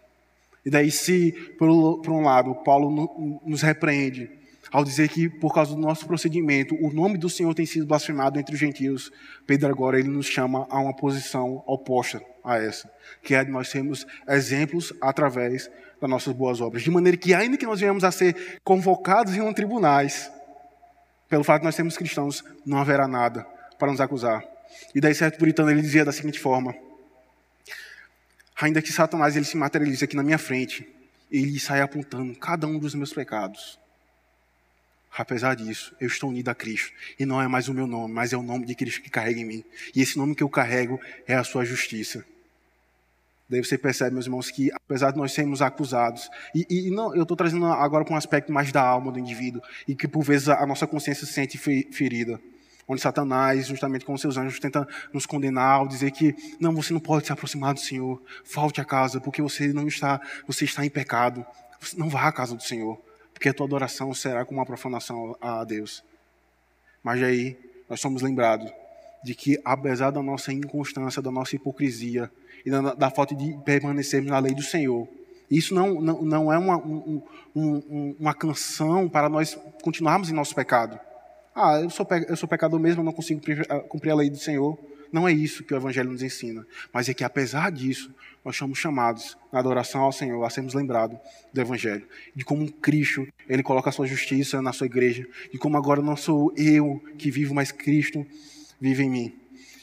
E 0.62 0.68
daí, 0.68 0.90
se, 0.90 1.32
por 1.58 1.70
um 1.70 2.20
lado, 2.20 2.54
Paulo 2.56 3.40
nos 3.46 3.62
repreende, 3.62 4.41
ao 4.72 4.84
dizer 4.84 5.08
que 5.10 5.28
por 5.28 5.52
causa 5.52 5.74
do 5.74 5.80
nosso 5.80 6.06
procedimento 6.06 6.74
o 6.76 6.92
nome 6.92 7.18
do 7.18 7.28
Senhor 7.28 7.54
tem 7.54 7.66
sido 7.66 7.86
blasfemado 7.86 8.40
entre 8.40 8.54
os 8.54 8.60
gentios, 8.60 9.12
Pedro 9.46 9.68
agora 9.68 9.98
ele 9.98 10.08
nos 10.08 10.26
chama 10.26 10.66
a 10.70 10.80
uma 10.80 10.96
posição 10.96 11.62
oposta 11.66 12.22
a 12.42 12.56
essa, 12.56 12.90
que 13.22 13.34
é 13.34 13.44
de 13.44 13.50
nós 13.50 13.68
sermos 13.68 14.06
exemplos 14.26 14.92
através 15.00 15.70
das 16.00 16.10
nossas 16.10 16.34
boas 16.34 16.60
obras, 16.60 16.82
de 16.82 16.90
maneira 16.90 17.16
que 17.16 17.34
ainda 17.34 17.56
que 17.56 17.66
nós 17.66 17.80
venhamos 17.80 18.02
a 18.02 18.10
ser 18.10 18.60
convocados 18.64 19.36
em 19.36 19.42
um 19.42 19.52
tribunais, 19.52 20.32
pelo 21.28 21.44
fato 21.44 21.60
de 21.60 21.66
nós 21.66 21.74
sermos 21.74 21.96
cristãos, 21.96 22.42
não 22.64 22.78
haverá 22.78 23.06
nada 23.06 23.46
para 23.78 23.90
nos 23.90 24.00
acusar. 24.00 24.42
E 24.94 25.00
daí 25.00 25.14
certo 25.14 25.38
puritano 25.38 25.70
ele 25.70 25.82
dizia 25.82 26.04
da 26.04 26.12
seguinte 26.12 26.40
forma: 26.40 26.74
ainda 28.60 28.80
que 28.80 28.92
Satanás 28.92 29.36
ele 29.36 29.44
se 29.44 29.56
materialize 29.56 30.04
aqui 30.04 30.16
na 30.16 30.22
minha 30.22 30.38
frente, 30.38 30.88
ele 31.30 31.60
sai 31.60 31.80
apontando 31.80 32.34
cada 32.36 32.66
um 32.66 32.78
dos 32.78 32.94
meus 32.94 33.12
pecados. 33.12 33.81
Apesar 35.16 35.54
disso, 35.54 35.94
eu 36.00 36.06
estou 36.06 36.30
unido 36.30 36.48
a 36.48 36.54
Cristo. 36.54 36.90
E 37.18 37.26
não 37.26 37.40
é 37.40 37.46
mais 37.46 37.68
o 37.68 37.74
meu 37.74 37.86
nome, 37.86 38.14
mas 38.14 38.32
é 38.32 38.36
o 38.36 38.42
nome 38.42 38.64
de 38.64 38.74
Cristo 38.74 39.02
que 39.02 39.10
carrega 39.10 39.40
em 39.40 39.44
mim. 39.44 39.64
E 39.94 40.00
esse 40.00 40.16
nome 40.16 40.34
que 40.34 40.42
eu 40.42 40.48
carrego 40.48 40.98
é 41.26 41.34
a 41.34 41.44
sua 41.44 41.64
justiça. 41.64 42.24
Daí 43.48 43.62
você 43.62 43.76
percebe, 43.76 44.14
meus 44.14 44.24
irmãos, 44.24 44.50
que 44.50 44.72
apesar 44.72 45.10
de 45.10 45.18
nós 45.18 45.32
sermos 45.32 45.60
acusados, 45.60 46.30
e, 46.54 46.66
e 46.70 46.90
não, 46.90 47.14
eu 47.14 47.24
estou 47.24 47.36
trazendo 47.36 47.66
agora 47.66 48.02
para 48.02 48.14
um 48.14 48.16
aspecto 48.16 48.50
mais 48.50 48.72
da 48.72 48.80
alma 48.80 49.12
do 49.12 49.18
indivíduo, 49.18 49.60
e 49.86 49.94
que 49.94 50.08
por 50.08 50.22
vezes 50.22 50.48
a 50.48 50.64
nossa 50.66 50.86
consciência 50.86 51.26
se 51.26 51.34
sente 51.34 51.58
ferida, 51.58 52.40
onde 52.88 53.02
Satanás, 53.02 53.66
justamente 53.66 54.06
com 54.06 54.16
seus 54.16 54.38
anjos, 54.38 54.58
tenta 54.58 54.88
nos 55.12 55.26
condenar, 55.26 55.80
ao 55.80 55.86
dizer 55.86 56.12
que 56.12 56.34
não, 56.58 56.74
você 56.74 56.94
não 56.94 57.00
pode 57.00 57.26
se 57.26 57.32
aproximar 57.32 57.74
do 57.74 57.80
Senhor, 57.80 58.22
falte 58.42 58.80
a 58.80 58.84
casa, 58.86 59.20
porque 59.20 59.42
você 59.42 59.70
não 59.70 59.86
está, 59.86 60.18
você 60.46 60.64
está 60.64 60.86
em 60.86 60.90
pecado, 60.90 61.44
não 61.94 62.08
vá 62.08 62.28
à 62.28 62.32
casa 62.32 62.56
do 62.56 62.62
Senhor 62.62 62.98
porque 63.42 63.48
a 63.48 63.54
tua 63.54 63.66
adoração 63.66 64.14
será 64.14 64.44
como 64.44 64.60
uma 64.60 64.64
profanação 64.64 65.36
a 65.40 65.64
Deus. 65.64 66.04
Mas 67.02 67.20
aí 67.20 67.58
nós 67.90 68.00
somos 68.00 68.22
lembrados 68.22 68.70
de 69.24 69.34
que, 69.34 69.60
apesar 69.64 70.12
da 70.12 70.22
nossa 70.22 70.52
inconstância, 70.52 71.20
da 71.20 71.32
nossa 71.32 71.56
hipocrisia 71.56 72.30
e 72.64 72.70
da, 72.70 72.94
da 72.94 73.10
falta 73.10 73.34
de 73.34 73.52
permanecermos 73.64 74.30
na 74.30 74.38
lei 74.38 74.54
do 74.54 74.62
Senhor, 74.62 75.08
isso 75.50 75.74
não, 75.74 76.00
não, 76.00 76.22
não 76.22 76.52
é 76.52 76.56
uma, 76.56 76.76
um, 76.76 77.20
um, 77.52 78.14
uma 78.20 78.32
canção 78.32 79.08
para 79.08 79.28
nós 79.28 79.58
continuarmos 79.82 80.30
em 80.30 80.32
nosso 80.32 80.54
pecado. 80.54 80.96
Ah, 81.52 81.80
eu 81.80 81.90
sou, 81.90 82.06
eu 82.28 82.36
sou 82.36 82.48
pecador 82.48 82.78
mesmo, 82.78 83.00
eu 83.00 83.04
não 83.04 83.12
consigo 83.12 83.40
cumprir 83.88 84.12
a 84.12 84.14
lei 84.14 84.30
do 84.30 84.38
Senhor. 84.38 84.78
Não 85.12 85.28
é 85.28 85.32
isso 85.32 85.62
que 85.62 85.74
o 85.74 85.76
Evangelho 85.76 86.10
nos 86.10 86.22
ensina. 86.22 86.66
Mas 86.92 87.08
é 87.08 87.14
que, 87.14 87.22
apesar 87.22 87.70
disso, 87.70 88.12
nós 88.44 88.56
somos 88.56 88.78
chamados, 88.78 89.36
na 89.52 89.58
adoração 89.58 90.00
ao 90.00 90.10
Senhor, 90.10 90.42
a 90.42 90.50
sermos 90.50 90.74
lembrados 90.74 91.18
do 91.52 91.60
Evangelho. 91.60 92.06
De 92.34 92.44
como 92.44 92.70
Cristo, 92.72 93.28
Ele 93.48 93.62
coloca 93.62 93.90
a 93.90 93.92
sua 93.92 94.06
justiça 94.06 94.62
na 94.62 94.72
sua 94.72 94.86
igreja. 94.86 95.26
De 95.52 95.58
como 95.58 95.76
agora 95.76 96.00
não 96.00 96.16
sou 96.16 96.52
eu 96.56 97.02
que 97.18 97.30
vivo, 97.30 97.54
mas 97.54 97.70
Cristo 97.70 98.26
vive 98.80 99.04
em 99.04 99.10
mim. 99.10 99.34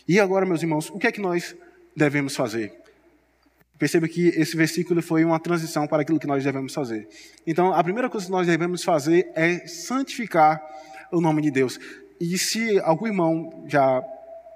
E 0.07 0.19
agora, 0.19 0.45
meus 0.45 0.63
irmãos, 0.63 0.89
o 0.89 0.97
que 0.97 1.05
é 1.05 1.11
que 1.11 1.21
nós 1.21 1.55
devemos 1.95 2.35
fazer? 2.35 2.73
Perceba 3.77 4.09
que 4.09 4.27
esse 4.29 4.57
versículo 4.57 5.01
foi 5.01 5.23
uma 5.23 5.39
transição 5.39 5.87
para 5.87 6.01
aquilo 6.01 6.19
que 6.19 6.27
nós 6.27 6.43
devemos 6.43 6.73
fazer. 6.73 7.07
Então, 7.47 7.71
a 7.73 7.81
primeira 7.81 8.09
coisa 8.09 8.25
que 8.25 8.31
nós 8.31 8.45
devemos 8.45 8.83
fazer 8.83 9.31
é 9.35 9.65
santificar 9.67 10.61
o 11.11 11.21
nome 11.21 11.41
de 11.43 11.51
Deus. 11.51 11.79
E 12.19 12.37
se 12.37 12.77
algum 12.79 13.07
irmão 13.07 13.63
já 13.67 14.03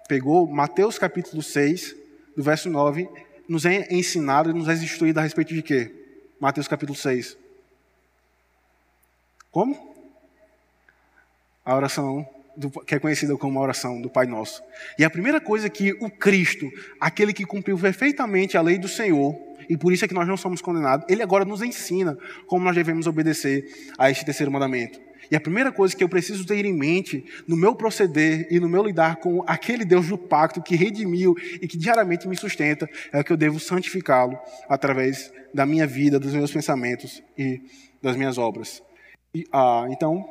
pegou 0.08 0.48
Mateus 0.48 0.98
capítulo 0.98 1.42
6, 1.42 1.96
do 2.36 2.44
verso 2.44 2.70
9, 2.70 3.10
nos 3.48 3.66
é 3.66 3.88
ensinado 3.94 4.50
e 4.50 4.54
nos 4.54 4.68
é 4.68 4.74
instruído 4.74 5.20
a 5.20 5.24
respeito 5.24 5.54
de 5.54 5.62
quê? 5.62 5.94
Mateus 6.40 6.68
capítulo 6.68 6.98
6. 6.98 7.38
Como? 9.52 9.94
A 11.64 11.76
oração 11.76 12.28
do, 12.56 12.70
que 12.70 12.96
é 12.96 13.00
conhecida 13.00 13.36
como 13.38 13.60
a 13.60 13.62
oração 13.62 14.02
do 14.02 14.10
Pai 14.10 14.26
Nosso. 14.26 14.62
E 14.98 15.04
a 15.04 15.10
primeira 15.10 15.42
coisa 15.42 15.70
que 15.70 15.94
o 16.00 16.10
Cristo, 16.10 16.70
aquele 17.00 17.34
que 17.34 17.46
cumpriu 17.46 17.78
perfeitamente 17.78 18.58
a 18.58 18.62
lei 18.62 18.78
do 18.78 18.88
Senhor, 18.88 19.36
e 19.70 19.78
por 19.78 19.94
isso 19.94 20.06
é 20.06 20.08
que 20.08 20.14
nós 20.14 20.28
não 20.28 20.38
somos 20.38 20.62
condenados, 20.62 21.06
ele 21.10 21.24
agora 21.24 21.46
nos 21.46 21.62
ensina 21.62 22.18
como 22.48 22.66
nós 22.66 22.76
devemos 22.76 23.08
obedecer 23.08 23.66
a 23.98 24.10
este 24.12 24.26
terceiro 24.26 24.52
mandamento. 24.52 25.00
E 25.32 25.36
a 25.36 25.42
primeira 25.42 25.72
coisa 25.72 25.96
que 25.96 26.04
eu 26.04 26.10
preciso 26.10 26.46
ter 26.46 26.66
em 26.66 26.74
mente 26.74 27.26
no 27.48 27.56
meu 27.56 27.74
proceder 27.74 28.48
e 28.52 28.60
no 28.60 28.68
meu 28.68 28.84
lidar 28.84 29.16
com 29.18 29.44
aquele 29.48 29.86
Deus 29.86 30.08
do 30.08 30.18
pacto 30.18 30.62
que 30.62 30.76
redimiu 30.76 31.34
e 31.62 31.68
que 31.68 31.78
diariamente 31.78 32.28
me 32.28 32.36
sustenta 32.36 32.90
é 33.12 33.24
que 33.24 33.32
eu 33.32 33.38
devo 33.38 33.60
santificá-lo 33.60 34.38
através 34.68 35.32
da 35.54 35.66
minha 35.66 35.88
vida, 35.88 36.20
dos 36.20 36.34
meus 36.34 36.52
pensamentos 36.52 37.24
e 37.38 37.62
das 38.02 38.16
minhas 38.16 38.38
obras. 38.38 38.84
E, 39.34 39.48
ah, 39.52 39.88
então, 39.90 40.30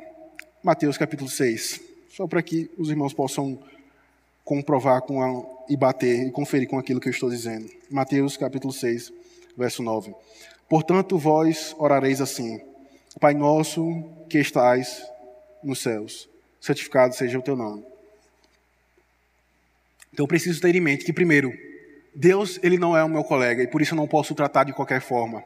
Mateus 0.63 0.97
capítulo 0.97 1.29
6, 1.29 1.92
só 2.15 2.27
para 2.27 2.43
que 2.43 2.69
os 2.77 2.89
irmãos 2.89 3.11
possam 3.11 3.59
comprovar 4.45 5.01
com 5.01 5.21
a, 5.21 5.43
e 5.67 5.75
bater 5.75 6.27
e 6.27 6.31
conferir 6.31 6.69
com 6.69 6.77
aquilo 6.77 6.99
que 6.99 7.07
eu 7.07 7.11
estou 7.11 7.29
dizendo. 7.29 7.67
Mateus 7.89 8.37
capítulo 8.37 8.71
6, 8.71 9.11
verso 9.57 9.81
9. 9.81 10.13
Portanto, 10.69 11.17
vós 11.17 11.75
orareis 11.79 12.21
assim: 12.21 12.61
Pai 13.19 13.33
nosso 13.33 14.03
que 14.29 14.37
estais 14.37 15.03
nos 15.63 15.79
céus, 15.81 16.29
santificado 16.61 17.15
seja 17.15 17.39
o 17.39 17.41
teu 17.41 17.55
nome. 17.55 17.83
Então 20.13 20.25
eu 20.25 20.27
preciso 20.27 20.61
ter 20.61 20.75
em 20.75 20.81
mente 20.81 21.03
que 21.03 21.11
primeiro, 21.11 21.51
Deus, 22.13 22.59
ele 22.61 22.77
não 22.77 22.95
é 22.95 23.03
o 23.03 23.09
meu 23.09 23.23
colega 23.23 23.63
e 23.63 23.67
por 23.67 23.81
isso 23.81 23.95
eu 23.95 23.97
não 23.97 24.07
posso 24.07 24.35
tratar 24.35 24.65
de 24.65 24.73
qualquer 24.73 25.01
forma. 25.01 25.43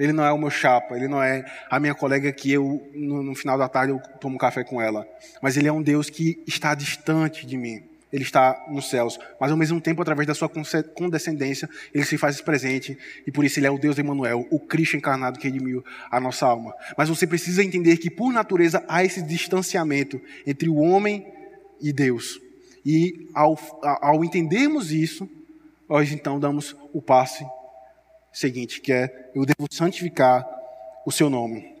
Ele 0.00 0.12
não 0.12 0.24
é 0.24 0.32
o 0.32 0.38
meu 0.38 0.50
chapa, 0.50 0.96
ele 0.96 1.06
não 1.06 1.22
é 1.22 1.44
a 1.70 1.78
minha 1.78 1.94
colega 1.94 2.32
que 2.32 2.50
eu, 2.50 2.90
no, 2.94 3.22
no 3.22 3.34
final 3.34 3.58
da 3.58 3.68
tarde, 3.68 3.92
eu 3.92 4.00
tomo 4.20 4.38
café 4.38 4.64
com 4.64 4.80
ela. 4.80 5.06
Mas 5.42 5.56
ele 5.56 5.68
é 5.68 5.72
um 5.72 5.82
Deus 5.82 6.08
que 6.08 6.42
está 6.46 6.74
distante 6.74 7.46
de 7.46 7.56
mim 7.56 7.90
ele 8.12 8.24
está 8.24 8.66
nos 8.68 8.90
céus, 8.90 9.18
mas 9.38 9.50
ao 9.50 9.56
mesmo 9.56 9.80
tempo, 9.80 10.02
através 10.02 10.26
da 10.26 10.34
sua 10.34 10.48
condescendência, 10.48 11.68
ele 11.94 12.04
se 12.04 12.18
faz 12.18 12.40
presente, 12.40 12.98
e 13.26 13.30
por 13.30 13.44
isso 13.44 13.58
ele 13.58 13.66
é 13.66 13.70
o 13.70 13.78
Deus 13.78 13.94
de 13.94 14.00
Emmanuel, 14.00 14.46
o 14.50 14.58
Cristo 14.58 14.96
encarnado 14.96 15.38
que 15.38 15.46
redimiu 15.46 15.84
a 16.10 16.18
nossa 16.18 16.46
alma. 16.46 16.74
Mas 16.96 17.08
você 17.08 17.26
precisa 17.26 17.62
entender 17.62 17.96
que, 17.98 18.10
por 18.10 18.32
natureza, 18.32 18.84
há 18.88 19.04
esse 19.04 19.22
distanciamento 19.22 20.20
entre 20.44 20.68
o 20.68 20.76
homem 20.76 21.24
e 21.80 21.92
Deus. 21.92 22.40
E 22.84 23.28
ao, 23.32 23.56
ao 23.82 24.24
entendermos 24.24 24.90
isso, 24.90 25.28
nós 25.88 26.10
então 26.10 26.40
damos 26.40 26.74
o 26.92 27.00
passe 27.00 27.44
seguinte, 28.32 28.80
que 28.80 28.92
é: 28.92 29.30
eu 29.34 29.44
devo 29.44 29.66
santificar 29.70 30.46
o 31.04 31.10
seu 31.10 31.30
nome. 31.30 31.74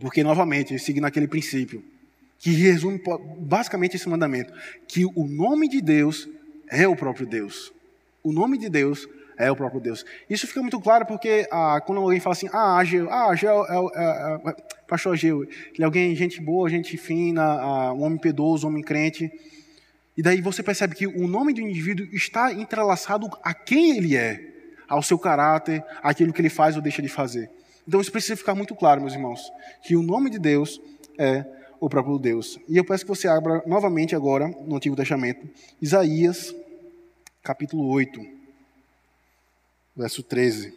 Porque, 0.00 0.22
novamente, 0.24 0.78
seguindo 0.78 1.06
aquele 1.06 1.28
princípio, 1.28 1.84
que 2.38 2.50
resume 2.50 3.00
basicamente 3.38 3.96
esse 3.96 4.08
mandamento: 4.08 4.52
que 4.88 5.04
o 5.04 5.26
nome 5.26 5.68
de 5.68 5.80
Deus 5.80 6.28
é 6.68 6.86
o 6.86 6.96
próprio 6.96 7.26
Deus. 7.26 7.72
O 8.22 8.32
nome 8.32 8.58
de 8.58 8.68
Deus 8.68 9.08
é 9.36 9.50
o 9.50 9.56
próprio 9.56 9.80
Deus. 9.80 10.04
Isso 10.28 10.46
fica 10.46 10.60
muito 10.60 10.80
claro 10.80 11.06
porque 11.06 11.46
ah, 11.50 11.80
quando 11.84 12.00
alguém 12.00 12.20
fala 12.20 12.34
assim, 12.34 12.48
ah, 12.52 12.78
Ageu, 12.78 13.10
ah, 13.10 13.30
Ageu 13.30 13.64
é, 13.66 13.74
é, 13.74 14.04
é, 14.04 14.50
é, 14.50 14.56
pastor 14.88 15.14
Ageu, 15.14 15.42
ele 15.42 15.80
é 15.80 15.84
alguém, 15.84 16.14
gente 16.14 16.40
boa, 16.40 16.68
gente 16.68 16.96
fina, 16.96 17.42
ah, 17.42 17.92
um 17.92 18.02
homem 18.02 18.18
piedoso, 18.18 18.66
um 18.66 18.70
homem 18.70 18.82
crente. 18.82 19.30
E 20.16 20.22
daí 20.22 20.40
você 20.40 20.62
percebe 20.62 20.94
que 20.94 21.06
o 21.06 21.26
nome 21.26 21.52
do 21.52 21.60
indivíduo 21.60 22.06
está 22.12 22.52
entrelaçado 22.52 23.28
a 23.42 23.52
quem 23.52 23.96
ele 23.96 24.16
é, 24.16 24.53
ao 24.88 25.02
seu 25.02 25.18
caráter, 25.18 25.84
aquilo 26.02 26.32
que 26.32 26.40
ele 26.40 26.50
faz 26.50 26.76
ou 26.76 26.82
deixa 26.82 27.02
de 27.02 27.08
fazer. 27.08 27.50
Então 27.86 28.00
isso 28.00 28.10
precisa 28.12 28.36
ficar 28.36 28.54
muito 28.54 28.74
claro, 28.74 29.00
meus 29.00 29.12
irmãos, 29.12 29.40
que 29.82 29.96
o 29.96 30.02
nome 30.02 30.30
de 30.30 30.38
Deus 30.38 30.80
é 31.18 31.44
o 31.80 31.88
próprio 31.88 32.18
Deus. 32.18 32.58
E 32.68 32.76
eu 32.76 32.84
peço 32.84 33.04
que 33.04 33.08
você 33.08 33.28
abra 33.28 33.62
novamente 33.66 34.16
agora, 34.16 34.48
no 34.48 34.76
Antigo 34.76 34.96
Testamento, 34.96 35.48
Isaías, 35.80 36.54
capítulo 37.42 37.86
8, 37.88 38.24
verso 39.94 40.22
13. 40.22 40.74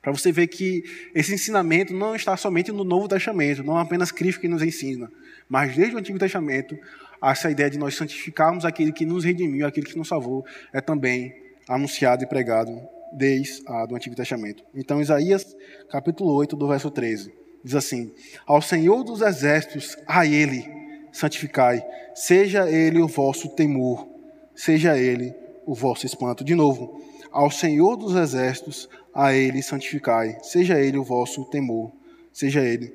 Para 0.00 0.12
você 0.12 0.32
ver 0.32 0.46
que 0.46 0.84
esse 1.14 1.34
ensinamento 1.34 1.92
não 1.92 2.16
está 2.16 2.36
somente 2.36 2.72
no 2.72 2.84
Novo 2.84 3.08
Testamento, 3.08 3.62
não 3.62 3.78
é 3.78 3.82
apenas 3.82 4.10
Cristo 4.10 4.40
que 4.40 4.48
nos 4.48 4.62
ensina, 4.62 5.10
mas 5.48 5.76
desde 5.76 5.94
o 5.94 5.98
Antigo 5.98 6.18
Testamento, 6.18 6.78
essa 7.22 7.50
ideia 7.50 7.68
de 7.68 7.78
nós 7.78 7.94
santificarmos 7.94 8.64
aquele 8.64 8.92
que 8.92 9.04
nos 9.04 9.24
redimiu, 9.24 9.66
aquele 9.66 9.86
que 9.86 9.98
nos 9.98 10.08
salvou, 10.08 10.46
é 10.72 10.80
também 10.80 11.34
anunciado 11.68 12.22
e 12.22 12.26
pregado 12.26 12.80
desde 13.12 13.62
o 13.66 13.86
do 13.86 13.96
Antigo 13.96 14.14
Testamento. 14.14 14.64
Então, 14.74 15.00
Isaías, 15.00 15.56
capítulo 15.90 16.32
8, 16.34 16.56
do 16.56 16.68
verso 16.68 16.90
13. 16.90 17.32
Diz 17.64 17.74
assim: 17.74 18.12
Ao 18.46 18.62
Senhor 18.62 19.02
dos 19.04 19.20
exércitos, 19.20 19.96
a 20.06 20.26
Ele 20.26 20.64
santificai, 21.12 21.84
seja 22.14 22.68
Ele 22.70 23.00
o 23.00 23.08
vosso 23.08 23.48
temor, 23.50 24.06
seja 24.54 24.96
Ele 24.96 25.34
o 25.66 25.74
vosso 25.74 26.06
espanto. 26.06 26.44
De 26.44 26.54
novo, 26.54 27.02
ao 27.30 27.50
Senhor 27.50 27.96
dos 27.96 28.14
exércitos, 28.14 28.88
a 29.14 29.34
Ele 29.34 29.62
santificai, 29.62 30.38
seja 30.42 30.80
Ele 30.80 30.98
o 30.98 31.04
vosso 31.04 31.44
temor, 31.46 31.92
seja 32.32 32.60
Ele 32.60 32.92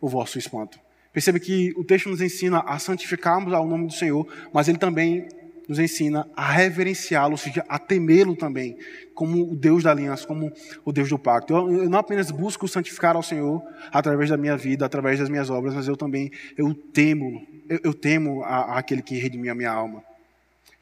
o 0.00 0.08
vosso 0.08 0.38
espanto. 0.38 0.78
Perceba 1.14 1.38
que 1.38 1.72
o 1.76 1.84
texto 1.84 2.08
nos 2.08 2.20
ensina 2.20 2.58
a 2.66 2.76
santificarmos 2.78 3.52
ao 3.52 3.66
nome 3.66 3.86
do 3.86 3.92
Senhor, 3.92 4.26
mas 4.52 4.68
ele 4.68 4.78
também 4.78 5.28
nos 5.68 5.78
ensina 5.78 6.28
a 6.36 6.52
reverenciá-lo, 6.52 7.32
ou 7.32 7.38
seja, 7.38 7.64
a 7.68 7.78
temê-lo 7.78 8.36
também, 8.36 8.76
como 9.14 9.52
o 9.52 9.56
Deus 9.56 9.82
da 9.82 9.90
aliança, 9.90 10.26
como 10.26 10.52
o 10.84 10.92
Deus 10.92 11.08
do 11.08 11.18
pacto. 11.18 11.54
Eu, 11.54 11.88
não 11.88 11.98
apenas 11.98 12.30
busco 12.30 12.68
santificar 12.68 13.16
ao 13.16 13.22
Senhor 13.22 13.62
através 13.90 14.30
da 14.30 14.36
minha 14.36 14.56
vida, 14.56 14.84
através 14.84 15.18
das 15.18 15.28
minhas 15.28 15.50
obras, 15.50 15.74
mas 15.74 15.88
eu 15.88 15.96
também 15.96 16.30
eu 16.56 16.74
temo, 16.74 17.46
eu, 17.68 17.80
eu 17.84 17.94
temo 17.94 18.42
a, 18.42 18.74
a 18.74 18.78
aquele 18.78 19.02
que 19.02 19.16
redimiu 19.16 19.52
a 19.52 19.54
minha 19.54 19.70
alma. 19.70 20.02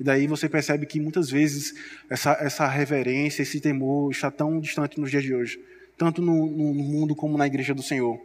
E 0.00 0.04
daí 0.04 0.26
você 0.26 0.48
percebe 0.48 0.84
que 0.84 0.98
muitas 0.98 1.30
vezes 1.30 1.74
essa, 2.10 2.36
essa 2.40 2.66
reverência, 2.66 3.42
esse 3.42 3.60
temor 3.60 4.10
está 4.10 4.30
tão 4.30 4.58
distante 4.58 4.98
nos 4.98 5.10
dias 5.10 5.22
de 5.22 5.32
hoje, 5.32 5.60
tanto 5.96 6.20
no, 6.20 6.46
no 6.46 6.74
mundo 6.74 7.14
como 7.14 7.38
na 7.38 7.46
igreja 7.46 7.72
do 7.72 7.82
Senhor. 7.82 8.18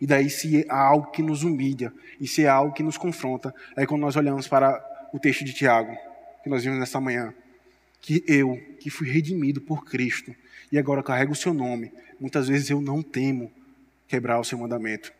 E 0.00 0.06
daí, 0.06 0.30
se 0.30 0.64
há 0.68 0.80
algo 0.80 1.10
que 1.10 1.22
nos 1.22 1.42
humilha, 1.42 1.92
e 2.20 2.26
se 2.26 2.46
há 2.46 2.54
algo 2.54 2.72
que 2.72 2.82
nos 2.82 2.96
confronta, 2.96 3.54
é 3.76 3.84
quando 3.84 4.00
nós 4.00 4.16
olhamos 4.16 4.46
para 4.46 4.80
o 5.12 5.18
texto 5.18 5.44
de 5.44 5.52
Tiago, 5.52 5.96
que 6.42 6.48
nós 6.48 6.64
vimos 6.64 6.78
nessa 6.78 7.00
manhã. 7.00 7.32
Que 8.00 8.22
eu, 8.26 8.56
que 8.78 8.90
fui 8.90 9.08
redimido 9.08 9.60
por 9.60 9.84
Cristo, 9.84 10.34
e 10.70 10.78
agora 10.78 11.02
carrego 11.02 11.32
o 11.32 11.36
seu 11.36 11.52
nome, 11.52 11.92
muitas 12.20 12.48
vezes 12.48 12.70
eu 12.70 12.80
não 12.80 13.02
temo 13.02 13.50
quebrar 14.06 14.38
o 14.38 14.44
seu 14.44 14.56
mandamento. 14.56 15.12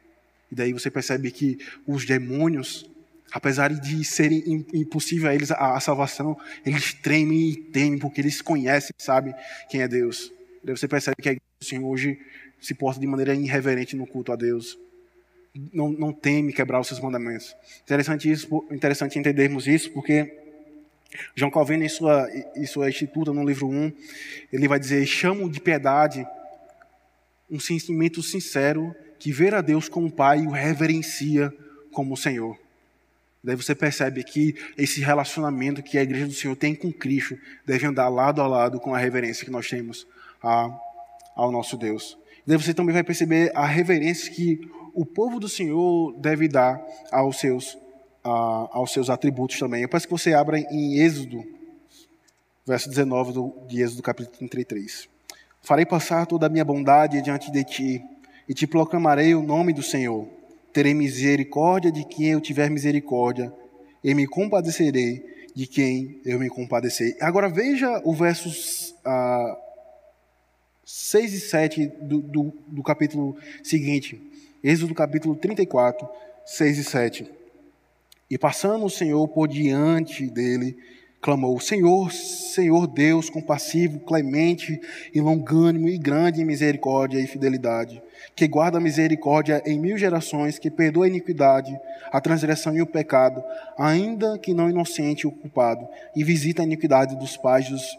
E 0.50 0.54
daí 0.54 0.72
você 0.72 0.90
percebe 0.90 1.30
que 1.30 1.58
os 1.86 2.06
demônios, 2.06 2.88
apesar 3.32 3.72
de 3.72 4.04
serem 4.04 4.64
impossível 4.72 5.28
a 5.28 5.34
eles 5.34 5.50
a, 5.50 5.78
salvação, 5.80 6.38
eles 6.64 6.94
tremem 6.94 7.50
e 7.50 7.56
temem, 7.56 7.98
porque 7.98 8.20
eles 8.20 8.40
conhecem, 8.40 8.94
sabem 8.96 9.34
quem 9.68 9.82
é 9.82 9.88
Deus. 9.88 10.32
E 10.62 10.66
daí 10.66 10.76
você 10.76 10.86
percebe 10.86 11.16
que 11.20 11.28
a 11.28 11.32
igreja 11.32 11.50
do 11.60 11.66
Senhor 11.66 11.86
hoje 11.86 12.18
se 12.60 12.74
porta 12.74 13.00
de 13.00 13.06
maneira 13.06 13.34
irreverente 13.34 13.96
no 13.96 14.06
culto 14.06 14.32
a 14.32 14.36
Deus 14.36 14.78
não, 15.72 15.90
não 15.90 16.12
teme 16.12 16.52
quebrar 16.52 16.80
os 16.80 16.86
seus 16.86 17.00
mandamentos. 17.00 17.54
Interessante, 17.82 18.30
isso, 18.30 18.66
interessante 18.70 19.18
entendermos 19.18 19.66
isso, 19.66 19.90
porque 19.90 20.36
João 21.34 21.50
Calvino, 21.50 21.84
em 21.84 21.88
sua, 21.88 22.28
em 22.54 22.66
sua 22.66 22.88
Instituta, 22.88 23.32
no 23.32 23.44
livro 23.44 23.68
1, 23.68 23.92
ele 24.52 24.68
vai 24.68 24.78
dizer: 24.78 25.04
chamo 25.06 25.50
de 25.50 25.60
piedade 25.60 26.26
um 27.50 27.58
sentimento 27.58 28.22
sincero 28.22 28.94
que 29.18 29.32
ver 29.32 29.54
a 29.54 29.60
Deus 29.60 29.88
como 29.88 30.10
Pai 30.10 30.46
o 30.46 30.50
reverencia 30.50 31.52
como 31.92 32.14
o 32.14 32.16
Senhor. 32.16 32.58
Daí 33.42 33.56
você 33.56 33.74
percebe 33.74 34.22
que 34.22 34.54
esse 34.76 35.00
relacionamento 35.00 35.82
que 35.82 35.96
a 35.96 36.02
igreja 36.02 36.26
do 36.26 36.32
Senhor 36.32 36.54
tem 36.56 36.74
com 36.74 36.92
Cristo 36.92 37.38
deve 37.64 37.86
andar 37.86 38.08
lado 38.08 38.42
a 38.42 38.46
lado 38.46 38.78
com 38.78 38.94
a 38.94 38.98
reverência 38.98 39.44
que 39.44 39.50
nós 39.50 39.68
temos 39.68 40.06
a, 40.42 40.70
ao 41.34 41.50
nosso 41.50 41.76
Deus. 41.76 42.18
Daí 42.46 42.56
você 42.56 42.74
também 42.74 42.92
vai 42.92 43.04
perceber 43.04 43.50
a 43.54 43.64
reverência 43.64 44.32
que 44.32 44.60
o 44.98 45.06
povo 45.06 45.38
do 45.38 45.48
Senhor 45.48 46.12
deve 46.18 46.48
dar 46.48 46.84
aos 47.12 47.38
seus, 47.38 47.78
aos 48.24 48.92
seus 48.92 49.08
atributos 49.08 49.56
também. 49.56 49.82
Eu 49.82 49.88
peço 49.88 50.08
que 50.08 50.12
você 50.12 50.34
abra 50.34 50.58
em 50.58 50.98
Êxodo, 50.98 51.44
verso 52.66 52.88
19 52.88 53.32
do, 53.32 53.54
de 53.68 53.80
Êxodo, 53.80 54.02
capítulo 54.02 54.36
33. 54.36 55.08
Farei 55.62 55.86
passar 55.86 56.26
toda 56.26 56.46
a 56.46 56.48
minha 56.48 56.64
bondade 56.64 57.22
diante 57.22 57.48
de 57.52 57.62
ti, 57.62 58.04
e 58.48 58.54
te 58.54 58.66
proclamarei 58.66 59.36
o 59.36 59.42
nome 59.42 59.72
do 59.72 59.84
Senhor. 59.84 60.26
Terei 60.72 60.94
misericórdia 60.94 61.92
de 61.92 62.04
quem 62.04 62.30
eu 62.30 62.40
tiver 62.40 62.68
misericórdia, 62.68 63.52
e 64.02 64.12
me 64.14 64.26
compadecerei 64.26 65.24
de 65.54 65.68
quem 65.68 66.20
eu 66.24 66.40
me 66.40 66.48
compadecer. 66.48 67.16
Agora 67.20 67.48
veja 67.48 68.02
o 68.04 68.12
versos 68.12 68.96
ah, 69.04 69.56
6 70.84 71.34
e 71.34 71.40
7 71.40 71.86
do, 72.02 72.20
do, 72.20 72.52
do 72.66 72.82
capítulo 72.82 73.36
seguinte. 73.62 74.20
Êxodo 74.62 74.92
capítulo 74.92 75.36
34, 75.36 76.08
6 76.44 76.78
e 76.78 76.84
7. 76.84 77.30
E 78.28 78.36
passando 78.36 78.84
o 78.84 78.90
Senhor 78.90 79.28
por 79.28 79.46
diante 79.46 80.28
dele, 80.28 80.76
clamou: 81.22 81.60
Senhor, 81.60 82.10
Senhor 82.10 82.88
Deus, 82.88 83.30
compassivo, 83.30 84.00
clemente 84.00 84.80
e 85.14 85.20
longânimo 85.20 85.88
e 85.88 85.96
grande 85.96 86.42
em 86.42 86.44
misericórdia 86.44 87.20
e 87.20 87.26
fidelidade, 87.28 88.02
que 88.34 88.48
guarda 88.48 88.78
a 88.78 88.80
misericórdia 88.80 89.62
em 89.64 89.78
mil 89.78 89.96
gerações, 89.96 90.58
que 90.58 90.72
perdoa 90.72 91.04
a 91.04 91.08
iniquidade, 91.08 91.78
a 92.10 92.20
transgressão 92.20 92.74
e 92.74 92.82
o 92.82 92.86
pecado, 92.86 93.40
ainda 93.78 94.36
que 94.38 94.52
não 94.52 94.68
inocente 94.68 95.24
o 95.24 95.30
culpado, 95.30 95.86
e 96.16 96.24
visita 96.24 96.62
a 96.62 96.66
iniquidade 96.66 97.14
dos 97.14 97.36
pais, 97.36 97.68
dos, 97.68 97.96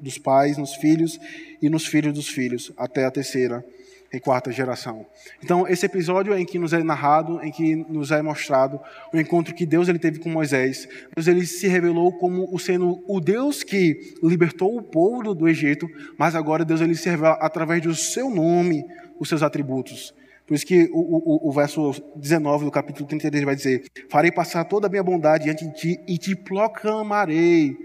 dos 0.00 0.18
pais 0.18 0.58
nos 0.58 0.74
filhos 0.74 1.20
e 1.62 1.68
nos 1.68 1.86
filhos 1.86 2.12
dos 2.12 2.26
filhos, 2.26 2.72
até 2.76 3.04
a 3.04 3.12
terceira 3.12 3.64
em 4.12 4.18
quarta 4.18 4.50
geração. 4.50 5.06
Então, 5.42 5.66
esse 5.68 5.84
episódio 5.84 6.36
em 6.36 6.44
que 6.44 6.58
nos 6.58 6.72
é 6.72 6.82
narrado, 6.82 7.40
em 7.42 7.50
que 7.50 7.76
nos 7.76 8.10
é 8.10 8.22
mostrado 8.22 8.80
o 9.12 9.18
encontro 9.18 9.54
que 9.54 9.66
Deus 9.66 9.88
ele 9.88 9.98
teve 9.98 10.18
com 10.18 10.30
Moisés. 10.30 10.88
Deus 11.14 11.26
ele 11.28 11.44
se 11.46 11.68
revelou 11.68 12.12
como 12.18 12.48
o 12.52 12.58
sendo 12.58 13.02
o 13.06 13.20
Deus 13.20 13.62
que 13.62 14.14
libertou 14.22 14.76
o 14.76 14.82
povo 14.82 15.34
do 15.34 15.48
Egito, 15.48 15.88
mas 16.16 16.34
agora 16.34 16.64
Deus 16.64 16.80
ele 16.80 16.94
se 16.94 17.08
revela 17.08 17.34
através 17.34 17.82
do 17.82 17.94
seu 17.94 18.30
nome, 18.30 18.84
os 19.18 19.28
seus 19.28 19.42
atributos. 19.42 20.14
Por 20.46 20.54
isso 20.54 20.64
que 20.64 20.88
o, 20.90 21.46
o, 21.46 21.48
o 21.50 21.52
verso 21.52 21.92
19 22.16 22.64
do 22.64 22.70
capítulo 22.70 23.06
33 23.06 23.44
vai 23.44 23.54
dizer: 23.54 23.84
Farei 24.08 24.32
passar 24.32 24.64
toda 24.64 24.86
a 24.86 24.90
minha 24.90 25.02
bondade 25.02 25.44
diante 25.44 25.66
de 25.66 25.74
ti 25.74 26.00
e 26.08 26.16
te 26.16 26.34
proclamarei 26.34 27.76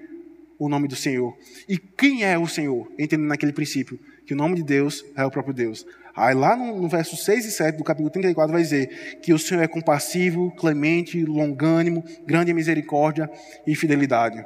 o 0.58 0.70
nome 0.70 0.88
do 0.88 0.96
Senhor. 0.96 1.36
E 1.68 1.78
quem 1.78 2.24
é 2.24 2.38
o 2.38 2.48
Senhor? 2.48 2.90
Entendendo 2.98 3.28
naquele 3.28 3.52
princípio 3.52 4.00
que 4.26 4.34
o 4.34 4.38
nome 4.38 4.56
de 4.56 4.64
Deus 4.64 5.04
é 5.16 5.26
o 5.26 5.32
próprio 5.32 5.54
Deus. 5.54 5.86
Aí 6.16 6.36
lá 6.36 6.56
no, 6.56 6.80
no 6.80 6.88
verso 6.88 7.18
6 7.18 7.46
e 7.46 7.52
7 7.52 7.78
do 7.78 7.84
capítulo 7.84 8.10
34 8.12 8.54
vai 8.54 8.62
dizer 8.62 9.20
que 9.22 9.34
o 9.34 9.40
Senhor 9.40 9.64
é 9.64 9.68
compassivo, 9.68 10.52
clemente, 10.52 11.24
longânimo, 11.26 12.04
grande 12.26 12.52
em 12.52 12.54
misericórdia 12.54 13.30
e 13.66 13.76
fidelidade. 13.76 14.46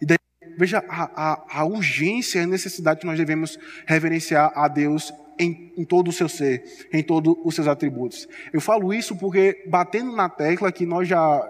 E 0.00 0.06
daí, 0.06 0.18
veja 0.56 0.84
a, 0.88 1.10
a, 1.14 1.60
a 1.60 1.64
urgência 1.64 2.40
e 2.40 2.42
a 2.42 2.46
necessidade 2.46 3.00
que 3.00 3.06
nós 3.06 3.16
devemos 3.16 3.58
reverenciar 3.86 4.50
a 4.56 4.66
Deus 4.66 5.12
em, 5.38 5.72
em, 5.76 5.84
todo 5.84 6.08
o 6.08 6.12
seu 6.12 6.28
ser, 6.28 6.64
em 6.92 7.02
todos 7.02 7.36
os 7.44 7.54
seus 7.54 7.68
atributos. 7.68 8.28
Eu 8.52 8.60
falo 8.60 8.92
isso 8.92 9.14
porque, 9.14 9.64
batendo 9.68 10.10
na 10.16 10.28
tecla 10.28 10.72
que 10.72 10.84
nós 10.84 11.06
já, 11.06 11.48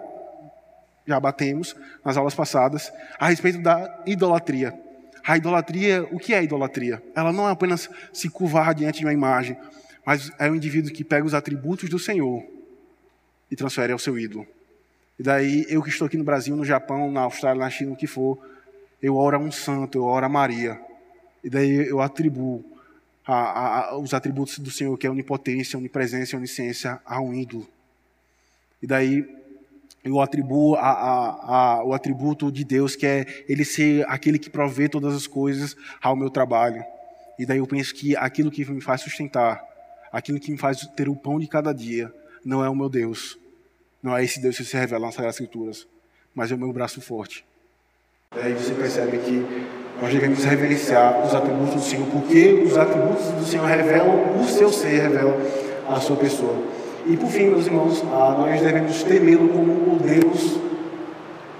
já 1.07 1.19
batemos 1.19 1.75
nas 2.05 2.17
aulas 2.17 2.35
passadas, 2.35 2.93
a 3.17 3.29
respeito 3.29 3.59
da 3.59 4.03
idolatria. 4.05 4.88
A 5.29 5.37
idolatria, 5.37 6.07
o 6.11 6.17
que 6.17 6.33
é 6.33 6.43
idolatria? 6.43 7.03
Ela 7.15 7.31
não 7.31 7.47
é 7.47 7.51
apenas 7.51 7.87
se 8.11 8.27
curvar 8.31 8.73
diante 8.73 9.01
de 9.01 9.05
uma 9.05 9.13
imagem, 9.13 9.55
mas 10.03 10.31
é 10.39 10.49
o 10.49 10.55
indivíduo 10.55 10.91
que 10.91 11.03
pega 11.03 11.23
os 11.23 11.35
atributos 11.35 11.87
do 11.87 11.99
Senhor 11.99 12.43
e 13.51 13.55
transfere 13.55 13.93
ao 13.93 13.99
seu 13.99 14.17
ídolo. 14.17 14.47
E 15.19 15.21
daí, 15.21 15.67
eu 15.69 15.83
que 15.83 15.89
estou 15.89 16.07
aqui 16.07 16.17
no 16.17 16.23
Brasil, 16.23 16.55
no 16.55 16.65
Japão, 16.65 17.11
na 17.11 17.21
Austrália, 17.21 17.61
na 17.61 17.69
China, 17.69 17.91
o 17.91 17.95
que 17.95 18.07
for, 18.07 18.39
eu 18.99 19.15
oro 19.15 19.37
a 19.37 19.39
um 19.39 19.51
santo, 19.51 19.99
eu 19.99 20.03
oro 20.03 20.25
a 20.25 20.29
Maria. 20.29 20.81
E 21.43 21.49
daí 21.49 21.87
eu 21.87 22.01
atribuo 22.01 22.65
a, 23.23 23.91
a, 23.91 23.97
os 23.99 24.15
atributos 24.15 24.57
do 24.57 24.71
Senhor, 24.71 24.97
que 24.97 25.05
é 25.05 25.11
onipotência, 25.11 25.77
onipresença, 25.77 26.37
onisciência, 26.37 26.99
a 27.05 27.21
um 27.21 27.35
ídolo. 27.35 27.69
E 28.81 28.87
daí 28.87 29.29
eu 30.03 30.21
atribuo 30.21 30.75
a, 30.75 30.89
a, 30.89 31.55
a, 31.55 31.83
o 31.83 31.93
atributo 31.93 32.51
de 32.51 32.63
Deus, 32.63 32.95
que 32.95 33.05
é 33.05 33.25
Ele 33.47 33.65
ser 33.65 34.05
aquele 34.07 34.39
que 34.39 34.49
provê 34.49 34.87
todas 34.87 35.15
as 35.15 35.27
coisas 35.27 35.75
ao 36.01 36.15
meu 36.15 36.29
trabalho. 36.29 36.83
E 37.37 37.45
daí 37.45 37.59
eu 37.59 37.67
penso 37.67 37.93
que 37.93 38.15
aquilo 38.15 38.51
que 38.51 38.69
me 38.69 38.81
faz 38.81 39.01
sustentar, 39.01 39.63
aquilo 40.11 40.39
que 40.39 40.51
me 40.51 40.57
faz 40.57 40.85
ter 40.95 41.09
o 41.09 41.15
pão 41.15 41.39
de 41.39 41.47
cada 41.47 41.73
dia, 41.73 42.13
não 42.43 42.63
é 42.63 42.69
o 42.69 42.75
meu 42.75 42.89
Deus. 42.89 43.37
Não 44.01 44.15
é 44.15 44.23
esse 44.23 44.41
Deus 44.41 44.57
que 44.57 44.63
se 44.63 44.77
revela 44.77 45.05
nas 45.05 45.15
Sagradas 45.15 45.35
Escrituras, 45.35 45.87
mas 46.33 46.51
é 46.51 46.55
o 46.55 46.57
meu 46.57 46.71
braço 46.71 47.01
forte. 47.01 47.45
Daí 48.33 48.53
você 48.53 48.73
percebe 48.73 49.17
que 49.17 49.45
nós 50.01 50.13
devemos 50.13 50.43
reverenciar 50.45 51.25
os 51.25 51.35
atributos 51.35 51.75
do 51.75 51.81
Senhor, 51.81 52.07
porque 52.07 52.63
os 52.65 52.77
atributos 52.77 53.25
do 53.31 53.45
Senhor 53.45 53.65
revelam 53.65 54.39
o 54.39 54.45
seu 54.47 54.71
ser, 54.71 55.01
revelam 55.01 55.35
a 55.89 55.99
sua 55.99 56.15
pessoa. 56.15 56.78
E 57.07 57.17
por 57.17 57.29
fim, 57.29 57.49
meus 57.49 57.65
irmãos, 57.65 58.01
ah, 58.03 58.35
nós 58.37 58.61
devemos 58.61 59.03
temê-lo 59.03 59.49
como 59.49 59.95
o 59.95 59.99
Deus 59.99 60.59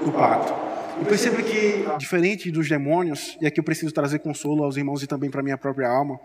do 0.04 0.12
pacto. 0.12 0.54
E 1.02 1.06
perceba 1.06 1.42
que, 1.42 1.86
diferente 1.98 2.52
dos 2.52 2.68
demônios, 2.68 3.38
e 3.42 3.48
aqui 3.48 3.60
eu 3.60 3.64
preciso 3.64 3.94
trazer 3.94 4.20
consolo 4.20 4.64
aos 4.64 4.76
irmãos 4.76 5.02
e 5.02 5.08
também 5.08 5.30
para 5.30 5.42
minha 5.42 5.58
própria 5.58 5.88
alma, 5.88 6.20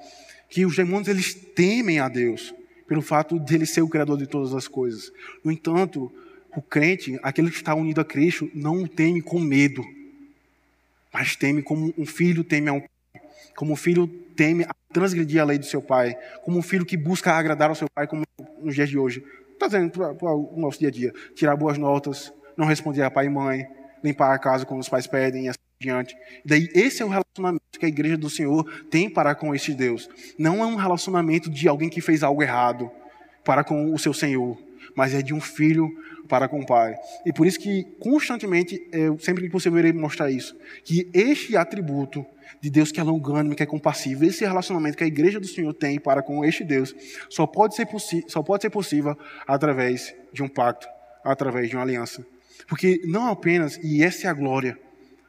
que 0.48 0.66
os 0.66 0.76
demônios 0.76 1.08
eles 1.08 1.34
temem 1.34 2.00
a 2.00 2.08
Deus, 2.08 2.54
pelo 2.88 3.00
fato 3.00 3.38
de 3.38 3.54
ele 3.54 3.66
ser 3.66 3.82
o 3.82 3.88
Criador 3.88 4.18
de 4.18 4.26
todas 4.26 4.54
as 4.54 4.66
coisas. 4.66 5.12
No 5.44 5.50
entanto, 5.50 6.10
o 6.56 6.60
crente, 6.60 7.18
aquele 7.22 7.50
que 7.50 7.56
está 7.56 7.74
unido 7.74 8.00
a 8.00 8.04
Cristo, 8.04 8.50
não 8.54 8.82
o 8.82 8.88
teme 8.88 9.22
com 9.22 9.38
medo, 9.38 9.84
mas 11.12 11.36
teme 11.36 11.62
como 11.62 11.94
um 11.96 12.04
filho 12.04 12.42
teme 12.42 12.68
a 12.68 12.72
um 12.72 12.82
como 13.54 13.72
um 13.72 13.76
filho 13.76 14.10
teme 14.36 14.64
a 14.64 14.74
transgredir 14.92 15.40
a 15.40 15.44
lei 15.44 15.58
do 15.58 15.64
seu 15.64 15.82
pai, 15.82 16.16
como 16.42 16.58
um 16.58 16.62
filho 16.62 16.84
que 16.84 16.96
busca 16.96 17.32
agradar 17.32 17.68
ao 17.68 17.74
seu 17.74 17.88
pai, 17.94 18.06
como 18.06 18.24
nos 18.60 18.74
dias 18.74 18.88
de 18.88 18.98
hoje. 18.98 19.24
Está 19.52 19.66
dizendo 19.66 19.90
para 19.90 20.34
o 20.34 20.54
nosso 20.56 20.78
dia 20.78 20.88
a 20.88 20.92
dia: 20.92 21.12
tirar 21.34 21.56
boas 21.56 21.78
notas, 21.78 22.32
não 22.56 22.66
responder 22.66 23.02
a 23.02 23.10
pai 23.10 23.26
e 23.26 23.30
mãe, 23.30 23.66
limpar 24.02 24.34
a 24.34 24.38
casa 24.38 24.66
quando 24.66 24.80
os 24.80 24.88
pais 24.88 25.06
pedem 25.06 25.46
e 25.46 25.48
assim 25.48 25.58
diante. 25.80 26.16
Daí, 26.44 26.68
esse 26.74 27.02
é 27.02 27.04
o 27.04 27.08
relacionamento 27.08 27.62
que 27.78 27.84
a 27.84 27.88
igreja 27.88 28.16
do 28.16 28.30
Senhor 28.30 28.64
tem 28.90 29.10
para 29.10 29.34
com 29.34 29.54
este 29.54 29.74
Deus. 29.74 30.08
Não 30.38 30.62
é 30.62 30.66
um 30.66 30.76
relacionamento 30.76 31.50
de 31.50 31.68
alguém 31.68 31.88
que 31.88 32.00
fez 32.00 32.22
algo 32.22 32.42
errado 32.42 32.90
para 33.44 33.62
com 33.62 33.92
o 33.92 33.98
seu 33.98 34.14
Senhor, 34.14 34.58
mas 34.94 35.14
é 35.14 35.22
de 35.22 35.34
um 35.34 35.40
filho 35.40 35.90
para 36.28 36.48
com 36.48 36.60
o 36.60 36.66
Pai. 36.66 36.94
E 37.24 37.32
por 37.32 37.46
isso 37.46 37.58
que 37.58 37.84
constantemente, 38.00 38.86
eu, 38.92 39.18
sempre 39.18 39.44
que 39.44 39.50
possível, 39.50 39.78
irei 39.78 39.92
mostrar 39.92 40.30
isso, 40.30 40.56
que 40.82 41.08
este 41.12 41.56
atributo 41.56 42.24
de 42.60 42.70
Deus 42.70 42.90
que 42.90 43.00
é 43.00 43.02
longânimo, 43.02 43.54
que 43.54 43.62
é 43.62 43.66
compassivo, 43.66 44.24
esse 44.24 44.44
relacionamento 44.44 44.96
que 44.96 45.04
a 45.04 45.06
igreja 45.06 45.38
do 45.38 45.46
Senhor 45.46 45.72
tem 45.74 45.98
para 45.98 46.22
com 46.22 46.44
este 46.44 46.64
Deus, 46.64 46.94
só 47.28 47.46
pode 47.46 47.74
ser, 47.74 47.86
só 48.26 48.42
pode 48.42 48.62
ser 48.62 48.70
possível 48.70 49.16
através 49.46 50.14
de 50.32 50.42
um 50.42 50.48
pacto, 50.48 50.86
através 51.22 51.68
de 51.68 51.76
uma 51.76 51.82
aliança. 51.82 52.24
Porque 52.66 53.02
não 53.04 53.26
apenas, 53.28 53.78
e 53.82 54.02
essa 54.02 54.26
é 54.26 54.30
a 54.30 54.34
glória 54.34 54.78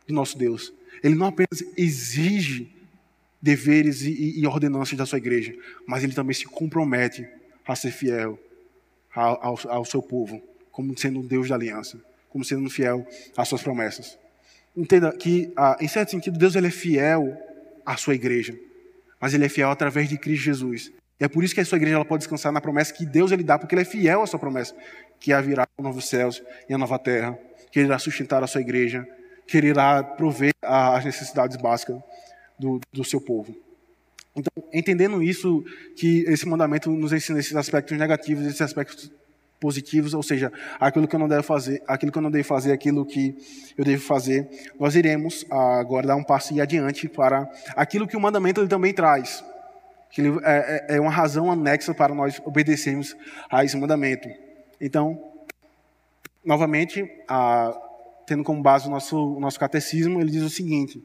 do 0.07 0.13
nosso 0.13 0.37
Deus, 0.37 0.73
ele 1.03 1.15
não 1.15 1.27
apenas 1.27 1.63
exige 1.75 2.71
deveres 3.41 4.01
e, 4.01 4.39
e 4.39 4.47
ordenanças 4.47 4.97
da 4.97 5.05
sua 5.05 5.17
igreja, 5.17 5.53
mas 5.85 6.03
ele 6.03 6.13
também 6.13 6.33
se 6.33 6.45
compromete 6.45 7.27
a 7.67 7.75
ser 7.75 7.91
fiel 7.91 8.39
ao, 9.15 9.59
ao, 9.69 9.85
seu 9.85 10.01
povo, 10.01 10.41
como 10.71 10.97
sendo 10.97 11.19
um 11.19 11.25
Deus 11.25 11.49
da 11.49 11.55
aliança, 11.55 11.99
como 12.29 12.43
sendo 12.43 12.69
fiel 12.69 13.07
às 13.37 13.47
suas 13.47 13.63
promessas. 13.63 14.17
Entenda 14.75 15.11
que, 15.13 15.51
ah, 15.55 15.77
em 15.79 15.87
certo 15.87 16.11
sentido, 16.11 16.37
Deus 16.37 16.55
ele 16.55 16.67
é 16.67 16.71
fiel 16.71 17.37
à 17.85 17.95
sua 17.95 18.13
igreja, 18.13 18.57
mas 19.19 19.33
ele 19.33 19.45
é 19.45 19.49
fiel 19.49 19.69
através 19.69 20.09
de 20.09 20.17
Cristo 20.17 20.43
Jesus. 20.43 20.91
E 21.19 21.23
é 21.23 21.29
por 21.29 21.43
isso 21.43 21.55
que 21.55 21.61
a 21.61 21.65
sua 21.65 21.77
igreja 21.77 21.95
ela 21.95 22.05
pode 22.05 22.21
descansar 22.21 22.51
na 22.51 22.59
promessa 22.59 22.93
que 22.93 23.05
Deus 23.05 23.31
ele 23.31 23.43
dá, 23.43 23.57
porque 23.57 23.73
ele 23.73 23.83
é 23.83 23.85
fiel 23.85 24.21
à 24.21 24.27
sua 24.27 24.37
promessa, 24.37 24.75
que 25.19 25.31
haverá 25.31 25.65
o 25.77 25.81
novo 25.81 26.01
céus 26.01 26.43
e 26.67 26.73
a 26.73 26.77
nova 26.77 26.99
terra, 26.99 27.39
que 27.71 27.79
ele 27.79 27.87
irá 27.87 27.97
sustentar 27.97 28.43
a 28.43 28.47
sua 28.47 28.59
igreja, 28.59 29.07
que 29.47 29.57
ele 29.57 29.67
irá 29.67 30.03
prover 30.03 30.51
as 30.61 31.05
necessidades 31.05 31.55
básicas 31.55 31.97
do, 32.59 32.81
do 32.91 33.03
seu 33.03 33.21
povo. 33.21 33.55
Então, 34.35 34.51
entendendo 34.73 35.23
isso, 35.23 35.63
que 35.95 36.25
esse 36.27 36.47
mandamento 36.47 36.91
nos 36.91 37.13
ensina 37.13 37.39
esses 37.39 37.55
aspectos 37.55 37.97
negativos, 37.97 38.45
esses 38.45 38.61
aspectos 38.61 39.11
positivos, 39.59 40.13
ou 40.13 40.21
seja, 40.21 40.51
aquilo 40.79 41.07
que 41.07 41.15
eu 41.15 41.19
não 41.19 41.27
devo 41.27 41.43
fazer, 41.43 41.81
aquilo 41.87 42.11
que 42.11 42.17
eu 42.17 42.21
não 42.21 42.29
devo 42.29 42.47
fazer, 42.47 42.73
aquilo 42.73 43.05
que 43.05 43.35
eu 43.77 43.85
devo 43.85 44.03
fazer, 44.03 44.47
nós 44.79 44.95
iremos 44.95 45.45
agora 45.49 46.07
dar 46.07 46.15
um 46.15 46.23
passo 46.23 46.53
e 46.53 46.59
adiante 46.59 47.07
para 47.07 47.49
aquilo 47.75 48.07
que 48.07 48.17
o 48.17 48.19
mandamento 48.19 48.59
ele 48.59 48.67
também 48.67 48.93
traz. 48.93 49.43
Que 50.11 50.21
ele 50.21 50.39
é, 50.43 50.85
é, 50.89 50.95
é 50.97 51.01
uma 51.01 51.11
razão 51.11 51.51
anexa 51.51 51.93
para 51.93 52.13
nós 52.13 52.41
obedecermos 52.45 53.15
a 53.49 53.63
esse 53.63 53.77
mandamento. 53.77 54.27
Então, 54.79 55.31
novamente, 56.43 57.09
a, 57.27 57.73
tendo 58.27 58.43
como 58.43 58.61
base 58.61 58.87
o 58.87 58.91
nosso, 58.91 59.35
o 59.35 59.39
nosso 59.39 59.59
catecismo, 59.59 60.19
ele 60.19 60.29
diz 60.29 60.43
o 60.43 60.49
seguinte: 60.49 61.01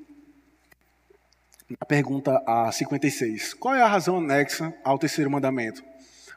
na 1.79 1.87
pergunta 1.87 2.43
a 2.47 2.73
56, 2.73 3.55
qual 3.55 3.75
é 3.75 3.83
a 3.83 3.87
razão 3.87 4.17
anexa 4.17 4.75
ao 4.83 4.99
terceiro 4.99 5.31
mandamento? 5.31 5.85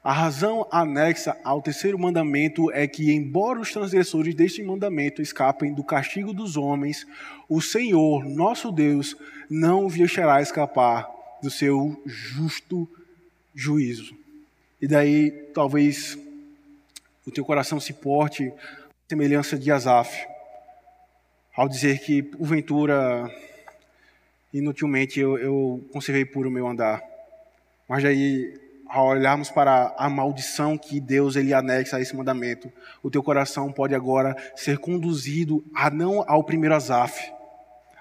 A 0.03 0.11
razão 0.11 0.67
anexa 0.69 1.35
ao 1.43 1.61
terceiro 1.61 1.97
mandamento 1.97 2.69
é 2.71 2.85
que, 2.85 3.11
embora 3.11 3.59
os 3.59 3.71
transgressores 3.71 4.35
deste 4.35 4.61
mandamento 4.61 5.21
escapem 5.21 5.73
do 5.73 5.83
castigo 5.83 6.33
dos 6.33 6.57
homens, 6.57 7.07
o 7.47 7.61
Senhor, 7.61 8.25
nosso 8.25 8.71
Deus, 8.71 9.15
não 9.49 9.85
os 9.85 9.95
deixará 9.95 10.41
escapar 10.41 11.09
do 11.41 11.49
seu 11.49 12.01
justo 12.05 12.87
juízo. 13.55 14.13
E 14.81 14.87
daí, 14.87 15.31
talvez, 15.53 16.17
o 17.25 17.31
teu 17.31 17.45
coração 17.45 17.79
se 17.79 17.93
porte 17.93 18.51
semelhança 19.07 19.57
de 19.57 19.71
Asaf, 19.71 20.27
ao 21.55 21.69
dizer 21.69 21.99
que, 21.99 22.21
porventura, 22.21 23.31
inutilmente 24.53 25.19
eu, 25.19 25.37
eu 25.37 25.83
conservei 25.91 26.23
puro 26.23 26.49
o 26.49 26.51
meu 26.51 26.67
andar. 26.67 27.01
Mas 27.89 28.03
daí 28.03 28.53
ao 28.93 29.07
olharmos 29.07 29.49
para 29.49 29.95
a 29.97 30.07
maldição 30.07 30.77
que 30.77 30.99
Deus 30.99 31.35
ele 31.35 31.51
anexa 31.51 31.97
a 31.97 32.01
esse 32.01 32.15
mandamento, 32.15 32.71
o 33.01 33.09
teu 33.09 33.23
coração 33.23 33.71
pode 33.71 33.95
agora 33.95 34.35
ser 34.55 34.77
conduzido 34.77 35.65
a 35.73 35.89
não 35.89 36.23
ao 36.27 36.43
primeiro 36.43 36.75
Azaf, 36.75 37.31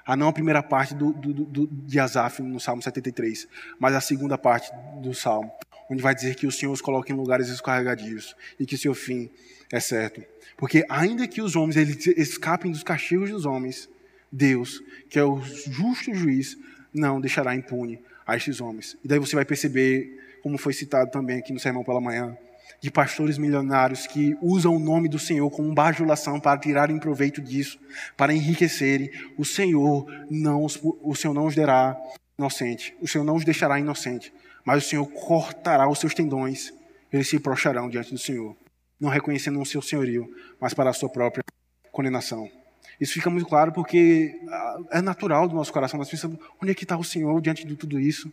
a 0.04 0.14
não 0.14 0.28
a 0.28 0.32
primeira 0.32 0.62
parte 0.62 0.94
do, 0.94 1.12
do, 1.14 1.32
do, 1.32 1.66
de 1.66 1.98
Azaf 1.98 2.42
no 2.42 2.60
Salmo 2.60 2.82
73, 2.82 3.48
mas 3.78 3.94
a 3.94 4.02
segunda 4.02 4.36
parte 4.36 4.70
do 5.00 5.14
Salmo, 5.14 5.50
onde 5.88 6.02
vai 6.02 6.14
dizer 6.14 6.34
que 6.34 6.46
o 6.46 6.52
Senhor 6.52 6.72
os 6.72 6.82
coloca 6.82 7.10
em 7.10 7.16
lugares 7.16 7.48
escorregadios 7.48 8.36
e 8.60 8.66
que 8.66 8.76
seu 8.76 8.94
fim 8.94 9.30
é 9.72 9.80
certo. 9.80 10.22
Porque 10.58 10.84
ainda 10.90 11.26
que 11.26 11.40
os 11.40 11.56
homens 11.56 11.76
eles 11.76 12.06
escapem 12.18 12.70
dos 12.70 12.82
castigos 12.82 13.30
dos 13.30 13.46
homens, 13.46 13.88
Deus, 14.32 14.82
que 15.10 15.18
é 15.18 15.24
o 15.24 15.40
justo 15.42 16.14
juiz, 16.14 16.56
não 16.92 17.20
deixará 17.20 17.54
impune 17.54 18.00
a 18.26 18.36
estes 18.36 18.60
homens. 18.60 18.96
E 19.04 19.08
daí 19.08 19.18
você 19.18 19.36
vai 19.36 19.44
perceber, 19.44 20.38
como 20.42 20.56
foi 20.56 20.72
citado 20.72 21.10
também 21.10 21.38
aqui 21.38 21.52
no 21.52 21.60
sermão 21.60 21.84
pela 21.84 22.00
manhã, 22.00 22.36
de 22.80 22.90
pastores 22.90 23.38
milionários 23.38 24.06
que 24.06 24.36
usam 24.42 24.74
o 24.74 24.78
nome 24.78 25.08
do 25.08 25.18
Senhor 25.18 25.48
como 25.50 25.72
bajulação 25.72 26.40
para 26.40 26.58
tirarem 26.58 26.98
proveito 26.98 27.40
disso, 27.40 27.78
para 28.16 28.34
enriquecerem. 28.34 29.10
O 29.36 29.44
Senhor 29.44 30.06
não 30.28 30.64
os, 30.64 30.78
o 30.82 31.14
Senhor 31.14 31.34
não 31.34 31.46
os 31.46 31.54
dará 31.54 31.96
inocente. 32.36 32.94
O 33.00 33.06
Senhor 33.06 33.24
não 33.24 33.36
os 33.36 33.44
deixará 33.44 33.78
inocente, 33.78 34.32
mas 34.64 34.84
o 34.84 34.88
Senhor 34.88 35.06
cortará 35.06 35.88
os 35.88 36.00
seus 36.00 36.14
tendões. 36.14 36.72
Eles 37.12 37.28
se 37.28 37.38
prostrarão 37.38 37.88
diante 37.88 38.10
do 38.10 38.18
Senhor, 38.18 38.56
não 38.98 39.10
reconhecendo 39.10 39.60
o 39.60 39.66
seu 39.66 39.82
senhorio, 39.82 40.28
mas 40.60 40.74
para 40.74 40.90
a 40.90 40.94
sua 40.94 41.08
própria 41.08 41.44
condenação. 41.92 42.50
Isso 43.00 43.14
fica 43.14 43.30
muito 43.30 43.46
claro 43.46 43.72
porque 43.72 44.38
ah, 44.48 44.78
é 44.92 45.02
natural 45.02 45.48
do 45.48 45.54
nosso 45.54 45.72
coração. 45.72 45.98
Nós 45.98 46.10
pensamos, 46.10 46.38
onde 46.60 46.72
é 46.72 46.74
que 46.74 46.84
está 46.84 46.96
o 46.96 47.04
Senhor 47.04 47.40
diante 47.40 47.66
de 47.66 47.74
tudo 47.76 47.98
isso? 47.98 48.32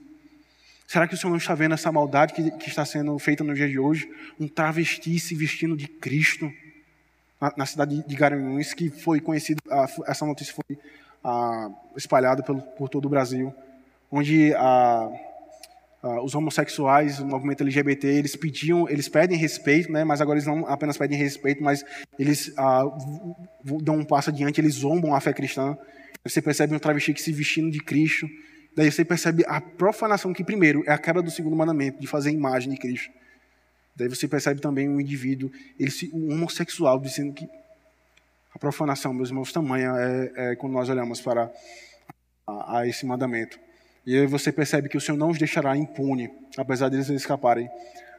Será 0.87 1.07
que 1.07 1.13
o 1.13 1.17
Senhor 1.17 1.29
não 1.29 1.37
está 1.37 1.53
vendo 1.53 1.73
essa 1.73 1.91
maldade 1.91 2.33
que, 2.33 2.49
que 2.51 2.67
está 2.67 2.83
sendo 2.83 3.17
feita 3.19 3.43
no 3.43 3.53
dia 3.53 3.67
de 3.67 3.77
hoje? 3.77 4.11
Um 4.39 4.47
travesti 4.47 5.19
se 5.19 5.35
vestindo 5.35 5.77
de 5.77 5.87
Cristo 5.87 6.51
na, 7.39 7.53
na 7.57 7.65
cidade 7.65 8.03
de 8.05 8.15
Garanhuns, 8.15 8.73
que 8.73 8.89
foi 8.89 9.19
conhecido, 9.19 9.61
essa 10.07 10.25
notícia 10.25 10.53
foi 10.53 10.77
ah, 11.23 11.69
espalhada 11.95 12.43
pelo, 12.43 12.61
por 12.61 12.89
todo 12.89 13.05
o 13.05 13.09
Brasil, 13.09 13.53
onde 14.11 14.53
a 14.55 15.09
Uh, 16.01 16.23
os 16.23 16.33
homossexuais, 16.33 17.19
o 17.19 17.25
movimento 17.25 17.61
LGBT, 17.61 18.07
eles 18.07 18.33
pediam, 18.33 18.87
eles 18.87 19.09
pedem 19.09 19.37
respeito, 19.37 19.91
né? 19.91 20.05
Mas 20.05 20.21
agora 20.21 20.37
eles 20.37 20.47
não 20.47 20.65
apenas 20.65 20.97
pedem 20.97 21.17
respeito, 21.17 21.61
mas 21.61 21.83
eles 22.17 22.53
uh, 22.57 23.77
dão 23.81 23.97
um 23.97 24.05
passo 24.05 24.29
adiante, 24.29 24.61
eles 24.61 24.75
zombam 24.75 25.13
a 25.13 25.19
fé 25.19 25.33
cristã. 25.33 25.77
Você 26.23 26.41
percebe 26.41 26.73
um 26.73 26.79
travesti 26.79 27.13
que 27.13 27.21
se 27.21 27.33
vestindo 27.33 27.69
de 27.69 27.79
Cristo. 27.79 28.29
Daí 28.75 28.89
você 28.89 29.03
percebe 29.03 29.43
a 29.45 29.59
profanação 29.59 30.31
que 30.31 30.43
primeiro 30.43 30.83
é 30.87 30.91
a 30.91 30.97
quebra 30.97 31.21
do 31.21 31.29
segundo 31.29 31.55
mandamento 31.55 31.99
de 31.99 32.07
fazer 32.07 32.31
imagem 32.31 32.71
de 32.71 32.77
Cristo. 32.77 33.11
Daí 33.95 34.07
você 34.07 34.25
percebe 34.25 34.61
também 34.61 34.87
um 34.87 35.01
indivíduo, 35.01 35.51
ele 35.77 35.91
se, 35.91 36.09
um 36.13 36.31
homossexual 36.31 36.97
dizendo 36.99 37.33
que 37.33 37.45
a 38.55 38.57
profanação, 38.57 39.13
meus 39.13 39.29
irmãos, 39.29 39.51
tamanha 39.51 39.91
é, 39.97 40.51
é 40.51 40.55
quando 40.55 40.73
nós 40.73 40.87
olhamos 40.87 41.19
para 41.19 41.51
a, 42.47 42.79
a 42.79 42.87
esse 42.87 43.05
mandamento. 43.05 43.59
E 44.05 44.17
aí 44.17 44.25
você 44.25 44.51
percebe 44.51 44.89
que 44.89 44.97
o 44.97 45.01
Senhor 45.01 45.17
não 45.17 45.29
os 45.29 45.37
deixará 45.37 45.75
impune, 45.77 46.31
apesar 46.57 46.89
deles 46.89 47.09
escaparem 47.09 47.69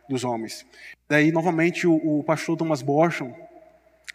dos 0.09 0.25
homens. 0.25 0.67
Daí, 1.09 1.33
novamente, 1.33 1.87
o, 1.87 1.95
o 1.95 2.25
pastor 2.25 2.57
Thomas 2.57 2.83
Borchon, 2.83 3.35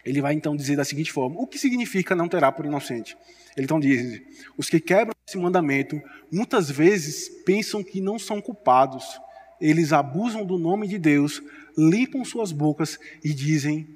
ele 0.04 0.20
vai 0.20 0.34
então 0.34 0.54
dizer 0.54 0.76
da 0.76 0.84
seguinte 0.84 1.12
forma: 1.12 1.40
o 1.40 1.46
que 1.46 1.58
significa 1.58 2.14
não 2.14 2.28
terá 2.28 2.52
por 2.52 2.64
inocente? 2.64 3.16
Ele 3.56 3.64
então 3.64 3.80
diz: 3.80 4.22
os 4.56 4.70
que 4.70 4.78
quebram 4.78 5.14
esse 5.26 5.36
mandamento 5.36 6.00
muitas 6.30 6.70
vezes 6.70 7.28
pensam 7.44 7.82
que 7.82 8.00
não 8.00 8.18
são 8.18 8.40
culpados. 8.40 9.20
Eles 9.60 9.92
abusam 9.92 10.44
do 10.44 10.58
nome 10.58 10.86
de 10.86 10.98
Deus, 10.98 11.42
limpam 11.76 12.24
suas 12.24 12.52
bocas 12.52 12.98
e 13.24 13.32
dizem 13.32 13.88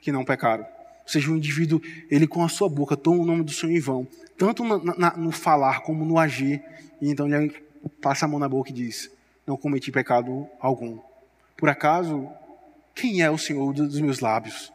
que 0.00 0.12
não 0.12 0.24
pecaram. 0.24 0.64
Ou 0.64 1.08
seja, 1.08 1.30
o 1.30 1.36
indivíduo, 1.36 1.80
ele 2.10 2.26
com 2.26 2.44
a 2.44 2.48
sua 2.48 2.68
boca 2.68 2.96
toma 2.96 3.22
o 3.22 3.26
nome 3.26 3.42
do 3.42 3.50
Senhor 3.50 3.72
em 3.72 3.80
vão, 3.80 4.06
tanto 4.36 4.62
na, 4.62 4.96
na, 4.96 5.16
no 5.16 5.30
falar 5.30 5.80
como 5.80 6.04
no 6.04 6.18
agir, 6.18 6.62
e 7.00 7.10
então 7.10 7.28
ele 7.28 7.54
passa 8.00 8.24
a 8.24 8.28
mão 8.28 8.38
na 8.38 8.48
boca 8.48 8.70
e 8.70 8.72
diz: 8.72 9.10
Não 9.46 9.56
cometi 9.56 9.90
pecado 9.90 10.46
algum. 10.60 10.98
Por 11.56 11.68
acaso, 11.68 12.28
quem 12.94 13.22
é 13.22 13.30
o 13.30 13.38
Senhor 13.38 13.72
dos 13.72 14.00
meus 14.00 14.20
lábios? 14.20 14.72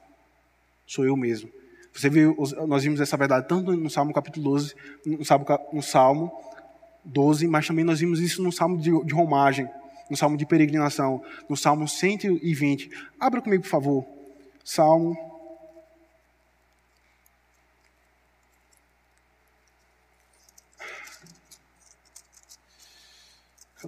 Sou 0.86 1.06
eu 1.06 1.16
mesmo. 1.16 1.50
Você 1.94 2.10
viu, 2.10 2.36
nós 2.68 2.84
vimos 2.84 3.02
essa 3.02 3.18
verdade 3.18 3.48
tanto 3.48 3.74
no 3.74 3.90
Salmo 3.90 4.14
capítulo 4.14 4.52
12, 4.52 4.76
no 5.06 5.26
Salmo, 5.26 5.46
no 5.74 5.82
Salmo 5.82 6.32
12, 7.04 7.48
mas 7.48 7.68
também 7.68 7.84
nós 7.84 8.00
vimos 8.00 8.20
isso 8.20 8.42
no 8.42 8.52
Salmo 8.52 8.78
de, 8.78 8.92
de 9.06 9.14
romagem, 9.14 9.68
no 10.10 10.16
Salmo 10.16 10.38
de 10.38 10.46
peregrinação, 10.46 11.22
no 11.50 11.58
Salmo 11.58 11.88
120. 11.88 12.90
Abra 13.20 13.42
comigo, 13.42 13.64
por 13.64 13.70
favor. 13.70 14.06
Salmo 14.64 15.18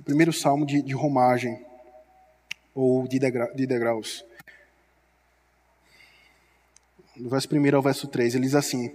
primeiro 0.03 0.33
salmo 0.33 0.65
de, 0.65 0.81
de 0.81 0.93
romagem, 0.93 1.59
ou 2.75 3.07
de, 3.07 3.19
degra, 3.19 3.51
de 3.55 3.65
degraus. 3.65 4.25
Do 7.15 7.29
verso 7.29 7.47
1 7.51 7.75
ao 7.75 7.81
verso 7.81 8.07
3, 8.07 8.35
ele 8.35 8.45
diz 8.45 8.55
assim: 8.55 8.91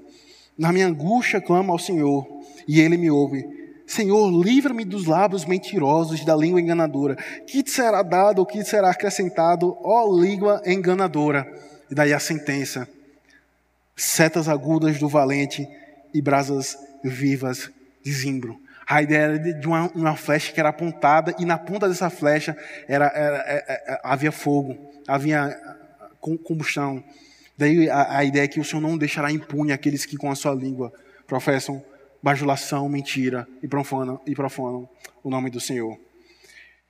Na 0.57 0.73
minha 0.73 0.87
angústia 0.87 1.41
clamo 1.41 1.73
ao 1.73 1.79
Senhor, 1.79 2.27
e 2.67 2.81
ele 2.81 2.97
me 2.97 3.11
ouve. 3.11 3.59
Senhor, 3.87 4.31
livra-me 4.31 4.85
dos 4.85 5.07
lábios 5.07 5.47
mentirosos 5.47 6.23
da 6.25 6.37
língua 6.37 6.61
enganadora. 6.61 7.17
Que 7.47 7.63
te 7.63 7.71
será 7.71 8.03
dado 8.03 8.41
ou 8.41 8.47
que 8.47 8.59
te 8.59 8.69
será 8.69 8.91
acrescentado, 8.91 9.79
ó 9.81 10.15
língua 10.21 10.61
enganadora? 10.67 11.51
E 11.91 11.95
daí 11.95 12.13
a 12.13 12.21
sentença: 12.21 12.87
setas 13.97 14.49
agudas 14.49 14.99
do 14.99 15.09
valente 15.09 15.67
e 16.13 16.21
brasas 16.21 16.77
vivas 17.03 17.71
de 18.05 18.13
zimbro. 18.13 18.61
A 18.89 19.03
ideia 19.03 19.19
era 19.19 19.39
de 19.39 19.67
uma, 19.67 19.91
uma, 19.95 20.17
flecha 20.17 20.51
que 20.51 20.59
era 20.59 20.71
apontada 20.71 21.35
e 21.39 21.45
na 21.45 21.59
ponta 21.59 21.87
dessa 21.87 22.09
flecha 22.09 22.57
era, 22.89 23.07
era, 23.07 23.37
era, 23.37 23.45
é, 23.47 23.65
é, 23.69 23.93
é, 23.93 24.01
havia 24.03 24.33
fogo, 24.33 24.79
havia 25.07 25.55
combustão. 26.21 27.05
Daí 27.57 27.91
a, 27.91 28.19
a, 28.19 28.25
ideia 28.25 28.45
é 28.45 28.49
que 28.49 28.59
o 28.59 28.65
Senhor 28.65 28.81
não 28.81 28.97
deixará 28.97 29.31
impune 29.31 29.73
aqueles 29.73 30.07
que 30.07 30.17
com 30.17 30.31
a 30.31 30.35
sua 30.35 30.55
língua 30.55 30.91
professam 31.27 31.85
bajulação, 32.23 32.89
mentira 32.89 33.47
e 33.63 33.69
profanam, 33.69 34.21
e 34.27 34.35
profanam 34.35 34.89
o 35.23 35.29
nome 35.29 35.51
do 35.51 35.61
Senhor. 35.61 35.99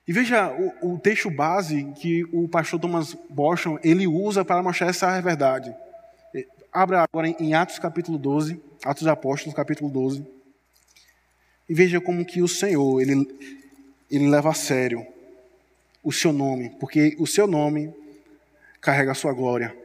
E 0.07 0.13
veja 0.13 0.51
o, 0.81 0.93
o 0.93 0.99
texto 0.99 1.29
base 1.29 1.83
que 1.97 2.23
o 2.31 2.47
pastor 2.47 2.79
Thomas 2.79 3.15
Boschon 3.29 3.77
ele 3.83 4.07
usa 4.07 4.45
para 4.45 4.63
mostrar 4.63 4.87
essa 4.87 5.19
verdade. 5.21 5.75
Abra 6.71 7.03
agora 7.03 7.27
em 7.27 7.53
Atos 7.53 7.77
capítulo 7.77 8.17
12, 8.17 8.61
Atos 8.85 9.03
dos 9.03 9.11
Apóstolos 9.11 9.53
capítulo 9.53 9.89
12. 9.91 10.38
E 11.69 11.73
veja 11.73 12.01
como 12.01 12.25
que 12.25 12.41
o 12.41 12.47
Senhor, 12.47 12.99
ele, 12.99 13.15
ele 14.09 14.27
leva 14.27 14.49
a 14.49 14.53
sério 14.55 15.05
o 16.03 16.11
seu 16.11 16.33
nome, 16.33 16.71
porque 16.79 17.15
o 17.19 17.27
seu 17.27 17.45
nome 17.45 17.93
carrega 18.81 19.11
a 19.11 19.15
sua 19.15 19.33
glória. 19.33 19.77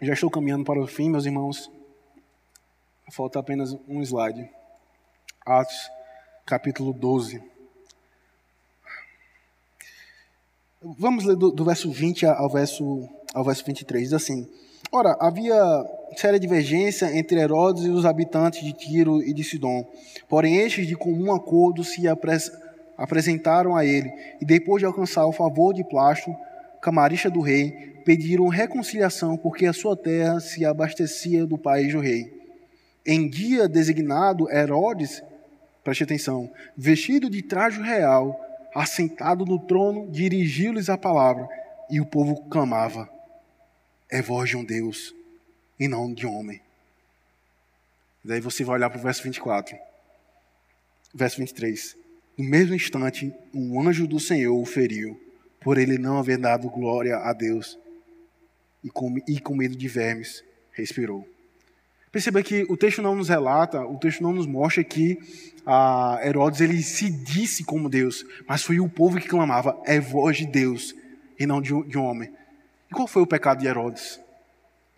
Já 0.00 0.12
estou 0.12 0.30
caminhando 0.30 0.64
para 0.64 0.80
o 0.80 0.86
fim, 0.86 1.10
meus 1.10 1.26
irmãos. 1.26 1.70
Falta 3.10 3.38
apenas 3.38 3.72
um 3.88 4.00
slide. 4.02 4.48
Atos, 5.44 5.90
capítulo 6.46 6.92
12. 6.92 7.42
Vamos 10.82 11.24
ler 11.24 11.36
do, 11.36 11.50
do 11.50 11.64
verso 11.64 11.90
20 11.90 12.26
ao 12.26 12.50
verso, 12.50 13.08
ao 13.32 13.42
verso 13.42 13.64
23. 13.64 14.04
Diz 14.04 14.12
assim: 14.12 14.48
Ora, 14.92 15.16
havia 15.18 15.56
séria 16.20 16.38
divergência 16.38 17.16
entre 17.16 17.40
Herodes 17.40 17.84
e 17.84 17.90
os 17.90 18.04
habitantes 18.04 18.62
de 18.64 18.72
Tiro 18.72 19.22
e 19.22 19.32
de 19.32 19.44
Sidom. 19.44 19.84
Porém, 20.28 20.56
estes, 20.56 20.86
de 20.86 20.96
comum 20.96 21.32
acordo, 21.32 21.84
se 21.84 22.06
apres 22.08 22.50
apresentaram 22.96 23.74
a 23.74 23.84
ele, 23.84 24.12
e 24.40 24.44
depois 24.44 24.80
de 24.80 24.86
alcançar 24.86 25.26
o 25.26 25.32
favor 25.32 25.74
de 25.74 25.82
Plasto, 25.82 26.34
camarista 26.80 27.28
do 27.28 27.40
rei, 27.40 27.92
pediram 28.04 28.46
reconciliação, 28.46 29.36
porque 29.36 29.66
a 29.66 29.72
sua 29.72 29.96
terra 29.96 30.38
se 30.38 30.64
abastecia 30.64 31.44
do 31.44 31.58
país 31.58 31.92
do 31.92 31.98
rei. 31.98 32.32
Em 33.04 33.28
dia 33.28 33.68
designado, 33.68 34.48
Herodes, 34.48 35.22
preste 35.82 36.04
atenção, 36.04 36.48
vestido 36.76 37.28
de 37.28 37.42
traje 37.42 37.82
real, 37.82 38.40
assentado 38.74 39.44
no 39.44 39.58
trono, 39.58 40.08
dirigiu-lhes 40.10 40.88
a 40.88 40.96
palavra, 40.96 41.48
e 41.90 42.00
o 42.00 42.06
povo 42.06 42.44
clamava 42.48 43.08
é 44.14 44.22
voz 44.22 44.48
de 44.50 44.56
um 44.56 44.64
Deus 44.64 45.12
e 45.78 45.88
não 45.88 46.12
de 46.12 46.26
homem. 46.26 46.60
Daí 48.24 48.40
você 48.40 48.64
vai 48.64 48.76
olhar 48.76 48.90
para 48.90 48.98
o 48.98 49.02
verso 49.02 49.22
24. 49.22 49.76
Verso 51.12 51.38
23. 51.38 51.96
No 52.38 52.44
mesmo 52.44 52.74
instante, 52.74 53.32
um 53.52 53.80
anjo 53.80 54.06
do 54.06 54.18
Senhor 54.18 54.58
o 54.58 54.64
feriu, 54.64 55.20
por 55.60 55.78
ele 55.78 55.98
não 55.98 56.18
haver 56.18 56.38
dado 56.38 56.68
glória 56.68 57.16
a 57.16 57.32
Deus, 57.32 57.78
e 58.82 58.90
com, 58.90 59.16
e 59.28 59.40
com 59.40 59.54
medo 59.54 59.76
de 59.76 59.88
vermes, 59.88 60.42
respirou. 60.72 61.28
Perceba 62.10 62.42
que 62.42 62.64
o 62.68 62.76
texto 62.76 63.02
não 63.02 63.16
nos 63.16 63.28
relata, 63.28 63.84
o 63.84 63.98
texto 63.98 64.22
não 64.22 64.32
nos 64.32 64.46
mostra 64.46 64.84
que 64.84 65.18
Herodes 66.24 66.60
ele 66.60 66.82
se 66.82 67.10
disse 67.10 67.64
como 67.64 67.88
Deus, 67.88 68.24
mas 68.46 68.62
foi 68.62 68.78
o 68.78 68.88
povo 68.88 69.18
que 69.18 69.28
clamava, 69.28 69.80
é 69.84 69.98
voz 69.98 70.36
de 70.36 70.46
Deus 70.46 70.94
e 71.38 71.46
não 71.46 71.60
de 71.60 71.70
de 71.84 71.98
homem. 71.98 72.32
E 72.90 72.94
qual 72.94 73.08
foi 73.08 73.22
o 73.22 73.26
pecado 73.26 73.60
de 73.60 73.66
Herodes? 73.66 74.20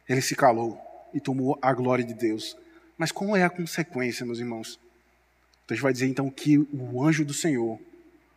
Ele 0.09 0.21
se 0.21 0.35
calou 0.37 0.81
e 1.13 1.21
tomou 1.21 1.59
a 1.61 1.73
glória 1.73 2.05
de 2.05 2.15
Deus. 2.15 2.57
Mas 2.97 3.13
qual 3.13 3.37
é 3.37 3.43
a 3.43 3.51
consequência, 3.51 4.25
meus 4.25 4.39
irmãos? 4.39 4.79
Texto 5.67 5.83
vai 5.83 5.93
dizer 5.93 6.07
então 6.07 6.31
que 6.31 6.59
o 6.59 7.03
anjo 7.03 7.25
do 7.25 7.35
Senhor 7.35 7.79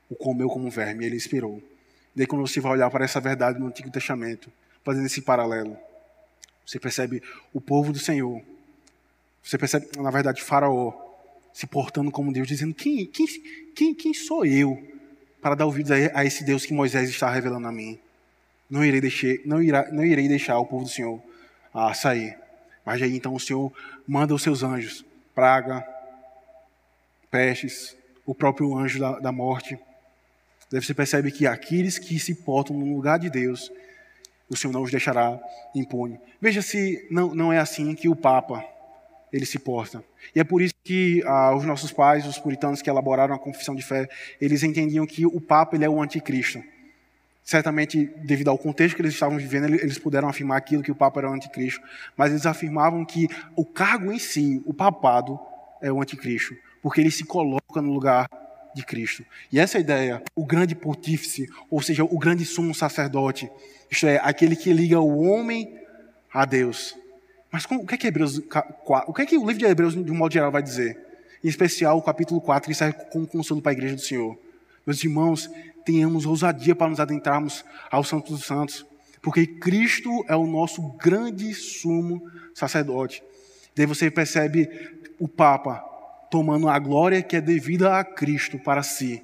o 0.10 0.16
comeu 0.16 0.50
como 0.50 0.70
verme, 0.70 1.06
ele 1.06 1.16
expirou. 1.16 1.62
Daí 2.16 2.26
quando 2.26 2.46
você 2.46 2.60
vai 2.60 2.72
olhar 2.72 2.90
para 2.90 3.06
essa 3.06 3.22
verdade 3.22 3.60
no 3.60 3.68
Antigo 3.68 3.92
Testamento, 3.92 4.52
fazendo 4.84 5.06
esse 5.06 5.22
paralelo, 5.22 5.78
você 6.66 6.80
percebe 6.80 7.22
o 7.54 7.62
povo 7.62 7.94
do 7.94 8.00
Senhor, 8.00 8.42
você 9.44 9.58
percebe, 9.58 9.88
na 9.98 10.10
verdade, 10.10 10.42
Faraó 10.42 10.94
se 11.54 11.68
portando 11.68 12.12
como 12.12 12.34
Deus, 12.34 12.48
dizendo: 12.48 12.74
quem, 12.74 13.06
quem, 13.06 13.28
quem, 13.76 13.94
quem 13.94 14.14
sou 14.14 14.46
eu 14.46 14.82
para 15.42 15.56
dar 15.56 15.66
ouvidos 15.66 15.92
a 15.92 16.26
esse 16.26 16.44
Deus 16.44 16.66
que 16.66 16.74
Moisés 16.74 17.10
está 17.10 17.30
revelando 17.30 17.68
a 17.68 17.72
mim? 17.72 18.00
Não 18.70 18.84
irei 18.84 19.02
deixar, 19.02 19.36
não 19.46 19.62
irá, 19.62 19.92
não 19.92 20.04
irei 20.04 20.28
deixar 20.28 20.60
o 20.60 20.66
povo 20.66 20.84
do 20.84 20.90
Senhor 20.90 21.22
a 21.74 21.94
sair. 21.94 22.38
Mas 22.86 23.02
aí 23.02 23.16
então 23.16 23.34
o 23.34 23.40
Senhor 23.40 23.72
manda 24.08 24.34
os 24.34 24.42
seus 24.42 24.64
anjos, 24.64 25.06
praga, 25.36 25.86
pestes, 27.30 27.96
o 28.26 28.34
próprio 28.34 28.78
anjo 28.78 29.00
da, 29.00 29.20
da 29.20 29.32
morte. 29.32 29.78
Daí 30.72 30.82
você 30.82 30.94
percebe 30.94 31.32
que 31.32 31.48
aqueles 31.48 31.98
que 31.98 32.20
se 32.20 32.36
portam 32.36 32.78
no 32.78 32.96
lugar 32.96 33.20
de 33.20 33.30
Deus, 33.30 33.72
o 34.50 34.56
Senhor 34.56 34.74
não 34.74 34.84
os 34.84 34.92
deixará 34.92 35.40
impune. 35.74 36.20
Veja 36.42 36.62
se 36.62 37.08
não, 37.10 37.34
não 37.34 37.54
é 37.54 37.60
assim 37.60 37.94
que 37.96 38.10
o 38.10 38.16
Papa 38.16 38.64
ele 39.32 39.46
se 39.46 39.60
porta. 39.60 40.04
E 40.36 40.40
é 40.40 40.44
por 40.44 40.62
isso 40.62 40.74
que 40.84 41.24
ah, 41.26 41.56
os 41.56 41.64
nossos 41.64 41.92
pais, 41.92 42.26
os 42.26 42.40
puritanos 42.40 42.82
que 42.82 42.90
elaboraram 42.90 43.36
a 43.36 43.40
confissão 43.40 43.76
de 43.76 43.84
fé, 43.84 44.08
eles 44.42 44.64
entendiam 44.64 45.06
que 45.06 45.26
o 45.26 45.40
Papa 45.40 45.76
ele 45.76 45.86
é 45.86 45.90
o 45.90 46.02
anticristo. 46.02 46.64
Certamente, 47.50 48.06
devido 48.18 48.52
ao 48.52 48.60
contexto 48.60 48.96
que 48.96 49.02
eles 49.02 49.16
estavam 49.16 49.36
vivendo, 49.36 49.74
eles 49.74 49.98
puderam 49.98 50.30
afirmar 50.30 50.56
aquilo 50.56 50.84
que 50.84 50.92
o 50.92 50.96
Papa 50.96 51.20
era 51.20 51.32
o 51.32 51.34
anticristo, 51.34 51.82
mas 52.16 52.30
eles 52.30 52.46
afirmavam 52.46 53.04
que 53.04 53.28
o 53.56 53.66
cargo 53.66 54.12
em 54.12 54.20
si, 54.20 54.62
o 54.68 54.72
papado, 54.72 55.40
é 55.82 55.92
o 55.92 56.00
anticristo, 56.00 56.56
porque 56.80 57.02
ele 57.02 57.10
se 57.10 57.24
coloca 57.24 57.82
no 57.82 57.92
lugar 57.92 58.30
de 58.76 58.86
Cristo. 58.86 59.26
E 59.52 59.60
essa 59.60 59.80
ideia, 59.80 60.22
o 60.36 60.46
grande 60.46 60.76
pontífice, 60.76 61.50
ou 61.72 61.82
seja, 61.82 62.04
o 62.04 62.20
grande 62.20 62.46
sumo 62.46 62.76
sacerdote, 62.76 63.50
isto 63.90 64.06
é, 64.06 64.22
aquele 64.22 64.56
que 64.56 64.72
liga 64.72 65.00
o 65.00 65.20
homem 65.20 65.76
a 66.32 66.46
Deus. 66.46 66.96
Mas 67.52 67.66
o 67.66 67.84
que 67.84 67.96
é 67.96 67.98
que 67.98 68.06
Hebreus, 68.06 68.40
o 69.08 69.12
que 69.12 69.22
é 69.24 69.26
que 69.26 69.38
o 69.40 69.48
livro 69.48 69.58
de 69.58 69.66
Hebreus 69.66 69.96
de 69.96 70.12
um 70.12 70.16
modo 70.16 70.32
geral 70.32 70.52
vai 70.52 70.62
dizer? 70.62 71.00
Em 71.44 71.48
especial 71.48 71.98
o 71.98 72.02
capítulo 72.04 72.42
4, 72.42 72.70
que 72.70 72.76
serve 72.76 73.06
como 73.12 73.26
consolo 73.26 73.60
para 73.60 73.72
a 73.72 73.74
igreja 73.74 73.96
do 73.96 74.02
Senhor. 74.02 74.38
Meus 74.86 75.04
irmãos, 75.04 75.50
tenhamos 75.86 76.26
ousadia 76.26 76.76
para 76.76 76.90
nos 76.90 77.00
adentrarmos 77.00 77.64
ao 77.90 78.04
Santo 78.04 78.32
dos 78.32 78.46
Santos, 78.46 78.86
porque 79.22 79.46
Cristo 79.46 80.24
é 80.28 80.36
o 80.36 80.48
nosso 80.48 80.82
grande 80.98 81.54
sumo 81.54 82.22
sacerdote. 82.54 83.24
Daí 83.76 83.86
você 83.86 84.10
percebe 84.10 84.70
o 85.20 85.28
Papa 85.28 85.84
tomando 86.30 86.70
a 86.70 86.78
glória 86.78 87.22
que 87.22 87.36
é 87.36 87.42
devida 87.42 87.98
a 87.98 88.04
Cristo 88.04 88.60
para 88.60 88.84
si. 88.84 89.24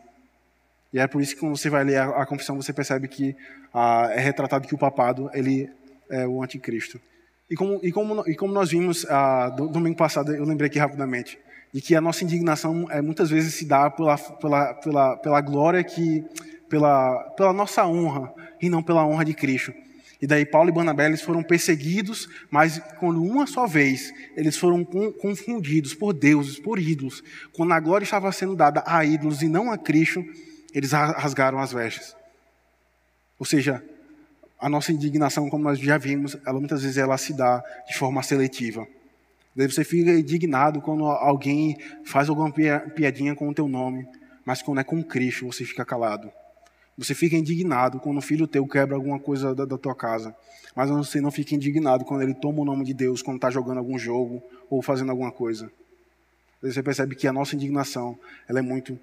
E 0.91 0.99
é 0.99 1.07
por 1.07 1.21
isso 1.21 1.35
que 1.35 1.41
quando 1.41 1.57
você 1.57 1.69
vai 1.69 1.83
ler 1.83 1.99
a, 1.99 2.25
confissão, 2.25 2.55
você 2.55 2.71
percebe 2.71 3.07
que 3.07 3.35
ah, 3.73 4.09
é 4.11 4.19
retratado 4.19 4.67
que 4.67 4.73
o 4.73 4.77
papado 4.77 5.29
ele 5.33 5.69
é 6.09 6.25
o 6.25 6.41
anticristo. 6.41 6.99
E 7.49 7.55
como, 7.55 7.79
e 7.83 7.91
como, 7.91 8.27
e 8.27 8.35
como 8.35 8.53
nós 8.53 8.71
vimos 8.71 9.05
ah, 9.09 9.49
do, 9.49 9.67
domingo 9.67 9.97
passado, 9.97 10.33
eu 10.33 10.45
lembrei 10.45 10.67
aqui 10.67 10.79
rapidamente, 10.79 11.37
de 11.75 11.81
que 11.81 11.93
a 11.93 11.99
nossa 11.99 12.23
indignação 12.23 12.87
é, 12.89 13.01
muitas 13.01 13.29
vezes 13.29 13.53
se 13.53 13.65
dá 13.65 13.89
pela, 13.89 14.17
pela, 14.17 14.73
pela, 14.75 15.17
pela 15.17 15.41
glória 15.41 15.83
que, 15.83 16.23
pela, 16.69 17.21
pela 17.35 17.51
nossa 17.51 17.85
honra, 17.85 18.33
e 18.61 18.69
não 18.69 18.81
pela 18.81 19.05
honra 19.05 19.25
de 19.25 19.33
Cristo. 19.33 19.73
E 20.21 20.25
daí 20.25 20.45
Paulo 20.45 20.69
e 20.69 20.71
Barnabé 20.71 21.07
eles 21.07 21.21
foram 21.21 21.43
perseguidos, 21.43 22.29
mas 22.49 22.81
quando 22.97 23.21
uma 23.21 23.45
só 23.45 23.67
vez 23.67 24.13
eles 24.37 24.55
foram 24.55 24.85
confundidos 24.85 25.93
por 25.93 26.13
deuses, 26.13 26.57
por 26.57 26.79
ídolos, 26.79 27.21
quando 27.51 27.73
a 27.73 27.79
glória 27.81 28.05
estava 28.05 28.31
sendo 28.31 28.55
dada 28.55 28.81
a 28.87 29.03
ídolos 29.03 29.41
e 29.41 29.49
não 29.49 29.69
a 29.69 29.77
Cristo, 29.77 30.23
eles 30.73 30.93
rasgaram 30.93 31.59
as 31.59 31.73
vestes. 31.73 32.15
Ou 33.37 33.45
seja, 33.45 33.83
a 34.57 34.69
nossa 34.69 34.93
indignação, 34.93 35.49
como 35.49 35.65
nós 35.65 35.77
já 35.77 35.97
vimos, 35.97 36.37
ela 36.47 36.57
muitas 36.57 36.83
vezes 36.83 36.95
ela 36.95 37.17
se 37.17 37.33
dá 37.33 37.61
de 37.85 37.97
forma 37.97 38.23
seletiva. 38.23 38.87
Daí 39.55 39.71
você 39.71 39.83
fica 39.83 40.11
indignado 40.11 40.81
quando 40.81 41.05
alguém 41.05 41.77
faz 42.03 42.27
alguma 42.27 42.51
piadinha 42.51 43.33
com 43.33 43.47
o 43.47 43.53
teu 43.53 43.67
nome, 43.67 44.05
mas 44.45 44.61
quando 44.61 44.79
é 44.79 44.83
com 44.83 45.01
Cristo 45.01 45.45
você 45.45 45.63
fica 45.63 45.85
calado. 45.85 46.29
Você 46.97 47.13
fica 47.13 47.35
indignado 47.35 47.99
quando 47.99 48.17
o 48.17 48.21
filho 48.21 48.47
teu 48.47 48.65
quebra 48.67 48.95
alguma 48.95 49.19
coisa 49.19 49.55
da, 49.55 49.65
da 49.65 49.77
tua 49.77 49.95
casa. 49.95 50.35
Mas 50.75 50.89
você 50.89 51.21
não 51.21 51.31
fica 51.31 51.55
indignado 51.55 52.03
quando 52.03 52.21
ele 52.21 52.33
toma 52.33 52.61
o 52.61 52.65
nome 52.65 52.83
de 52.83 52.93
Deus, 52.93 53.21
quando 53.21 53.37
está 53.37 53.49
jogando 53.49 53.77
algum 53.77 53.97
jogo 53.97 54.43
ou 54.69 54.81
fazendo 54.81 55.09
alguma 55.09 55.31
coisa. 55.31 55.71
Você 56.61 56.81
percebe 56.81 57.15
que 57.15 57.27
a 57.27 57.33
nossa 57.33 57.55
indignação 57.55 58.17
ela 58.47 58.59
é 58.59 58.61
muito 58.61 58.99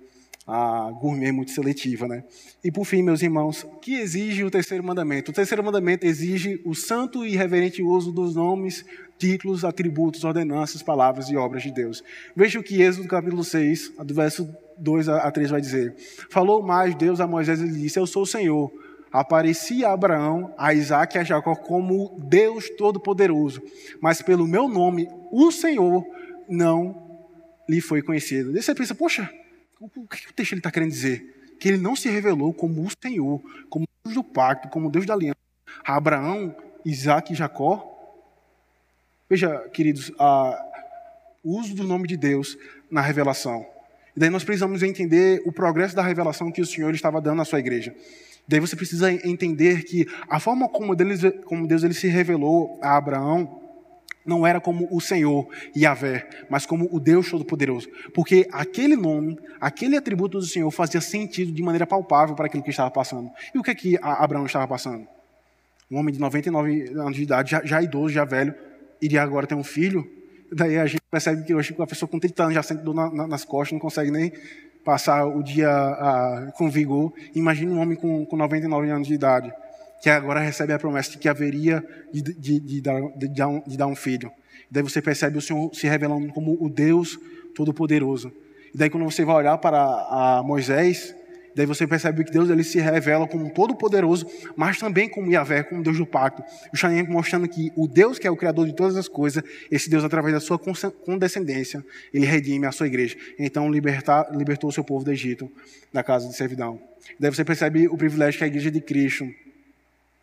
a 0.46 0.90
gourmet 1.00 1.30
muito 1.30 1.52
seletiva, 1.52 2.08
né? 2.08 2.24
E 2.64 2.70
por 2.70 2.84
fim, 2.84 3.02
meus 3.02 3.22
irmãos, 3.22 3.66
que 3.80 3.94
exige 3.94 4.42
o 4.44 4.50
terceiro 4.50 4.82
mandamento? 4.82 5.30
O 5.30 5.34
terceiro 5.34 5.62
mandamento 5.62 6.04
exige 6.04 6.60
o 6.64 6.74
santo 6.74 7.24
e 7.24 7.36
reverente 7.36 7.82
uso 7.82 8.10
dos 8.10 8.34
nomes, 8.34 8.84
títulos, 9.18 9.64
atributos, 9.64 10.24
ordenanças, 10.24 10.82
palavras 10.82 11.28
e 11.28 11.36
obras 11.36 11.62
de 11.62 11.70
Deus. 11.70 12.02
Veja 12.34 12.58
o 12.58 12.62
que 12.62 12.82
Êxodo 12.82 13.06
capítulo 13.06 13.44
6, 13.44 13.92
do 14.04 14.14
verso 14.14 14.48
2 14.78 15.08
a 15.08 15.30
3 15.30 15.50
vai 15.50 15.60
dizer. 15.60 15.94
Falou 16.28 16.62
mais 16.62 16.94
Deus 16.94 17.20
a 17.20 17.26
Moisés 17.26 17.60
e 17.60 17.68
disse: 17.68 17.98
Eu 17.98 18.06
sou 18.06 18.22
o 18.22 18.26
Senhor. 18.26 18.72
Apareci 19.12 19.84
a 19.84 19.92
Abraão, 19.92 20.54
a 20.56 20.72
Isaac 20.72 21.16
e 21.16 21.20
a 21.20 21.24
Jacó 21.24 21.54
como 21.54 22.18
Deus 22.18 22.70
Todo-Poderoso, 22.70 23.60
mas 24.00 24.22
pelo 24.22 24.46
meu 24.48 24.66
nome, 24.68 25.06
o 25.30 25.52
Senhor, 25.52 26.02
não 26.48 27.20
lhe 27.68 27.80
foi 27.82 28.00
conhecido. 28.00 28.52
Daí 28.52 28.62
você 28.62 28.74
pensa, 28.74 28.94
poxa, 28.94 29.30
o 29.82 30.06
que 30.06 30.30
o 30.30 30.32
texto 30.32 30.54
está 30.54 30.70
querendo 30.70 30.90
dizer? 30.90 31.56
Que 31.58 31.68
ele 31.68 31.78
não 31.78 31.96
se 31.96 32.08
revelou 32.08 32.54
como 32.54 32.84
o 32.84 32.88
Senhor, 33.02 33.40
como 33.68 33.86
Deus 34.04 34.14
do 34.14 34.22
pacto, 34.22 34.68
como 34.68 34.90
Deus 34.90 35.06
da 35.06 35.14
aliança. 35.14 35.36
A 35.84 35.96
Abraão, 35.96 36.54
Isaac 36.84 37.32
e 37.32 37.36
Jacó. 37.36 37.88
Veja, 39.28 39.58
queridos, 39.70 40.12
o 41.42 41.58
uso 41.58 41.74
do 41.74 41.82
nome 41.82 42.06
de 42.06 42.16
Deus 42.16 42.56
na 42.90 43.00
revelação. 43.00 43.66
E 44.14 44.20
daí 44.20 44.30
nós 44.30 44.44
precisamos 44.44 44.82
entender 44.82 45.42
o 45.44 45.52
progresso 45.52 45.96
da 45.96 46.02
revelação 46.02 46.52
que 46.52 46.60
o 46.60 46.66
Senhor 46.66 46.94
estava 46.94 47.20
dando 47.20 47.42
à 47.42 47.44
sua 47.44 47.58
igreja. 47.58 47.94
Daí 48.46 48.60
você 48.60 48.76
precisa 48.76 49.10
entender 49.10 49.84
que 49.84 50.06
a 50.28 50.38
forma 50.38 50.68
como 50.68 50.94
Deus, 50.94 51.20
como 51.44 51.66
Deus 51.66 51.82
ele 51.82 51.94
se 51.94 52.08
revelou 52.08 52.78
a 52.82 52.96
Abraão 52.96 53.61
não 54.24 54.46
era 54.46 54.60
como 54.60 54.88
o 54.90 55.00
Senhor, 55.00 55.48
Yahvé, 55.76 56.28
mas 56.48 56.64
como 56.66 56.88
o 56.92 57.00
Deus 57.00 57.30
Todo-Poderoso. 57.30 57.88
Porque 58.14 58.48
aquele 58.52 58.96
nome, 58.96 59.38
aquele 59.60 59.96
atributo 59.96 60.38
do 60.38 60.44
Senhor 60.44 60.70
fazia 60.70 61.00
sentido 61.00 61.52
de 61.52 61.62
maneira 61.62 61.86
palpável 61.86 62.34
para 62.34 62.46
aquilo 62.46 62.62
que 62.62 62.70
estava 62.70 62.90
passando. 62.90 63.30
E 63.54 63.58
o 63.58 63.62
que 63.62 63.70
é 63.70 63.74
que 63.74 63.98
Abraão 64.00 64.46
estava 64.46 64.66
passando? 64.66 65.06
Um 65.90 65.98
homem 65.98 66.14
de 66.14 66.20
99 66.20 66.92
anos 66.96 67.16
de 67.16 67.22
idade, 67.22 67.50
já, 67.50 67.64
já 67.64 67.82
idoso, 67.82 68.14
já 68.14 68.24
velho, 68.24 68.54
iria 69.00 69.22
agora 69.22 69.46
ter 69.46 69.54
um 69.54 69.64
filho? 69.64 70.08
Daí 70.50 70.78
a 70.78 70.86
gente 70.86 71.02
percebe 71.10 71.44
que 71.44 71.54
hoje 71.54 71.74
a 71.78 71.86
pessoa 71.86 72.08
com 72.08 72.18
30 72.18 72.42
anos 72.42 72.54
já 72.54 72.62
sente 72.62 72.82
dor 72.82 72.94
na, 72.94 73.10
na, 73.10 73.26
nas 73.26 73.44
costas, 73.44 73.72
não 73.72 73.78
consegue 73.78 74.10
nem 74.10 74.32
passar 74.84 75.26
o 75.26 75.42
dia 75.42 75.70
ah, 75.70 76.52
com 76.56 76.68
vigor. 76.70 77.12
Imagine 77.34 77.72
um 77.72 77.80
homem 77.80 77.96
com, 77.96 78.24
com 78.26 78.36
99 78.36 78.90
anos 78.90 79.08
de 79.08 79.14
idade, 79.14 79.52
que 80.02 80.10
agora 80.10 80.40
recebe 80.40 80.72
a 80.72 80.78
promessa 80.78 81.12
de 81.12 81.18
que 81.18 81.28
haveria 81.28 81.82
de, 82.12 82.20
de, 82.20 82.60
de, 82.60 82.80
dar, 82.80 83.00
dar, 83.16 83.48
um, 83.48 83.62
de 83.64 83.76
dar 83.76 83.86
um 83.86 83.94
filho. 83.94 84.32
Daí 84.68 84.82
você 84.82 85.00
percebe 85.00 85.38
o 85.38 85.40
Senhor 85.40 85.72
se 85.72 85.86
revelando 85.86 86.32
como 86.32 86.58
o 86.60 86.68
Deus 86.68 87.18
Todo-Poderoso. 87.54 88.32
E 88.74 88.76
daí 88.76 88.90
quando 88.90 89.04
você 89.04 89.24
vai 89.24 89.36
olhar 89.36 89.56
para 89.58 90.42
Moisés, 90.44 91.14
Daí 91.54 91.66
você 91.66 91.86
percebe 91.86 92.24
que 92.24 92.32
Deus 92.32 92.48
ele 92.48 92.64
se 92.64 92.80
revela 92.80 93.28
como 93.28 93.50
todo-poderoso, 93.50 94.26
mas 94.56 94.78
também 94.78 95.08
como 95.08 95.30
Yahvé, 95.30 95.62
como 95.62 95.82
Deus 95.82 95.98
do 95.98 96.06
pacto. 96.06 96.42
Justamente 96.72 97.10
mostrando 97.10 97.46
que 97.46 97.70
o 97.76 97.86
Deus 97.86 98.18
que 98.18 98.26
é 98.26 98.30
o 98.30 98.36
Criador 98.36 98.66
de 98.66 98.74
todas 98.74 98.96
as 98.96 99.06
coisas, 99.06 99.42
esse 99.70 99.90
Deus, 99.90 100.02
através 100.02 100.32
da 100.34 100.40
sua 100.40 100.58
condescendência, 100.58 101.84
ele 102.12 102.24
redime 102.24 102.66
a 102.66 102.72
sua 102.72 102.86
igreja. 102.86 103.16
Então 103.38 103.70
libertar, 103.70 104.28
libertou 104.34 104.70
o 104.70 104.72
seu 104.72 104.82
povo 104.82 105.04
do 105.04 105.12
Egito, 105.12 105.50
da 105.92 106.02
casa 106.02 106.26
de 106.26 106.34
servidão. 106.34 106.80
Daí 107.20 107.30
você 107.30 107.44
percebe 107.44 107.86
o 107.86 107.96
privilégio 107.96 108.38
que 108.38 108.44
a 108.44 108.46
igreja 108.46 108.70
de 108.70 108.80
Cristo 108.80 109.28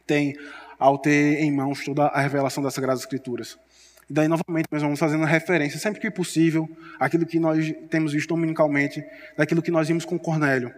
tem 0.09 0.35
ao 0.79 0.97
ter 0.97 1.39
em 1.39 1.51
mãos 1.51 1.85
toda 1.85 2.07
a 2.07 2.19
revelação 2.19 2.63
das 2.63 2.73
Sagradas 2.73 3.01
Escrituras. 3.01 3.57
E 4.09 4.13
daí, 4.13 4.27
novamente, 4.27 4.67
nós 4.71 4.81
vamos 4.81 4.99
fazendo 4.99 5.23
referência, 5.23 5.79
sempre 5.79 6.01
que 6.01 6.09
possível, 6.09 6.67
àquilo 6.99 7.25
que 7.25 7.39
nós 7.39 7.71
temos 7.89 8.11
visto 8.11 8.29
dominicalmente, 8.29 9.03
daquilo 9.37 9.61
que 9.61 9.69
nós 9.69 9.87
vimos 9.87 10.03
com 10.03 10.17
Cornélio 10.17 10.73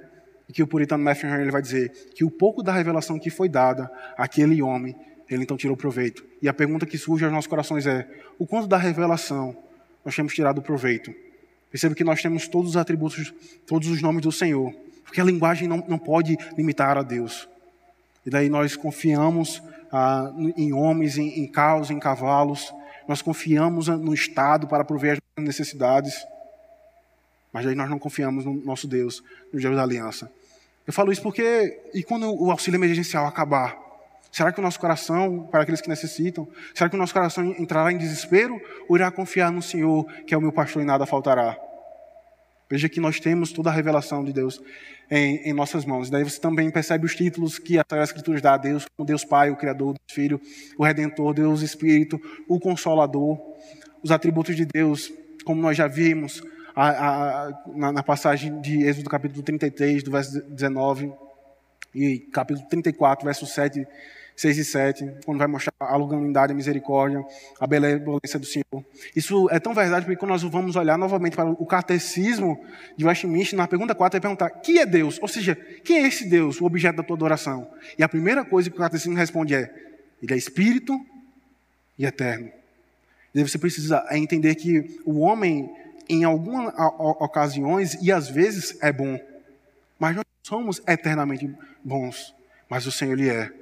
e 0.50 0.54
que 0.54 0.62
o 0.62 0.68
puritano 0.68 1.02
Matthew 1.02 1.30
Henry 1.30 1.50
vai 1.50 1.62
dizer 1.62 1.90
que 2.14 2.26
o 2.26 2.30
pouco 2.30 2.62
da 2.62 2.74
revelação 2.74 3.18
que 3.18 3.30
foi 3.30 3.48
dada 3.48 3.90
àquele 4.18 4.62
homem 4.62 4.96
ele 5.30 5.44
então 5.44 5.56
tirou 5.56 5.78
proveito. 5.78 6.26
E 6.42 6.50
a 6.50 6.54
pergunta 6.54 6.86
que 6.86 6.98
surge 6.98 7.24
aos 7.24 7.34
nossos 7.34 7.48
corações 7.48 7.88
é: 7.88 8.06
o 8.38 8.46
quanto 8.46 8.68
da 8.68 8.78
revelação 8.78 9.56
nós 10.04 10.14
temos 10.14 10.34
tirado 10.34 10.62
proveito? 10.62 11.14
Perceba 11.70 11.96
que 11.96 12.04
nós 12.04 12.22
temos 12.22 12.50
todos 12.50 12.72
os 12.72 12.78
atributos, 12.78 13.34
todos 13.66 13.88
os 13.88 14.02
nomes 14.02 14.22
do 14.22 14.32
Senhor, 14.32 14.74
porque 15.06 15.22
a 15.22 15.24
linguagem 15.24 15.70
não, 15.70 15.78
não 15.88 15.98
pode 15.98 16.38
limitar 16.58 16.98
a 16.98 17.02
Deus. 17.02 17.48
E 18.26 18.30
daí 18.30 18.50
nós 18.50 18.76
confiamos 18.76 19.62
ah, 19.92 20.32
em 20.56 20.74
homens, 20.74 21.18
em, 21.18 21.40
em 21.40 21.48
carros, 21.48 21.90
em 21.90 22.00
cavalos, 22.00 22.74
nós 23.08 23.22
confiamos 23.22 23.88
no 23.88 24.14
Estado 24.14 24.68
para 24.68 24.86
prover 24.86 25.18
as 25.36 25.44
necessidades, 25.44 26.26
mas 27.52 27.66
aí 27.66 27.76
nós 27.76 27.90
não 27.90 28.00
confiamos 28.00 28.46
no 28.46 28.54
nosso 28.54 28.88
Deus, 28.88 29.24
no 29.52 29.60
Deus 29.60 29.76
da 29.76 29.84
aliança. 29.84 30.32
Eu 30.88 30.94
falo 30.94 31.12
isso 31.12 31.22
porque, 31.22 31.80
e 31.94 32.04
quando 32.04 32.32
o 32.32 32.50
auxílio 32.52 32.78
emergencial 32.78 33.26
acabar? 33.26 33.78
Será 34.32 34.52
que 34.52 34.60
o 34.60 34.64
nosso 34.64 34.80
coração, 34.80 35.48
para 35.52 35.64
aqueles 35.64 35.82
que 35.82 35.90
necessitam, 35.90 36.48
será 36.74 36.90
que 36.90 36.96
o 36.96 37.00
nosso 37.00 37.14
coração 37.14 37.44
entrará 37.60 37.92
em 37.92 37.98
desespero 37.98 38.62
ou 38.88 38.96
irá 38.96 39.12
confiar 39.12 39.52
no 39.52 39.62
Senhor, 39.62 40.06
que 40.26 40.34
é 40.34 40.38
o 40.38 40.42
meu 40.42 40.54
pastor 40.54 40.82
e 40.82 40.86
nada 40.86 41.06
faltará? 41.06 41.58
Veja 42.72 42.88
que 42.88 43.02
nós 43.02 43.20
temos 43.20 43.52
toda 43.52 43.70
a 43.70 43.74
revelação 43.74 44.24
de 44.24 44.32
Deus 44.32 44.62
em, 45.10 45.50
em 45.50 45.52
nossas 45.52 45.84
mãos. 45.84 46.10
Daí 46.10 46.24
você 46.24 46.40
também 46.40 46.72
percebe 46.72 47.06
os 47.06 47.14
títulos 47.14 47.60
que 47.60 47.78
a 47.78 47.84
Escritura 48.02 48.40
dá 48.40 48.54
a 48.54 48.58
Deus, 48.58 48.86
como 48.96 49.06
Deus 49.06 49.26
Pai, 49.26 49.52
o 49.52 49.58
Criador, 49.58 49.96
Deus 49.96 50.16
Filho, 50.16 50.42
o 50.78 50.86
Redentor, 50.86 51.34
Deus 51.34 51.62
Espírito, 51.62 52.18
o 52.48 52.62
Consolador, 52.62 53.38
os 54.02 54.10
atributos 54.10 54.56
de 54.56 54.66
Deus, 54.66 55.12
como 55.44 55.62
nós 55.62 55.76
já 55.76 55.86
vimos 55.86 56.42
a, 56.74 56.88
a, 57.48 57.64
na, 57.76 57.92
na 57.92 58.04
passagem 58.04 58.62
de 58.62 58.84
Êxodo 58.84 59.10
capítulo 59.10 59.44
33, 59.44 60.02
do 60.02 60.12
verso 60.12 60.42
19, 60.42 61.12
e 61.94 62.20
capítulo 62.20 62.66
34, 62.70 63.26
verso 63.26 63.46
7 63.46 63.86
6 64.42 64.58
e 64.58 64.66
7, 64.66 65.12
quando 65.24 65.38
vai 65.38 65.46
mostrar 65.46 65.72
a 65.80 65.96
longanimidade, 65.96 66.52
a 66.52 66.56
misericórdia, 66.56 67.24
a 67.60 67.68
benevolência 67.68 68.40
do 68.40 68.46
Senhor. 68.46 68.84
Isso 69.16 69.48
é 69.52 69.60
tão 69.60 69.72
verdade 69.72 70.04
porque 70.04 70.18
quando 70.18 70.32
nós 70.32 70.42
vamos 70.42 70.76
olhar 70.76 70.98
novamente 70.98 71.36
para 71.36 71.48
o 71.48 71.66
catecismo 71.66 72.60
de 72.98 73.06
Westminster, 73.06 73.56
na 73.56 73.68
pergunta 73.68 73.94
4, 73.94 74.20
vai 74.20 74.22
perguntar: 74.22 74.50
quem 74.62 74.80
é 74.80 74.86
Deus? 74.86 75.20
Ou 75.22 75.28
seja, 75.28 75.56
quem 75.84 75.98
é 75.98 76.08
esse 76.08 76.28
Deus, 76.28 76.60
o 76.60 76.66
objeto 76.66 76.96
da 76.96 77.04
tua 77.04 77.16
adoração? 77.16 77.68
E 78.00 78.04
a 78.04 78.10
primeira 78.10 78.44
coisa 78.44 78.68
que 78.68 78.76
o 78.76 78.80
catecismo 78.80 79.16
responde 79.16 79.54
é: 79.54 79.72
ele 80.24 80.34
é 80.34 80.38
espírito 80.38 81.00
e 82.00 82.06
eterno. 82.06 82.52
E 83.36 83.44
você 83.44 83.60
precisa 83.60 84.04
entender 84.12 84.56
que 84.56 85.00
o 85.06 85.20
homem, 85.20 85.72
em 86.10 86.24
algumas 86.24 86.74
ocasiões 86.98 87.94
e 88.02 88.12
às 88.12 88.28
vezes, 88.28 88.76
é 88.82 88.92
bom, 88.92 89.20
mas 90.00 90.16
nós 90.16 90.26
somos 90.42 90.82
eternamente 90.88 91.48
bons. 91.84 92.34
Mas 92.68 92.88
o 92.88 92.92
Senhor, 92.92 93.14
Ele 93.14 93.30
é. 93.30 93.61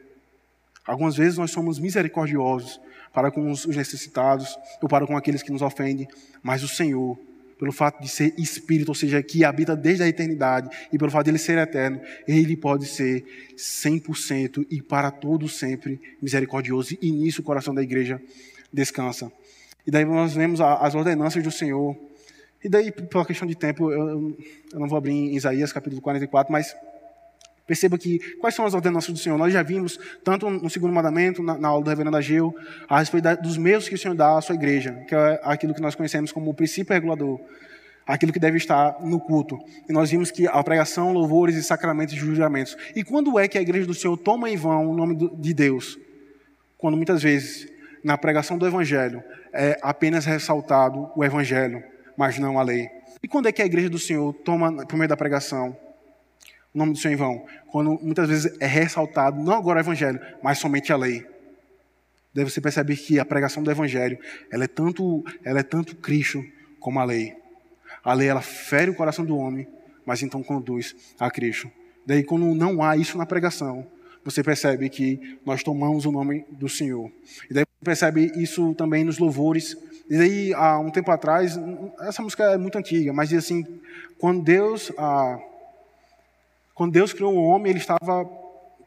Algumas 0.90 1.16
vezes 1.16 1.38
nós 1.38 1.52
somos 1.52 1.78
misericordiosos 1.78 2.82
para 3.14 3.30
com 3.30 3.52
os 3.52 3.68
necessitados 3.68 4.58
ou 4.82 4.90
para 4.90 5.06
com 5.06 5.16
aqueles 5.16 5.44
que 5.44 5.52
nos 5.52 5.62
ofendem, 5.62 6.08
mas 6.42 6.64
o 6.64 6.68
Senhor, 6.68 7.16
pelo 7.60 7.72
fato 7.72 8.02
de 8.02 8.10
ser 8.10 8.34
espírito, 8.40 8.90
ou 8.90 8.96
seja, 8.96 9.22
que 9.22 9.44
habita 9.44 9.76
desde 9.76 10.04
a 10.04 10.08
eternidade, 10.08 10.68
e 10.92 10.98
pelo 10.98 11.12
fato 11.12 11.26
de 11.26 11.30
ele 11.32 11.38
ser 11.38 11.60
eterno, 11.60 12.02
ele 12.28 12.58
pode 12.58 12.88
ser 12.88 13.24
100% 13.56 14.66
e 14.68 14.82
para 14.82 15.12
todo 15.12 15.48
sempre 15.48 16.02
misericordioso, 16.20 16.98
e 17.00 17.12
nisso 17.12 17.42
o 17.42 17.44
coração 17.44 17.74
da 17.74 17.84
igreja 17.84 18.20
descansa. 18.74 19.32
E 19.86 19.92
daí 19.92 20.06
nós 20.06 20.34
vemos 20.34 20.60
as 20.60 20.96
ordenanças 20.96 21.44
do 21.44 21.52
Senhor. 21.52 21.96
E 22.64 22.68
daí, 22.68 22.92
pela 22.92 23.26
questão 23.26 23.48
de 23.48 23.56
tempo, 23.56 23.92
eu, 23.92 24.36
eu 24.74 24.80
não 24.80 24.88
vou 24.88 24.98
abrir 24.98 25.14
em 25.14 25.36
Isaías 25.36 25.72
capítulo 25.72 26.02
44, 26.02 26.52
mas 26.52 26.76
Perceba 27.70 28.00
que 28.00 28.18
quais 28.40 28.56
são 28.56 28.66
as 28.66 28.74
ordenanças 28.74 29.14
do 29.14 29.20
Senhor. 29.20 29.38
Nós 29.38 29.54
já 29.54 29.62
vimos, 29.62 30.00
tanto 30.24 30.50
no 30.50 30.72
segundo 30.72 30.92
mandamento, 30.92 31.44
na, 31.44 31.56
na 31.56 31.68
aula 31.68 31.84
do 31.84 31.90
reverendo 31.92 32.18
Ageu, 32.18 32.52
a 32.88 32.98
respeito 32.98 33.26
da, 33.26 33.36
dos 33.36 33.58
meios 33.58 33.88
que 33.88 33.94
o 33.94 33.98
Senhor 33.98 34.16
dá 34.16 34.36
à 34.36 34.42
sua 34.42 34.56
igreja, 34.56 34.92
que 35.08 35.14
é 35.14 35.40
aquilo 35.44 35.76
que 35.76 35.80
nós 35.80 35.94
conhecemos 35.94 36.32
como 36.32 36.50
o 36.50 36.54
princípio 36.56 36.96
regulador, 36.96 37.40
aquilo 38.08 38.34
que 38.34 38.40
deve 38.40 38.58
estar 38.58 39.00
no 39.02 39.20
culto. 39.20 39.56
E 39.88 39.94
nós 39.94 40.10
vimos 40.10 40.32
que 40.32 40.48
a 40.48 40.64
pregação, 40.64 41.14
louvores 41.14 41.56
e 41.56 41.62
sacramentos 41.62 42.16
e 42.16 42.18
juramentos. 42.18 42.76
E 42.96 43.04
quando 43.04 43.38
é 43.38 43.48
que 43.48 43.60
a 43.60 43.62
igreja 43.62 43.86
do 43.86 43.94
Senhor 43.94 44.18
toma 44.18 44.50
em 44.50 44.58
vão 44.58 44.90
o 44.90 44.96
nome 44.96 45.30
de 45.38 45.54
Deus? 45.54 46.00
Quando 46.76 46.98
muitas 46.98 47.22
vezes, 47.22 47.72
na 48.04 48.18
pregação 48.18 48.58
do 48.58 48.66
Evangelho, 48.66 49.24
é 49.54 49.78
apenas 49.84 50.26
ressaltado 50.26 51.12
o 51.16 51.24
Evangelho, 51.24 51.84
mas 52.18 52.40
não 52.40 52.58
a 52.58 52.64
lei. 52.64 52.90
E 53.22 53.28
quando 53.28 53.48
é 53.48 53.52
que 53.52 53.62
a 53.62 53.66
igreja 53.68 53.92
do 53.92 54.00
Senhor 54.00 54.34
toma, 54.34 54.88
por 54.88 54.98
meio 54.98 55.08
da 55.08 55.16
pregação, 55.16 55.78
o 56.74 56.78
nome 56.78 56.94
do 56.94 57.00
Senhor 57.00 57.14
em 57.14 57.18
vão, 57.18 57.46
quando 57.72 58.00
muitas 58.02 58.30
vezes 58.30 58.58
é 58.60 58.68
ressaltado, 58.68 59.42
não 59.42 59.54
agora 59.54 59.80
o 59.80 59.82
Evangelho, 59.82 60.20
mas 60.42 60.60
somente 60.60 60.94
a 60.94 60.98
lei. 60.98 61.26
Daí 62.34 62.44
você 62.44 62.62
percebe 62.62 62.96
que 62.96 63.20
a 63.20 63.26
pregação 63.26 63.64
do 63.64 63.72
Evangelho, 63.72 64.20
ela 64.52 64.66
é 64.66 64.68
tanto, 64.68 65.24
ela 65.44 65.60
é 65.60 65.64
tanto 65.64 65.96
Cristo 65.96 66.44
como 66.80 67.00
a 67.00 67.04
lei. 67.04 67.36
A 68.04 68.14
lei, 68.14 68.28
ela 68.28 68.42
fere 68.42 68.92
o 68.92 68.96
coração 68.96 69.26
do 69.26 69.36
homem, 69.36 69.68
mas 70.06 70.22
então 70.22 70.44
conduz 70.44 70.96
a 71.20 71.30
Cristo. 71.32 71.72
Daí, 72.06 72.24
quando 72.24 72.54
não 72.54 72.84
há 72.84 72.96
isso 72.96 73.18
na 73.18 73.26
pregação, 73.26 73.86
você 74.24 74.44
percebe 74.44 74.90
que 74.90 75.40
nós 75.46 75.64
tomamos 75.64 76.06
o 76.06 76.12
nome 76.12 76.46
do 76.52 76.70
Senhor. 76.70 77.12
E 77.50 77.54
daí 77.54 77.66
você 77.66 77.84
percebe 77.84 78.32
isso 78.36 78.76
também 78.76 79.04
nos 79.04 79.18
louvores. 79.18 79.76
E 80.08 80.18
daí, 80.18 80.54
há 80.54 80.78
um 80.78 80.92
tempo 80.92 81.10
atrás, 81.10 81.60
essa 82.02 82.22
música 82.22 82.44
é 82.44 82.58
muito 82.58 82.78
antiga, 82.78 83.12
mas 83.12 83.30
diz 83.30 83.40
assim, 83.40 83.66
quando 84.20 84.44
Deus... 84.44 84.92
Ah, 84.98 85.40
quando 86.80 86.94
Deus 86.94 87.12
criou 87.12 87.36
o 87.36 87.44
homem, 87.44 87.72
ele 87.72 87.80
estava 87.80 88.26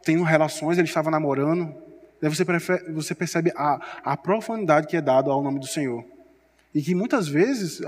tendo 0.02 0.22
relações, 0.22 0.78
ele 0.78 0.88
estava 0.88 1.10
namorando. 1.10 1.74
Daí 2.22 2.34
você, 2.34 2.42
prefere, 2.42 2.90
você 2.90 3.14
percebe 3.14 3.52
a, 3.54 3.78
a 4.02 4.16
profundidade 4.16 4.86
que 4.86 4.96
é 4.96 5.02
dada 5.02 5.30
ao 5.30 5.42
nome 5.42 5.60
do 5.60 5.66
Senhor. 5.66 6.02
E 6.74 6.80
que 6.80 6.94
muitas 6.94 7.28
vezes, 7.28 7.82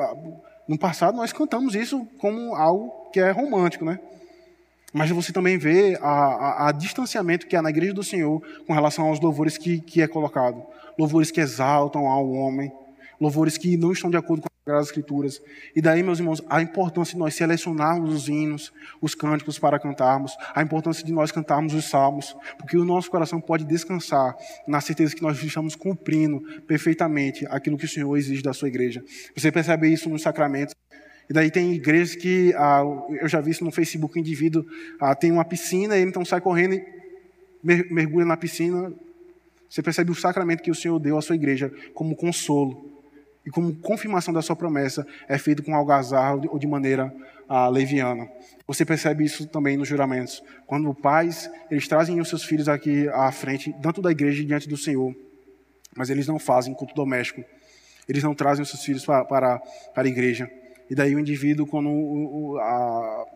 no 0.69 0.79
passado, 0.79 1.17
nós 1.17 1.33
cantamos 1.33 1.75
isso 1.75 2.07
como 2.19 2.55
algo 2.55 3.11
que 3.15 3.19
é 3.19 3.31
romântico, 3.31 3.87
né? 3.87 3.99
Mas 4.93 5.09
você 5.09 5.33
também 5.33 5.57
vê 5.57 5.99
a, 6.03 6.11
a, 6.11 6.69
a, 6.69 6.73
distanciamento 6.73 7.47
que 7.47 7.57
há 7.57 7.63
na 7.63 7.71
igreja 7.71 7.95
do 7.95 8.05
Senhor 8.05 8.43
com 8.67 8.75
relação 8.75 9.07
aos 9.07 9.19
louvores 9.19 9.57
que, 9.57 9.81
que 9.81 10.03
é 10.03 10.07
colocado. 10.07 10.63
Louvores 10.99 11.31
que 11.31 11.41
exaltam 11.41 12.07
ao 12.09 12.31
homem, 12.31 12.71
louvores 13.25 13.57
que 13.57 13.77
não 13.77 13.91
estão 13.91 14.11
de 14.11 14.19
acordo 14.19 14.43
com 14.43 14.73
as 14.73 14.87
Escrituras. 14.87 15.41
E 15.75 15.81
daí, 15.81 16.03
meus 16.03 16.19
irmãos, 16.19 16.43
a 16.49 16.61
importância 16.61 17.15
de 17.15 17.19
nós 17.19 17.35
selecionarmos 17.35 18.15
os 18.15 18.29
hinos, 18.29 18.73
os 19.01 19.15
cânticos 19.15 19.59
para 19.59 19.79
cantarmos, 19.79 20.37
a 20.55 20.63
importância 20.63 21.05
de 21.05 21.13
nós 21.13 21.33
cantarmos 21.33 21.75
os 21.75 21.87
salmos, 21.87 22.37
porque 22.59 22.77
o 22.77 22.85
nosso 22.85 23.11
coração 23.11 23.41
pode 23.41 23.65
descansar 23.65 24.37
na 24.67 24.81
certeza 24.81 25.15
que 25.15 25.23
nós 25.23 25.43
estamos 25.43 25.75
cumprindo 25.75 26.41
perfeitamente 26.67 27.47
aquilo 27.49 27.79
que 27.79 27.87
o 27.87 27.89
Senhor 27.89 28.15
exige 28.17 28.43
da 28.43 28.53
sua 28.53 28.69
igreja. 28.69 29.03
Você 29.35 29.51
percebe 29.51 29.91
isso 29.91 30.09
nos 30.09 30.23
sacramentos. 30.23 30.75
E 31.29 31.33
daí 31.33 31.51
tem 31.51 31.73
igrejas 31.73 32.15
que, 32.15 32.53
ah, 32.57 32.83
eu 33.21 33.29
já 33.29 33.41
vi 33.41 33.51
isso 33.51 33.65
no 33.65 33.71
Facebook, 33.71 34.19
o 34.19 34.21
indivíduo 34.21 34.67
ah, 35.01 35.15
tem 35.15 35.33
uma 35.33 35.45
piscina, 35.45 35.97
ele 35.97 36.11
então 36.11 36.23
sai 36.25 36.43
correndo 36.43 36.75
e 36.75 36.85
mergulha 37.63 38.27
na 38.27 38.37
piscina. 38.37 38.93
Você 39.69 39.83
percebe 39.83 40.11
o 40.11 40.15
sacramento 40.15 40.63
que 40.63 40.71
o 40.71 40.75
Senhor 40.75 40.99
deu 40.99 41.17
à 41.17 41.23
sua 41.23 41.35
igreja 41.35 41.73
como 41.95 42.15
consolo 42.15 42.94
e 43.47 43.51
como 43.51 43.75
confirmação 43.77 44.33
da 44.33 44.41
sua 44.41 44.57
promessa, 44.57 45.07
é 45.29 45.37
feito 45.37 45.63
com 45.63 45.75
algazarra 45.75 46.41
ou 46.49 46.59
de 46.59 46.67
maneira 46.67 47.15
ah, 47.49 47.69
leviana. 47.69 48.29
Você 48.67 48.85
percebe 48.85 49.25
isso 49.25 49.47
também 49.47 49.77
nos 49.77 49.87
juramentos. 49.87 50.43
Quando 50.67 50.93
pais, 50.95 51.51
eles 51.71 51.87
trazem 51.87 52.21
os 52.21 52.29
seus 52.29 52.43
filhos 52.43 52.69
aqui 52.69 53.09
à 53.09 53.31
frente, 53.31 53.73
dentro 53.75 54.01
da 54.01 54.11
igreja 54.11 54.43
e 54.43 54.47
diante 54.47 54.69
do 54.69 54.77
Senhor, 54.77 55.15
mas 55.95 56.09
eles 56.09 56.27
não 56.27 56.39
fazem 56.39 56.75
culto 56.75 56.95
doméstico. 56.95 57.45
Eles 58.09 58.23
não 58.23 58.35
trazem 58.35 58.63
os 58.63 58.69
seus 58.69 58.83
filhos 58.83 59.05
para, 59.05 59.25
para, 59.25 59.59
para 59.95 60.05
a 60.05 60.11
igreja. 60.11 60.51
E 60.91 60.95
daí 60.95 61.15
o 61.15 61.19
indivíduo, 61.19 61.67
quando 61.67 61.89
o, 61.89 62.59
a, 62.59 63.27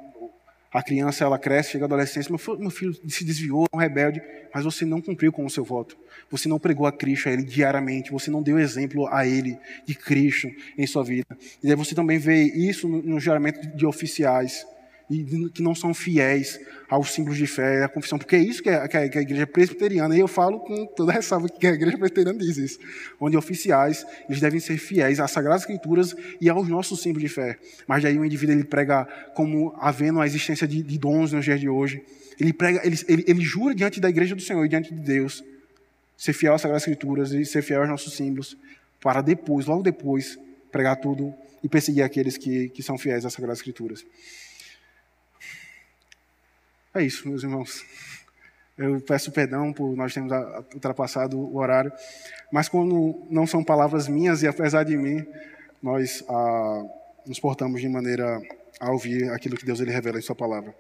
a 0.73 0.83
criança 0.83 1.25
ela 1.25 1.39
cresce, 1.39 1.73
chega 1.73 1.85
à 1.85 1.87
adolescência, 1.87 2.31
meu 2.31 2.71
filho 2.71 2.95
se 3.09 3.25
desviou, 3.25 3.67
é 3.73 3.77
um 3.77 3.79
rebelde, 3.79 4.23
mas 4.55 4.65
você 4.65 4.85
não 4.85 5.01
cumpriu 5.01 5.33
com 5.33 5.45
o 5.45 5.51
seu 5.51 5.65
voto. 5.65 5.97
Você 6.31 6.49
não 6.49 6.59
pregou 6.59 6.87
a 6.87 6.93
Cristo 6.93 7.29
a 7.29 7.33
ele 7.33 7.43
diariamente, 7.43 8.11
você 8.11 8.31
não 8.31 8.43
deu 8.43 8.59
exemplo 8.59 9.07
a 9.09 9.27
ele 9.27 9.59
de 9.87 9.95
Cristo 9.95 10.49
em 10.77 10.87
sua 10.87 11.03
vida. 11.03 11.27
E 11.63 11.71
aí 11.71 11.77
você 11.77 11.95
também 11.95 12.19
vê 12.19 12.43
isso 12.43 12.87
no, 12.87 13.03
no 13.03 13.21
juramento 13.21 13.67
de 13.77 13.87
oficiais 13.87 14.67
e 15.11 15.49
que 15.51 15.63
não 15.63 15.75
são 15.75 15.95
fiéis 15.95 16.61
aos 16.89 17.13
símbolos 17.13 17.39
de 17.39 17.47
fé, 17.47 17.85
à 17.85 17.89
confissão, 17.89 18.19
porque 18.19 18.37
é 18.37 18.39
isso 18.39 18.63
que, 18.63 18.89
que, 18.89 18.97
é, 18.97 19.09
que 19.09 19.19
a 19.19 19.23
igreja 19.23 19.47
presbiteriana, 19.47 20.15
e 20.15 20.21
eu 20.21 20.29
falo 20.29 20.61
com 20.61 20.87
toda 20.87 21.13
a 21.13 21.15
ressalva 21.15 21.49
que 21.49 21.67
a 21.67 21.73
igreja 21.73 21.97
presbiteriana 21.97 22.39
diz 22.39 22.57
isso, 22.57 22.79
onde 23.21 23.37
oficiais, 23.37 24.07
eles 24.29 24.41
devem 24.41 24.61
ser 24.61 24.77
fiéis 24.79 25.19
às 25.19 25.31
Sagradas 25.31 25.63
Escrituras 25.63 26.15
e 26.41 26.49
aos 26.49 26.69
nossos 26.69 27.01
símbolos 27.01 27.29
de 27.29 27.35
fé. 27.35 27.59
Mas 27.87 28.03
daí 28.03 28.19
o 28.19 28.25
indivíduo 28.25 28.55
ele 28.55 28.65
prega 28.65 29.07
como 29.35 29.75
havendo 29.79 30.21
a 30.21 30.27
existência 30.27 30.67
de, 30.67 30.83
de 30.83 30.99
dons 30.99 31.33
nos 31.33 31.45
dias 31.45 31.61
de 31.61 31.69
hoje, 31.69 32.03
ele 32.39 32.53
prega, 32.53 32.81
ele, 32.85 32.99
ele, 33.09 33.25
ele 33.27 33.41
jura 33.41 33.75
diante 33.75 34.01
da 34.01 34.09
igreja 34.09 34.35
do 34.35 34.43
Senhor 34.43 34.65
e 34.65 34.69
diante 34.69 34.95
de 34.95 35.01
Deus, 35.01 35.43
ser 36.17 36.33
fiel 36.33 36.55
às 36.55 36.61
Sagradas 36.61 36.83
Escrituras 36.83 37.33
e 37.33 37.45
ser 37.45 37.63
fiel 37.63 37.81
aos 37.81 37.89
nossos 37.89 38.15
símbolos, 38.15 38.57
para 39.01 39.23
depois, 39.23 39.67
logo 39.67 39.83
depois, 39.83 40.39
pregar 40.71 40.97
tudo 40.97 41.35
e 41.63 41.69
perseguir 41.69 42.03
aqueles 42.03 42.37
que, 42.37 42.69
que 42.71 42.83
são 42.83 42.99
fiéis 42.99 43.25
às 43.25 43.33
Sagradas 43.33 43.59
Escrituras. 43.59 44.05
É 46.95 47.03
isso, 47.03 47.29
meus 47.29 47.43
irmãos. 47.43 47.85
Eu 48.77 49.01
peço 49.01 49.33
perdão 49.33 49.73
por 49.73 49.97
nós 49.97 50.15
termos 50.15 50.33
ultrapassado 50.73 51.39
o 51.39 51.57
horário, 51.57 51.93
mas 52.53 52.69
quando 52.69 53.27
não 53.29 53.47
são 53.47 53.65
palavras 53.65 54.07
minhas 54.07 54.43
e 54.43 54.47
apesar 54.47 54.85
de 54.85 54.97
mim, 54.97 55.27
nós 55.83 56.25
ah, 56.29 56.85
nos 57.27 57.41
portamos 57.41 57.81
de 57.81 57.89
maneira 57.89 58.41
a 58.79 58.93
ouvir 58.93 59.31
aquilo 59.31 59.57
que 59.57 59.67
Deus 59.67 59.81
ele 59.81 59.91
revela 59.91 60.19
em 60.19 60.23
Sua 60.23 60.37
palavra. 60.37 60.73